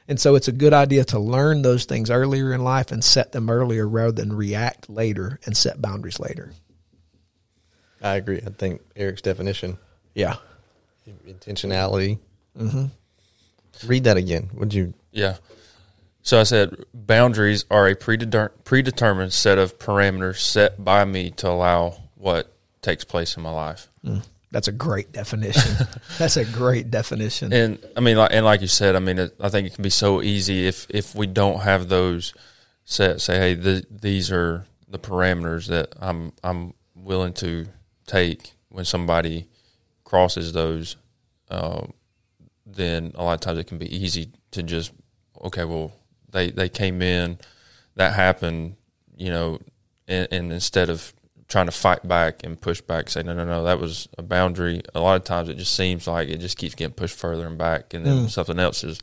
And 0.08 0.20
so 0.20 0.36
it's 0.36 0.48
a 0.48 0.54
good 0.54 0.74
idea 0.74 1.04
to 1.06 1.20
learn 1.20 1.62
those 1.64 1.86
things 1.86 2.10
earlier 2.10 2.54
in 2.54 2.64
life 2.64 2.92
and 2.92 3.04
set 3.04 3.34
them 3.34 3.50
earlier 3.50 3.88
rather 3.88 4.14
than 4.14 4.32
react 4.34 4.90
later 4.90 5.40
and 5.46 5.56
set 5.56 5.82
boundaries 5.82 6.20
later. 6.20 6.54
I 8.02 8.16
agree. 8.16 8.38
I 8.46 8.52
think 8.52 8.82
Eric's 8.96 9.22
definition, 9.22 9.78
Yeah. 10.14 10.38
intentionality. 11.28 12.20
Mm-hmm. 12.58 12.86
Read 13.88 14.04
that 14.06 14.18
again. 14.18 14.50
Would 14.54 14.74
you? 14.74 14.94
Yeah. 15.12 15.38
So 16.22 16.40
I 16.40 16.44
said 16.44 16.86
boundaries 16.94 17.66
are 17.70 17.88
a 17.88 17.96
predeter- 17.96 18.52
predetermined 18.64 19.34
set 19.34 19.58
of 19.58 19.78
parameters 19.78 20.40
set 20.40 20.84
by 20.84 21.06
me 21.06 21.32
to 21.32 21.50
allow 21.50 21.98
what 22.16 22.52
takes 22.82 23.04
place 23.04 23.36
in 23.38 23.44
my 23.44 23.52
life. 23.52 23.90
That's 24.58 24.68
a 24.68 24.72
great 24.72 25.12
definition. 25.12 25.86
That's 26.18 26.36
a 26.36 26.44
great 26.44 26.90
definition. 26.90 27.54
And 27.54 27.78
I 27.96 28.00
mean, 28.00 28.18
like, 28.18 28.34
and 28.34 28.44
like 28.44 28.62
you 28.62 28.68
said, 28.68 28.96
I 28.96 29.00
mean, 29.00 29.20
it, 29.20 29.36
I 29.40 29.50
think 29.50 29.68
it 29.68 29.76
can 29.76 29.84
be 29.84 29.92
so 29.92 30.24
easy 30.24 30.66
if 30.66 30.88
if 30.90 31.14
we 31.14 31.28
don't 31.28 31.60
have 31.60 31.90
those 31.90 32.34
set. 32.84 33.22
Say, 33.22 33.38
hey, 33.38 33.56
th 33.56 33.86
these 33.92 34.32
are 34.32 34.66
the 34.88 34.98
parameters 34.98 35.68
that 35.68 35.94
I'm 36.02 36.34
I'm 36.44 36.74
willing 36.96 37.34
to 37.34 37.68
take 38.08 38.54
when 38.70 38.84
somebody 38.84 39.48
crosses 40.04 40.54
those. 40.54 40.96
Um, 41.52 41.94
then 42.66 43.12
a 43.14 43.24
lot 43.24 43.36
of 43.36 43.42
times 43.42 43.60
it 43.60 43.68
can 43.68 43.78
be 43.78 43.96
easy 43.96 44.32
to 44.54 44.64
just 44.64 44.92
okay, 45.40 45.66
well, 45.66 45.92
they 46.32 46.50
they 46.50 46.68
came 46.68 47.04
in, 47.04 47.38
that 47.94 48.14
happened, 48.14 48.76
you 49.16 49.30
know, 49.30 49.60
and, 50.08 50.28
and 50.32 50.52
instead 50.52 50.90
of 50.90 51.14
trying 51.48 51.66
to 51.68 51.72
fight 51.72 52.06
back 52.08 52.44
and 52.44 52.60
push 52.60 52.82
back, 52.82 53.10
say 53.10 53.24
no, 53.24 53.34
no, 53.34 53.46
no, 53.46 53.64
that 53.64 53.80
was 53.80 54.10
a 54.18 54.22
boundary. 54.22 54.82
A 54.94 55.00
lot 55.00 55.16
of 55.16 55.24
times 55.24 55.50
it 55.50 55.58
just 55.58 55.74
seems 55.74 56.08
like 56.08 56.30
it 56.30 56.38
just 56.38 56.58
keeps 56.58 56.76
getting 56.76 56.94
pushed 56.94 57.18
further 57.18 57.48
and 57.48 57.58
back, 57.58 57.94
and 57.94 58.06
then 58.06 58.30
something 58.30 58.60
else 58.60 58.84
is 58.84 59.00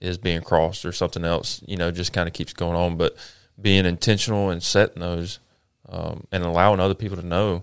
is 0.00 0.18
being 0.18 0.40
crossed 0.40 0.84
or 0.84 0.92
something 0.92 1.24
else, 1.24 1.62
you 1.66 1.76
know, 1.76 1.90
just 1.90 2.12
kind 2.12 2.26
of 2.26 2.32
keeps 2.32 2.52
going 2.52 2.76
on. 2.76 2.96
But 2.96 3.16
being 3.60 3.84
intentional 3.84 4.50
and 4.50 4.62
setting 4.62 5.00
those 5.00 5.38
um, 5.88 6.26
and 6.32 6.42
allowing 6.42 6.80
other 6.80 6.94
people 6.94 7.16
to 7.18 7.26
know, 7.26 7.62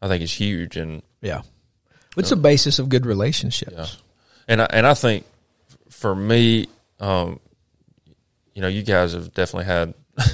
I 0.00 0.08
think 0.08 0.22
is 0.22 0.32
huge. 0.32 0.76
And 0.76 1.02
yeah. 1.20 1.42
It's 2.16 2.30
the 2.30 2.36
basis 2.36 2.78
of 2.78 2.88
good 2.88 3.06
relationships. 3.06 3.72
Yeah. 3.76 3.86
And 4.48 4.62
I, 4.62 4.66
and 4.70 4.86
I 4.86 4.94
think 4.94 5.24
for 5.88 6.14
me, 6.14 6.66
um, 7.00 7.40
you 8.54 8.62
know, 8.62 8.68
you 8.68 8.82
guys 8.82 9.12
have 9.12 9.32
definitely 9.32 9.66
had. 9.66 9.94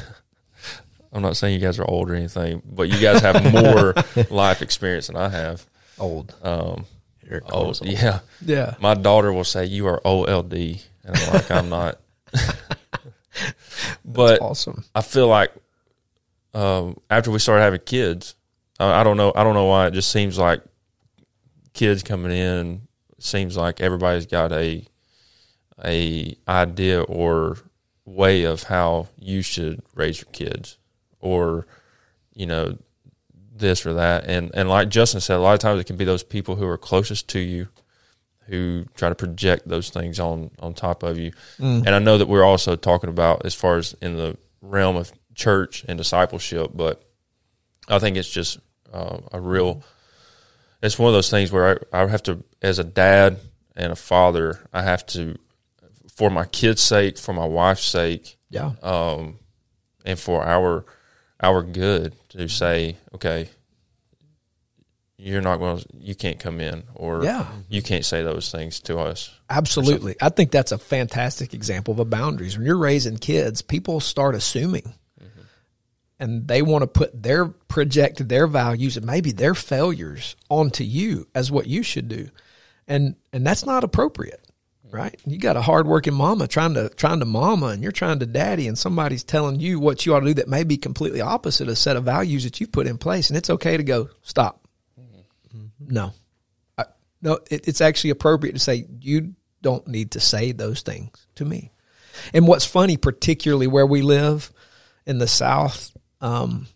I'm 1.12 1.22
not 1.22 1.36
saying 1.36 1.54
you 1.54 1.61
guys 1.61 1.78
are 1.78 1.88
old 1.88 2.11
or 2.11 2.14
anything, 2.14 2.62
but 2.64 2.88
you 2.88 2.98
guys 3.00 3.20
have 3.22 3.52
more 3.52 3.94
life 4.30 4.62
experience 4.62 5.06
than 5.06 5.16
I 5.16 5.28
have. 5.28 5.66
Old. 5.98 6.34
Um, 6.42 6.84
Eric 7.28 7.44
old, 7.44 7.64
calls 7.64 7.78
them. 7.80 7.88
yeah. 7.88 8.20
Yeah. 8.44 8.74
My 8.80 8.94
daughter 8.94 9.32
will 9.32 9.44
say 9.44 9.64
you 9.66 9.86
are 9.86 10.00
OLD, 10.06 10.52
and 10.52 10.80
I'm 11.16 11.32
like 11.32 11.50
I'm 11.50 11.68
not. 11.68 11.98
but 14.04 14.40
Awesome. 14.40 14.84
I 14.94 15.02
feel 15.02 15.28
like 15.28 15.52
um, 16.54 16.98
after 17.11 17.30
we 17.30 17.38
started 17.38 17.62
having 17.62 17.80
kids, 17.80 18.34
I, 18.78 19.00
I 19.00 19.04
don't 19.04 19.16
know. 19.16 19.32
I 19.34 19.44
don't 19.44 19.54
know 19.54 19.66
why 19.66 19.86
it 19.88 19.92
just 19.92 20.11
seems 20.11 20.38
like 20.38 20.62
kids 21.74 22.02
coming 22.02 22.32
in 22.32 22.82
seems 23.20 23.56
like 23.56 23.80
everybody's 23.80 24.26
got 24.26 24.52
a 24.52 24.84
a 25.84 26.36
idea 26.48 27.02
or 27.02 27.56
way 28.04 28.44
of 28.44 28.64
how 28.64 29.09
you 29.18 29.42
should 29.42 29.82
raise 29.94 30.20
your 30.20 30.30
kids, 30.32 30.78
or 31.21 31.66
you 32.35 32.47
know 32.47 32.79
this 33.55 33.85
or 33.87 33.95
that. 33.95 34.25
And 34.27 34.51
and 34.55 34.69
like 34.69 34.89
Justin 34.89 35.21
said, 35.21 35.37
a 35.37 35.41
lot 35.41 35.55
of 35.55 35.61
times 35.61 35.81
it 35.81 35.85
can 35.85 35.97
be 35.97 36.05
those 36.05 36.23
people 36.23 36.57
who 36.57 36.66
are 36.66 36.79
closest 36.79 37.29
to 37.31 37.39
you 37.41 37.69
who 38.47 38.87
try 38.95 39.11
to 39.11 39.14
project 39.14 39.69
those 39.69 39.91
things 39.91 40.19
on 40.19 40.51
on 40.61 40.73
top 40.75 41.03
of 41.03 41.19
you. 41.19 41.33
And 41.59 41.89
I 41.91 41.99
know 41.99 42.16
that 42.19 42.29
we're 42.29 42.45
also 42.45 42.77
talking 42.77 43.11
about 43.11 43.45
as 43.45 43.55
far 43.55 43.77
as 43.77 43.95
in 44.01 44.16
the 44.16 44.37
realm 44.62 44.97
of 44.97 45.12
church 45.35 45.85
and 45.89 45.99
discipleship, 45.99 46.71
but 46.75 47.03
I 47.89 47.99
think 47.99 48.16
it's 48.16 48.31
just 48.31 48.59
uh, 48.93 49.19
a 49.33 49.41
real. 49.41 49.83
It's 50.83 50.99
one 50.99 51.09
of 51.09 51.14
those 51.14 51.29
things 51.31 51.51
where 51.51 51.81
I, 51.93 52.03
I 52.03 52.07
have 52.07 52.23
to, 52.25 52.43
as 52.62 52.79
a 52.79 52.85
dad 52.85 53.39
and 53.77 53.91
a 53.93 53.97
father, 53.97 54.61
I 54.73 54.83
have 54.83 55.05
to, 55.07 55.35
for 56.14 56.31
my 56.31 56.45
kids' 56.45 56.81
sake, 56.83 57.19
for 57.19 57.33
my 57.33 57.47
wife's 57.47 57.85
sake, 57.85 58.39
Yeah. 58.49 58.73
um, 58.83 59.39
and 60.05 60.19
for 60.19 60.45
our 60.45 60.85
our 61.41 61.62
good 61.62 62.14
to 62.30 62.49
say, 62.49 62.97
okay, 63.14 63.49
you're 65.18 65.43
not 65.43 65.57
going 65.57 65.78
to, 65.78 65.86
you 65.99 66.14
can't 66.14 66.39
come 66.39 66.61
in, 66.61 66.84
or 66.95 67.24
Yeah. 67.24 67.47
you 67.68 67.80
mm-hmm. 67.80 67.89
can't 67.89 68.05
say 68.05 68.22
those 68.22 68.53
things 68.53 68.80
to 68.80 68.99
us. 68.99 69.30
Absolutely. 69.51 70.14
I 70.22 70.28
think 70.28 70.53
that's 70.53 70.72
a 70.72 70.78
fantastic 70.78 71.55
example 71.55 71.93
of 71.93 71.99
a 71.99 72.05
boundaries. 72.05 72.57
When 72.57 72.64
you're 72.66 72.78
raising 72.78 73.18
kids, 73.18 73.61
people 73.61 73.99
start 73.99 74.36
assuming 74.36 74.95
mm-hmm. 75.20 75.41
and 76.20 76.47
they 76.47 76.62
want 76.62 76.82
to 76.82 76.86
put 76.86 77.20
their 77.20 77.47
project 77.47 78.28
their 78.28 78.47
values 78.47 78.97
and 78.97 79.05
maybe 79.05 79.32
their 79.32 79.55
failures 79.55 80.36
onto 80.49 80.84
you 80.84 81.26
as 81.34 81.51
what 81.51 81.66
you 81.66 81.82
should 81.82 82.09
do. 82.09 82.30
And 82.86 83.16
and 83.32 83.47
that's 83.47 83.66
not 83.66 83.84
appropriate. 83.84 84.47
Right? 84.91 85.20
You 85.26 85.39
got 85.39 85.57
a 85.57 85.62
hardworking 85.62 86.14
mama 86.14 86.49
trying 86.49 86.74
to 86.74 86.89
trying 86.91 87.20
to 87.20 87.26
mama 87.26 87.66
and 87.66 87.82
you're 87.82 87.93
trying 87.93 88.20
to 88.20 88.26
daddy 88.26 88.66
and 88.68 88.78
somebody's 88.78 89.22
telling 89.22 89.61
you 89.61 89.78
what 89.78 90.07
you 90.07 90.14
ought 90.14 90.20
to 90.20 90.26
do 90.26 90.34
that 90.34 90.49
may 90.49 90.64
be 90.64 90.76
completely 90.76 91.20
opposite 91.20 91.68
a 91.68 91.76
set 91.76 91.97
of 91.97 92.05
values 92.05 92.45
that 92.45 92.61
you've 92.61 92.72
put 92.72 92.86
in 92.86 92.97
place 92.97 93.28
and 93.28 93.36
it's 93.36 93.51
okay 93.51 93.76
to 93.76 93.82
go 93.82 94.09
stop. 94.22 94.66
No. 95.78 96.12
I, 96.76 96.84
no, 97.20 97.39
it, 97.51 97.68
it's 97.68 97.80
actually 97.80 98.11
appropriate 98.11 98.53
to 98.53 98.59
say 98.59 98.86
you 99.01 99.34
don't 99.62 99.86
need 99.86 100.12
to 100.12 100.20
say 100.20 100.53
those 100.53 100.82
things 100.82 101.26
to 101.34 101.45
me. 101.45 101.70
And 102.32 102.47
what's 102.49 102.64
funny, 102.64 102.97
particularly 102.97 103.66
where 103.66 103.86
we 103.86 104.03
live 104.03 104.53
in 105.07 105.18
the 105.18 105.28
South, 105.28 105.97
um, 106.20 106.66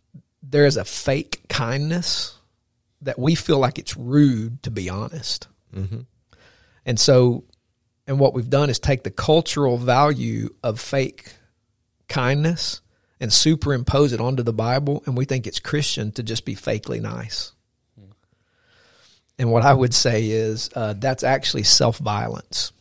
there 0.43 0.67
is 0.67 0.77
a 0.77 0.85
fake 0.85 1.43
kindness 1.49 2.37
that 3.03 3.19
we 3.19 3.35
feel 3.35 3.59
like 3.59 3.79
it's 3.79 3.97
rude 3.97 4.63
to 4.63 4.71
be 4.71 4.89
honest. 4.89 5.49
And 6.85 6.99
so, 7.01 7.45
and 8.07 8.19
what 8.19 8.35
we've 8.35 8.51
done 8.51 8.71
is 8.71 8.79
take 8.79 9.03
the 9.05 9.11
cultural 9.11 9.77
value 9.79 10.51
of 10.63 10.81
fake 10.81 11.35
kindness 12.09 12.81
and 13.21 13.33
superimpose 13.33 14.13
it 14.13 14.21
onto 14.21 14.43
the 14.43 14.53
Bible, 14.53 15.03
and 15.07 15.17
we 15.17 15.25
think 15.25 15.47
it's 15.47 15.61
Christian 15.61 16.11
to 16.13 16.23
just 16.23 16.45
be 16.45 16.55
fakely 16.57 17.01
nice. 17.01 17.53
And 19.39 19.51
what 19.51 19.63
I 19.63 19.73
would 19.73 19.95
say 19.95 20.27
is 20.27 20.71
uh, 20.75 20.95
that's 20.97 21.25
actually 21.25 21.63
self 21.63 21.99
violence. 21.99 22.73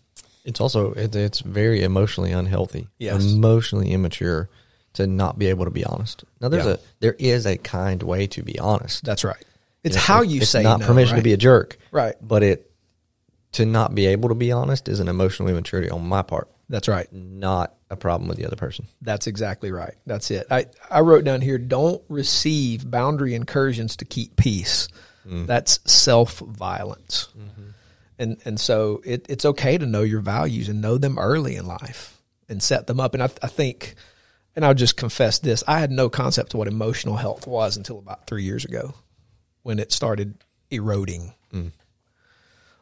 It's 0.43 0.59
also 0.59 0.93
it, 0.93 1.15
it's 1.15 1.39
very 1.39 1.83
emotionally 1.83 2.31
unhealthy, 2.31 2.87
Yes. 2.97 3.23
emotionally 3.23 3.91
immature 3.91 4.49
to 4.93 5.07
not 5.07 5.39
be 5.39 5.47
able 5.47 5.65
to 5.65 5.71
be 5.71 5.85
honest. 5.85 6.23
Now 6.41 6.49
there's 6.49 6.65
Yeah. 6.65 6.73
a 6.73 6.77
there 6.99 7.15
is 7.19 7.45
a 7.45 7.57
kind 7.57 8.01
way 8.03 8.27
to 8.27 8.43
be 8.43 8.59
honest. 8.59 9.03
That's 9.05 9.23
right. 9.23 9.43
It's 9.83 9.95
know, 9.95 10.01
how 10.01 10.21
you 10.21 10.41
it's 10.41 10.49
say 10.49 10.61
not 10.63 10.79
no, 10.81 10.87
permission 10.87 11.13
right? 11.13 11.19
to 11.19 11.23
be 11.23 11.33
a 11.33 11.37
jerk, 11.37 11.77
Right. 11.91 12.15
But 12.21 12.43
it 12.43 12.70
to 13.53 13.65
not 13.65 13.93
be 13.93 14.05
able 14.07 14.29
to 14.29 14.35
be 14.35 14.51
honest 14.51 14.87
is 14.87 14.99
an 14.99 15.07
emotional 15.07 15.49
immaturity 15.49 15.89
on 15.89 16.07
my 16.07 16.21
part, 16.21 16.49
That's 16.69 16.87
right. 16.87 17.11
not 17.11 17.75
a 17.89 17.97
problem 17.97 18.29
with 18.29 18.37
the 18.37 18.45
other 18.45 18.55
person. 18.55 18.87
That's 19.01 19.27
exactly 19.27 19.71
right. 19.71 19.95
That's 20.05 20.31
it. 20.31 20.47
I, 20.49 20.67
I 20.89 21.01
wrote 21.01 21.25
down 21.25 21.41
here 21.41 21.57
don't 21.57 22.01
receive 22.07 22.89
boundary 22.89 23.35
incursions 23.35 23.97
to 23.97 24.05
keep 24.05 24.37
peace. 24.37 24.87
Mm. 25.27 25.45
That's 25.45 25.79
self 25.91 26.39
violence. 26.39 27.27
Mm-hmm. 27.37 27.69
And 28.17 28.37
and 28.45 28.59
so 28.59 29.01
it, 29.03 29.25
it's 29.29 29.45
okay 29.45 29.77
to 29.77 29.85
know 29.85 30.01
your 30.01 30.21
values 30.21 30.69
and 30.69 30.81
know 30.81 30.97
them 30.97 31.19
early 31.19 31.55
in 31.55 31.65
life 31.65 32.21
and 32.47 32.63
set 32.63 32.87
them 32.87 32.99
up. 32.99 33.13
And 33.13 33.23
I, 33.23 33.29
I 33.43 33.47
think, 33.47 33.95
and 34.55 34.63
I'll 34.65 34.73
just 34.73 34.95
confess 34.97 35.39
this 35.39 35.63
I 35.67 35.79
had 35.79 35.91
no 35.91 36.09
concept 36.09 36.53
of 36.53 36.57
what 36.59 36.67
emotional 36.67 37.17
health 37.17 37.45
was 37.47 37.75
until 37.77 37.99
about 37.99 38.27
three 38.27 38.43
years 38.43 38.63
ago 38.63 38.93
when 39.63 39.79
it 39.79 39.91
started 39.91 40.43
eroding. 40.69 41.33
Mm. 41.53 41.71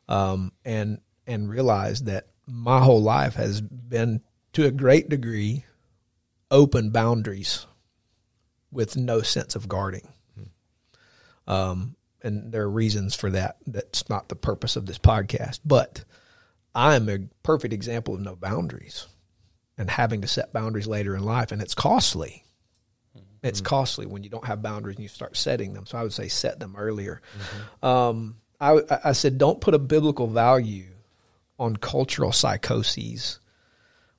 Um, 0.10 0.52
and 0.66 1.00
and 1.26 1.50
realized 1.50 2.08
that 2.08 2.28
my 2.48 2.82
whole 2.82 3.02
life 3.02 3.36
has 3.36 3.62
been 3.62 4.22
to 4.54 4.66
a 4.66 4.72
great 4.72 5.08
degree 5.08 5.64
open 6.52 6.90
boundaries 6.90 7.68
with 8.72 8.98
no 8.98 9.22
sense 9.22 9.56
of 9.56 9.68
guarding. 9.68 10.08
Um, 11.48 11.96
and 12.22 12.52
there 12.52 12.64
are 12.64 12.70
reasons 12.70 13.16
for 13.16 13.30
that. 13.32 13.58
That's 13.66 14.10
not 14.10 14.30
the 14.30 14.36
purpose 14.36 14.76
of 14.76 14.86
this 14.86 15.00
podcast, 15.00 15.60
but 15.64 16.04
I 16.76 16.96
am 16.96 17.10
a 17.10 17.20
perfect 17.44 17.74
example 17.74 18.16
of 18.16 18.22
no 18.22 18.36
boundaries 18.36 19.08
and 19.78 19.90
having 19.90 20.22
to 20.22 20.28
set 20.28 20.54
boundaries 20.54 20.88
later 20.88 21.16
in 21.16 21.24
life. 21.24 21.52
And 21.52 21.62
it's 21.62 21.74
costly. 21.76 22.44
It's 23.42 23.62
costly 23.62 24.06
when 24.06 24.24
you 24.24 24.30
don't 24.30 24.46
have 24.46 24.62
boundaries 24.62 24.98
and 24.98 25.04
you 25.04 25.10
start 25.10 25.38
setting 25.38 25.74
them. 25.74 25.86
So 25.86 25.98
I 25.98 26.04
would 26.04 26.14
say 26.14 26.28
set 26.28 26.60
them 26.60 26.76
earlier. 26.78 27.22
Um, 27.82 28.36
I, 28.62 28.80
I 29.06 29.12
said, 29.14 29.38
don't 29.38 29.62
put 29.62 29.74
a 29.74 29.80
biblical 29.80 30.28
value 30.28 30.86
on 31.58 31.76
cultural 31.78 32.32
psychoses 32.32 33.40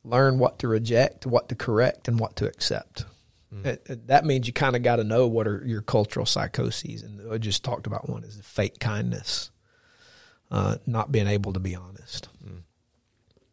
learn 0.02 0.38
what 0.38 0.58
to 0.60 0.66
reject, 0.68 1.26
what 1.26 1.48
to 1.50 1.54
correct, 1.54 2.08
and 2.08 2.18
what 2.18 2.34
to 2.36 2.46
accept. 2.46 3.04
It- 3.64 3.82
it- 3.86 4.06
that 4.06 4.24
means 4.24 4.46
you 4.46 4.52
kind 4.54 4.74
of 4.76 4.82
got 4.82 4.96
to 4.96 5.04
know 5.04 5.26
what 5.26 5.46
are 5.46 5.62
your 5.66 5.82
cultural 5.82 6.24
psychoses. 6.24 7.02
And 7.02 7.30
I 7.30 7.36
just 7.36 7.62
talked 7.64 7.86
about 7.86 8.08
one 8.08 8.24
is 8.24 8.38
fake 8.42 8.78
kindness, 8.78 9.50
uh, 10.50 10.76
not 10.86 11.12
being 11.12 11.26
able 11.26 11.52
to 11.52 11.60
be 11.60 11.74
honest. 11.74 12.28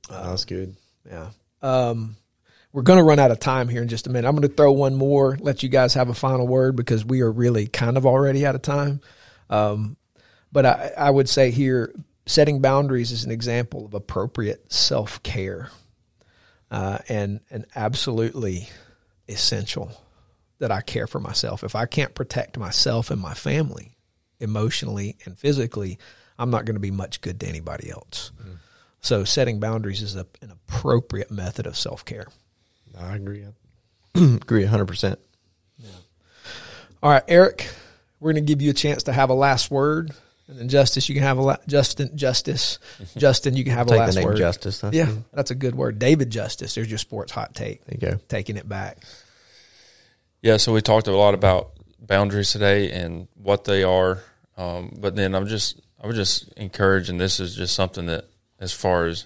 That's 0.10 0.46
good. 0.46 0.76
Yeah. 1.10 1.30
Um, 1.62 2.16
we're 2.72 2.84
going 2.84 2.98
to 3.00 3.04
run 3.04 3.20
out 3.20 3.32
of 3.32 3.40
time 3.40 3.68
here 3.68 3.82
in 3.82 3.88
just 3.90 4.08
a 4.08 4.10
minute. 4.10 4.28
I'm 4.28 4.36
going 4.36 4.48
to 4.48 4.54
throw 4.56 4.72
one 4.72 4.96
more, 4.96 5.38
let 5.42 5.64
you 5.64 5.70
guys 5.70 5.96
have 5.96 6.10
a 6.10 6.14
final 6.14 6.48
word 6.48 6.76
because 6.76 7.04
we 7.04 7.22
are 7.22 7.32
really 7.32 7.68
kind 7.68 7.98
of 7.98 8.06
already 8.06 8.46
out 8.46 8.56
of 8.56 8.62
time. 8.62 9.02
Um, 9.50 9.98
but 10.58 10.66
I, 10.66 10.92
I 10.98 11.10
would 11.12 11.30
say 11.30 11.52
here, 11.52 11.94
setting 12.26 12.62
boundaries 12.62 13.12
is 13.12 13.24
an 13.24 13.30
example 13.30 13.86
of 13.86 13.94
appropriate 13.94 14.74
self 14.74 15.22
care, 15.22 15.70
uh, 16.72 16.98
and 17.08 17.42
and 17.52 17.68
absolutely 17.76 18.68
essential 19.30 19.92
that 20.58 20.72
I 20.72 20.82
care 20.82 21.06
for 21.06 21.20
myself. 21.20 21.64
If 21.64 21.76
I 21.76 21.86
can't 21.86 22.16
protect 22.16 22.58
myself 22.58 23.12
and 23.12 23.22
my 23.22 23.36
family 23.36 23.98
emotionally 24.40 25.18
and 25.26 25.38
physically, 25.38 26.00
I'm 26.40 26.50
not 26.50 26.66
going 26.66 26.76
to 26.76 26.80
be 26.80 26.90
much 26.90 27.22
good 27.22 27.40
to 27.42 27.48
anybody 27.48 27.92
else. 27.92 28.32
So 29.00 29.26
setting 29.26 29.60
boundaries 29.60 30.02
is 30.02 30.16
a, 30.16 30.26
an 30.42 30.50
appropriate 30.50 31.30
method 31.30 31.68
of 31.68 31.78
self 31.78 32.04
care. 32.04 32.26
I 33.00 33.16
agree. 33.16 33.46
agree 34.16 34.66
100%. 34.66 35.18
All 37.04 37.12
right, 37.12 37.24
Eric, 37.28 37.70
we're 38.20 38.34
going 38.34 38.44
to 38.44 38.52
give 38.52 38.64
you 38.64 38.72
a 38.72 38.74
chance 38.74 39.04
to 39.04 39.14
have 39.14 39.30
a 39.30 39.36
last 39.36 39.70
word, 39.70 40.16
and 40.48 40.58
then 40.58 40.70
Justice, 40.70 41.10
you 41.10 41.16
can 41.16 41.24
have 41.24 41.38
a 41.38 41.42
la- 41.42 41.58
Justin 41.68 42.16
Justice, 42.16 42.80
Justin, 43.18 43.56
you 43.56 43.64
can 43.64 43.74
have 43.74 43.88
a 43.88 43.92
Take 43.92 44.00
last 44.00 44.14
the 44.14 44.20
name 44.22 44.30
word. 44.30 44.38
Justice. 44.38 44.80
That's 44.80 44.96
yeah, 44.96 45.08
good. 45.08 45.24
that's 45.34 45.52
a 45.52 45.56
good 45.56 45.76
word. 45.76 46.00
David 46.00 46.30
Justice. 46.30 46.76
There's 46.76 46.90
your 46.90 46.98
sports 46.98 47.32
hot 47.32 47.54
take. 47.54 47.84
There 47.86 47.98
you 48.00 48.18
go. 48.18 48.24
Taking 48.28 48.58
it 48.58 48.68
back. 48.68 49.00
Yeah, 50.42 50.58
so 50.58 50.74
we 50.74 50.82
talked 50.82 51.08
a 51.08 51.16
lot 51.16 51.34
about 51.34 51.72
boundaries 52.00 52.52
today 52.52 52.92
and 52.92 53.28
what 53.36 53.66
they 53.66 53.84
are, 53.84 54.24
um, 54.56 54.96
but 55.00 55.16
then 55.16 55.36
I'm 55.36 55.48
just 55.48 55.82
I 56.02 56.08
would 56.08 56.16
just 56.16 56.52
encourage, 56.54 57.10
and 57.10 57.20
this 57.20 57.40
is 57.40 57.56
just 57.56 57.76
something 57.76 58.06
that, 58.06 58.26
as 58.60 58.72
far 58.72 59.06
as 59.08 59.26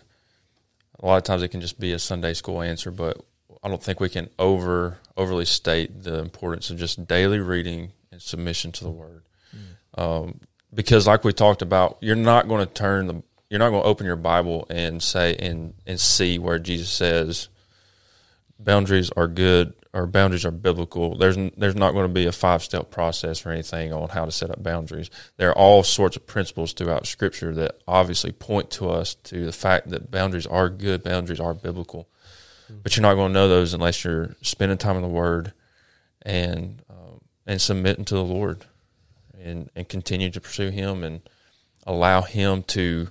a 1.00 1.06
lot 1.06 1.18
of 1.18 1.24
times 1.24 1.44
it 1.44 1.50
can 1.50 1.62
just 1.62 1.80
be 1.80 1.92
a 1.94 2.00
Sunday 2.00 2.34
school 2.34 2.62
answer, 2.62 2.92
but 2.92 3.24
I 3.64 3.68
don't 3.68 3.84
think 3.84 4.00
we 4.00 4.10
can 4.10 4.30
over 4.40 4.98
overly 5.18 5.46
state 5.46 6.04
the 6.04 6.20
importance 6.20 6.70
of 6.70 6.80
just 6.80 7.06
daily 7.08 7.40
reading 7.40 7.92
and 8.12 8.22
submission 8.22 8.72
to 8.72 8.84
the 8.84 8.90
Word. 8.90 9.24
Um, 9.98 10.40
because 10.74 11.08
like 11.08 11.24
we 11.24 11.34
talked 11.34 11.62
about, 11.62 11.98
you're 12.02 12.16
not 12.16 12.48
going 12.48 12.66
to 12.66 12.74
turn 12.74 13.08
the 13.08 13.24
you're 13.50 13.60
not 13.60 13.70
going 13.72 13.84
to 13.84 13.88
open 13.90 14.06
your 14.06 14.16
Bible 14.16 14.66
and 14.70 15.04
say 15.04 15.36
and 15.36 15.74
and 15.86 16.00
see 16.00 16.40
where 16.40 16.60
Jesus 16.60 16.90
says 16.90 17.50
boundaries 18.58 19.12
are 19.18 19.28
good 19.28 19.74
or 19.94 20.08
boundaries 20.08 20.46
are 20.46 20.52
biblical. 20.52 21.18
There's 21.18 21.36
there's 21.58 21.76
not 21.76 21.92
going 21.92 22.08
to 22.08 22.14
be 22.14 22.26
a 22.26 22.32
five 22.32 22.64
step 22.64 22.92
process 22.92 23.46
or 23.46 23.50
anything 23.50 23.92
on 23.92 24.10
how 24.10 24.26
to 24.26 24.32
set 24.32 24.50
up 24.50 24.64
boundaries. 24.64 25.10
There 25.38 25.50
are 25.50 25.58
all 25.58 25.84
sorts 25.84 26.16
of 26.16 26.26
principles 26.26 26.74
throughout 26.74 27.08
Scripture 27.08 27.54
that 27.56 27.80
obviously 27.88 28.32
point 28.32 28.72
to 28.72 28.90
us 28.90 29.16
to 29.16 29.46
the 29.46 29.52
fact 29.52 29.90
that 29.90 30.12
boundaries 30.12 30.48
are 30.48 30.70
good, 30.70 31.04
boundaries 31.04 31.40
are 31.40 31.54
biblical. 31.54 32.08
But 32.84 32.96
you're 32.96 33.02
not 33.02 33.16
going 33.16 33.30
to 33.30 33.34
know 33.34 33.50
those 33.50 33.74
unless 33.74 34.06
you're 34.06 34.34
spending 34.42 34.78
time 34.78 34.96
in 34.96 35.02
the 35.02 35.10
Word 35.10 35.52
and 36.22 36.82
um, 36.90 37.20
and 37.46 37.62
submitting 37.62 38.06
to 38.06 38.16
the 38.16 38.24
Lord 38.24 38.66
and 39.44 39.70
and 39.76 39.88
continue 39.88 40.30
to 40.30 40.42
pursue 40.42 40.70
Him 40.70 41.04
and 41.04 41.22
allow 41.86 42.22
Him 42.22 42.64
to 42.64 43.08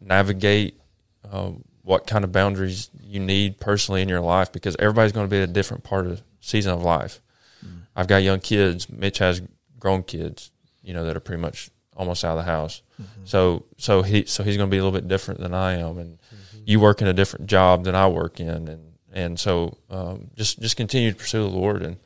navigate 0.00 0.80
um, 1.30 1.64
what 1.82 2.06
kind 2.06 2.24
of 2.24 2.32
boundaries 2.32 2.90
you 3.02 3.20
need 3.20 3.60
personally 3.60 4.02
in 4.02 4.08
your 4.08 4.20
life 4.20 4.50
because 4.52 4.74
everybody's 4.78 5.12
going 5.12 5.26
to 5.26 5.30
be 5.30 5.38
at 5.38 5.48
a 5.48 5.52
different 5.52 5.84
part 5.84 6.06
of 6.06 6.22
season 6.40 6.72
of 6.72 6.82
life. 6.82 7.20
Mm. 7.64 7.82
I've 7.94 8.06
got 8.06 8.22
young 8.22 8.40
kids. 8.40 8.88
Mitch 8.88 9.18
has 9.18 9.42
grown 9.78 10.02
kids, 10.02 10.50
you 10.82 10.94
know, 10.94 11.04
that 11.04 11.16
are 11.16 11.20
pretty 11.20 11.42
much 11.42 11.70
almost 11.96 12.24
out 12.24 12.38
of 12.38 12.44
the 12.44 12.50
house. 12.50 12.82
Mm-hmm. 13.00 13.24
So 13.24 13.66
so 13.76 14.02
he 14.02 14.24
so 14.24 14.42
he's 14.42 14.56
going 14.56 14.68
to 14.68 14.74
be 14.74 14.78
a 14.78 14.84
little 14.84 14.98
bit 14.98 15.08
different 15.08 15.40
than 15.40 15.54
I 15.54 15.74
am, 15.74 15.98
and 15.98 16.18
mm-hmm. 16.18 16.58
you 16.64 16.80
work 16.80 17.02
in 17.02 17.08
a 17.08 17.12
different 17.12 17.46
job 17.46 17.84
than 17.84 17.94
I 17.94 18.08
work 18.08 18.40
in, 18.40 18.68
and 18.68 18.94
and 19.12 19.38
so 19.38 19.76
um, 19.90 20.30
just 20.36 20.60
just 20.60 20.76
continue 20.76 21.12
to 21.12 21.16
pursue 21.16 21.42
the 21.42 21.56
Lord 21.56 21.82
and 21.82 21.96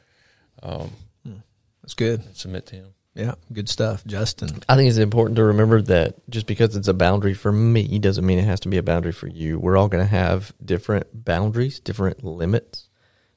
um, 0.62 0.90
mm. 1.26 1.42
that's 1.82 1.94
good. 1.94 2.36
Submit 2.36 2.66
to 2.66 2.76
Him. 2.76 2.94
Yeah, 3.18 3.34
good 3.52 3.68
stuff, 3.68 4.06
Justin. 4.06 4.62
I 4.68 4.76
think 4.76 4.88
it's 4.88 4.98
important 4.98 5.36
to 5.36 5.44
remember 5.44 5.82
that 5.82 6.14
just 6.30 6.46
because 6.46 6.76
it's 6.76 6.86
a 6.86 6.94
boundary 6.94 7.34
for 7.34 7.50
me 7.50 7.98
doesn't 7.98 8.24
mean 8.24 8.38
it 8.38 8.44
has 8.44 8.60
to 8.60 8.68
be 8.68 8.76
a 8.76 8.82
boundary 8.82 9.10
for 9.10 9.26
you. 9.26 9.58
We're 9.58 9.76
all 9.76 9.88
going 9.88 10.04
to 10.04 10.10
have 10.10 10.52
different 10.64 11.24
boundaries, 11.24 11.80
different 11.80 12.22
limits 12.22 12.88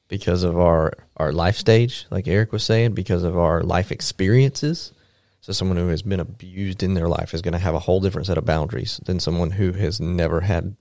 because 0.06 0.44
of 0.44 0.56
our 0.56 0.92
our 1.16 1.32
life 1.32 1.56
stage, 1.56 2.06
like 2.12 2.28
Eric 2.28 2.52
was 2.52 2.62
saying, 2.62 2.92
because 2.92 3.24
of 3.24 3.36
our 3.36 3.62
life 3.62 3.90
experiences. 3.90 4.92
So 5.40 5.52
someone 5.52 5.78
who 5.78 5.88
has 5.88 6.02
been 6.02 6.20
abused 6.20 6.84
in 6.84 6.94
their 6.94 7.08
life 7.08 7.34
is 7.34 7.42
going 7.42 7.52
to 7.52 7.58
have 7.58 7.74
a 7.74 7.80
whole 7.80 7.98
different 7.98 8.28
set 8.28 8.38
of 8.38 8.44
boundaries 8.44 9.00
than 9.04 9.18
someone 9.18 9.50
who 9.50 9.72
has 9.72 10.00
never 10.00 10.42
had 10.42 10.76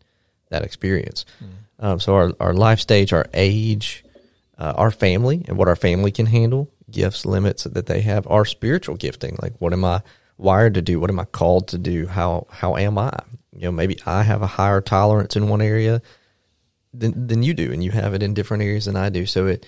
that 0.49 0.63
experience. 0.63 1.25
Mm. 1.43 1.83
Um, 1.83 1.99
so 1.99 2.13
our 2.13 2.33
our 2.39 2.53
life 2.53 2.79
stage, 2.79 3.13
our 3.13 3.25
age, 3.33 4.05
uh, 4.62 4.74
our 4.78 4.91
family, 4.91 5.43
and 5.47 5.57
what 5.57 5.68
our 5.68 5.76
family 5.76 6.12
can 6.12 6.28
handle 6.28 6.72
gifts, 6.91 7.26
limits 7.26 7.64
that 7.64 7.88
they 7.88 8.01
have 8.01 8.28
our 8.28 8.45
spiritual 8.45 8.95
gifting. 8.95 9.36
Like, 9.41 9.53
what 9.57 9.74
am 9.74 9.84
I 9.84 10.03
wired 10.38 10.76
to 10.76 10.84
do? 10.84 10.99
What 10.99 11.09
am 11.09 11.20
I 11.20 11.26
called 11.26 11.70
to 11.70 11.80
do? 11.80 12.05
How 12.05 12.45
how 12.51 12.76
am 12.76 12.99
I? 12.99 13.12
You 13.55 13.64
know, 13.64 13.72
maybe 13.72 13.97
I 14.05 14.22
have 14.22 14.43
a 14.43 14.47
higher 14.47 14.80
tolerance 14.80 15.36
in 15.36 15.49
one 15.49 15.62
area 15.62 16.03
than 16.93 17.26
than 17.26 17.41
you 17.41 17.55
do, 17.55 17.74
and 17.74 17.84
you 17.84 17.89
have 17.89 18.14
it 18.14 18.22
in 18.22 18.36
different 18.36 18.62
areas 18.62 18.86
than 18.86 18.95
I 18.95 19.09
do. 19.09 19.26
So 19.26 19.47
it 19.47 19.66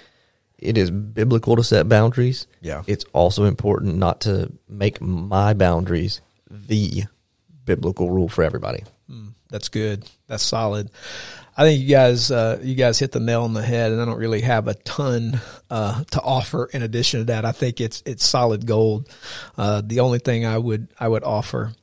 it 0.59 0.77
is 0.77 0.91
biblical 0.91 1.55
to 1.55 1.63
set 1.63 1.89
boundaries. 1.89 2.45
Yeah, 2.61 2.83
it's 2.85 3.05
also 3.13 3.45
important 3.45 3.97
not 3.97 4.21
to 4.21 4.51
make 4.69 5.01
my 5.01 5.55
boundaries 5.55 6.21
the 6.51 7.05
biblical 7.65 8.11
rule 8.11 8.29
for 8.29 8.43
everybody. 8.43 8.83
Mm, 9.09 9.33
that's 9.49 9.69
good. 9.69 10.07
That's 10.27 10.43
solid. 10.43 10.91
I 11.55 11.65
think 11.65 11.81
you 11.81 11.87
guys 11.87 12.31
uh, 12.31 12.59
you 12.63 12.73
guys 12.73 12.97
hit 12.97 13.11
the 13.11 13.19
nail 13.19 13.43
on 13.43 13.53
the 13.53 13.61
head, 13.61 13.91
and 13.91 14.01
I 14.01 14.05
don't 14.05 14.17
really 14.17 14.41
have 14.41 14.67
a 14.67 14.73
ton 14.73 15.39
uh, 15.69 16.03
to 16.11 16.21
offer 16.21 16.65
in 16.73 16.81
addition 16.81 17.19
to 17.19 17.25
that. 17.25 17.45
I 17.45 17.51
think 17.51 17.79
it's 17.79 18.01
it's 18.05 18.25
solid 18.25 18.65
gold. 18.65 19.07
Uh, 19.55 19.81
the 19.85 19.99
only 19.99 20.19
thing 20.19 20.45
I 20.45 20.57
would 20.57 20.87
I 20.99 21.07
would 21.07 21.23
offer 21.23 21.73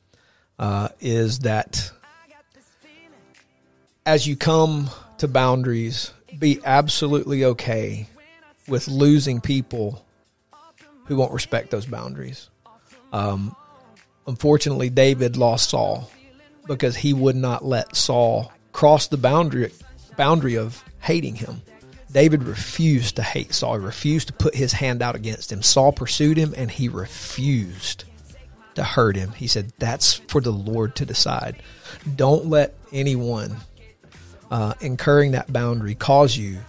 uh, 0.59 0.89
is 0.99 1.39
that 1.39 1.91
as 4.05 4.27
you 4.27 4.35
come 4.35 4.89
to 5.19 5.27
boundaries, 5.29 6.11
be 6.37 6.59
absolutely 6.65 7.45
okay 7.45 8.07
with 8.67 8.89
losing 8.89 9.39
people 9.39 10.05
who 11.05 11.15
won't 11.15 11.33
respect 11.33 11.71
those 11.71 11.85
boundaries. 11.85 12.49
Um, 13.13 13.55
unfortunately, 14.27 14.89
David 14.89 15.37
lost 15.37 15.69
Saul 15.69 16.11
because 16.67 16.95
he 16.95 17.13
would 17.13 17.35
not 17.35 17.63
let 17.63 17.95
Saul 17.95 18.51
crossed 18.71 19.11
the 19.11 19.17
boundary 19.17 19.71
boundary 20.17 20.55
of 20.55 20.83
hating 20.99 21.35
him. 21.35 21.61
David 22.11 22.43
refused 22.43 23.15
to 23.15 23.23
hate 23.23 23.53
Saul. 23.53 23.79
He 23.79 23.85
refused 23.85 24.27
to 24.27 24.33
put 24.33 24.55
his 24.55 24.73
hand 24.73 25.01
out 25.01 25.15
against 25.15 25.51
him. 25.51 25.61
Saul 25.61 25.93
pursued 25.93 26.37
him 26.37 26.53
and 26.57 26.69
he 26.69 26.89
refused 26.89 28.03
to 28.75 28.83
hurt 28.83 29.15
him. 29.15 29.31
He 29.31 29.47
said, 29.47 29.71
That's 29.79 30.13
for 30.13 30.41
the 30.41 30.51
Lord 30.51 30.95
to 30.97 31.05
decide. 31.05 31.61
Don't 32.15 32.47
let 32.47 32.75
anyone 32.91 33.57
uh, 34.49 34.73
incurring 34.81 35.31
that 35.31 35.51
boundary 35.51 35.95
cause 35.95 36.35
you 36.35 36.59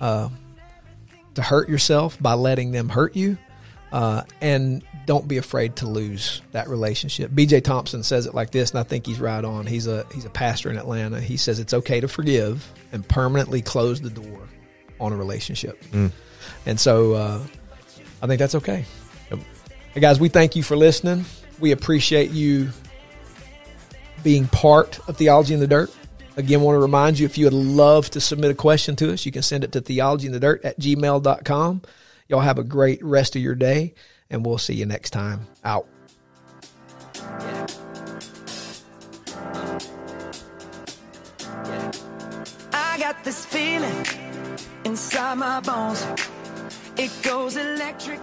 uh, 0.00 0.30
to 1.34 1.42
hurt 1.42 1.68
yourself 1.68 2.20
by 2.20 2.34
letting 2.34 2.72
them 2.72 2.88
hurt 2.88 3.14
you. 3.14 3.36
Uh, 3.92 4.22
and 4.40 4.84
don't 5.06 5.26
be 5.26 5.38
afraid 5.38 5.76
to 5.76 5.86
lose 5.86 6.42
that 6.52 6.68
relationship. 6.68 7.30
BJ 7.32 7.62
Thompson 7.62 8.02
says 8.04 8.26
it 8.26 8.34
like 8.34 8.50
this, 8.50 8.70
and 8.70 8.78
I 8.78 8.84
think 8.84 9.06
he's 9.06 9.18
right 9.18 9.44
on. 9.44 9.66
He's 9.66 9.86
a 9.88 10.06
he's 10.14 10.24
a 10.24 10.30
pastor 10.30 10.70
in 10.70 10.76
Atlanta. 10.76 11.20
He 11.20 11.36
says 11.36 11.58
it's 11.58 11.74
okay 11.74 12.00
to 12.00 12.06
forgive 12.06 12.72
and 12.92 13.06
permanently 13.06 13.62
close 13.62 14.00
the 14.00 14.10
door 14.10 14.48
on 15.00 15.12
a 15.12 15.16
relationship. 15.16 15.82
Mm. 15.90 16.12
And 16.66 16.78
so 16.78 17.14
uh, 17.14 17.42
I 18.22 18.26
think 18.26 18.38
that's 18.38 18.54
okay. 18.56 18.84
Yep. 19.30 19.40
Hey 19.94 20.00
guys, 20.00 20.20
we 20.20 20.28
thank 20.28 20.54
you 20.54 20.62
for 20.62 20.76
listening. 20.76 21.24
We 21.58 21.72
appreciate 21.72 22.30
you 22.30 22.70
being 24.22 24.46
part 24.46 25.00
of 25.08 25.16
Theology 25.16 25.54
in 25.54 25.60
the 25.60 25.66
Dirt. 25.66 25.90
Again, 26.36 26.60
want 26.60 26.76
to 26.76 26.80
remind 26.80 27.18
you 27.18 27.26
if 27.26 27.36
you 27.36 27.46
would 27.46 27.52
love 27.52 28.08
to 28.10 28.20
submit 28.20 28.50
a 28.50 28.54
question 28.54 28.96
to 28.96 29.12
us, 29.12 29.26
you 29.26 29.32
can 29.32 29.42
send 29.42 29.64
it 29.64 29.72
to 29.72 29.80
theologyinthedirt 29.80 30.64
at 30.64 30.78
gmail.com. 30.78 31.82
Y'all 32.30 32.38
have 32.38 32.58
a 32.60 32.64
great 32.64 33.04
rest 33.04 33.34
of 33.34 33.42
your 33.42 33.56
day 33.56 33.92
and 34.30 34.46
we'll 34.46 34.56
see 34.56 34.74
you 34.74 34.86
next 34.86 35.10
time. 35.10 35.48
Out. 35.64 35.88
I 42.72 42.96
got 43.00 43.24
this 43.24 43.44
feeling 43.44 44.06
inside 44.84 45.38
my 45.38 45.58
bones. 45.58 46.06
It 46.96 47.10
goes 47.24 47.56
electric 47.56 48.20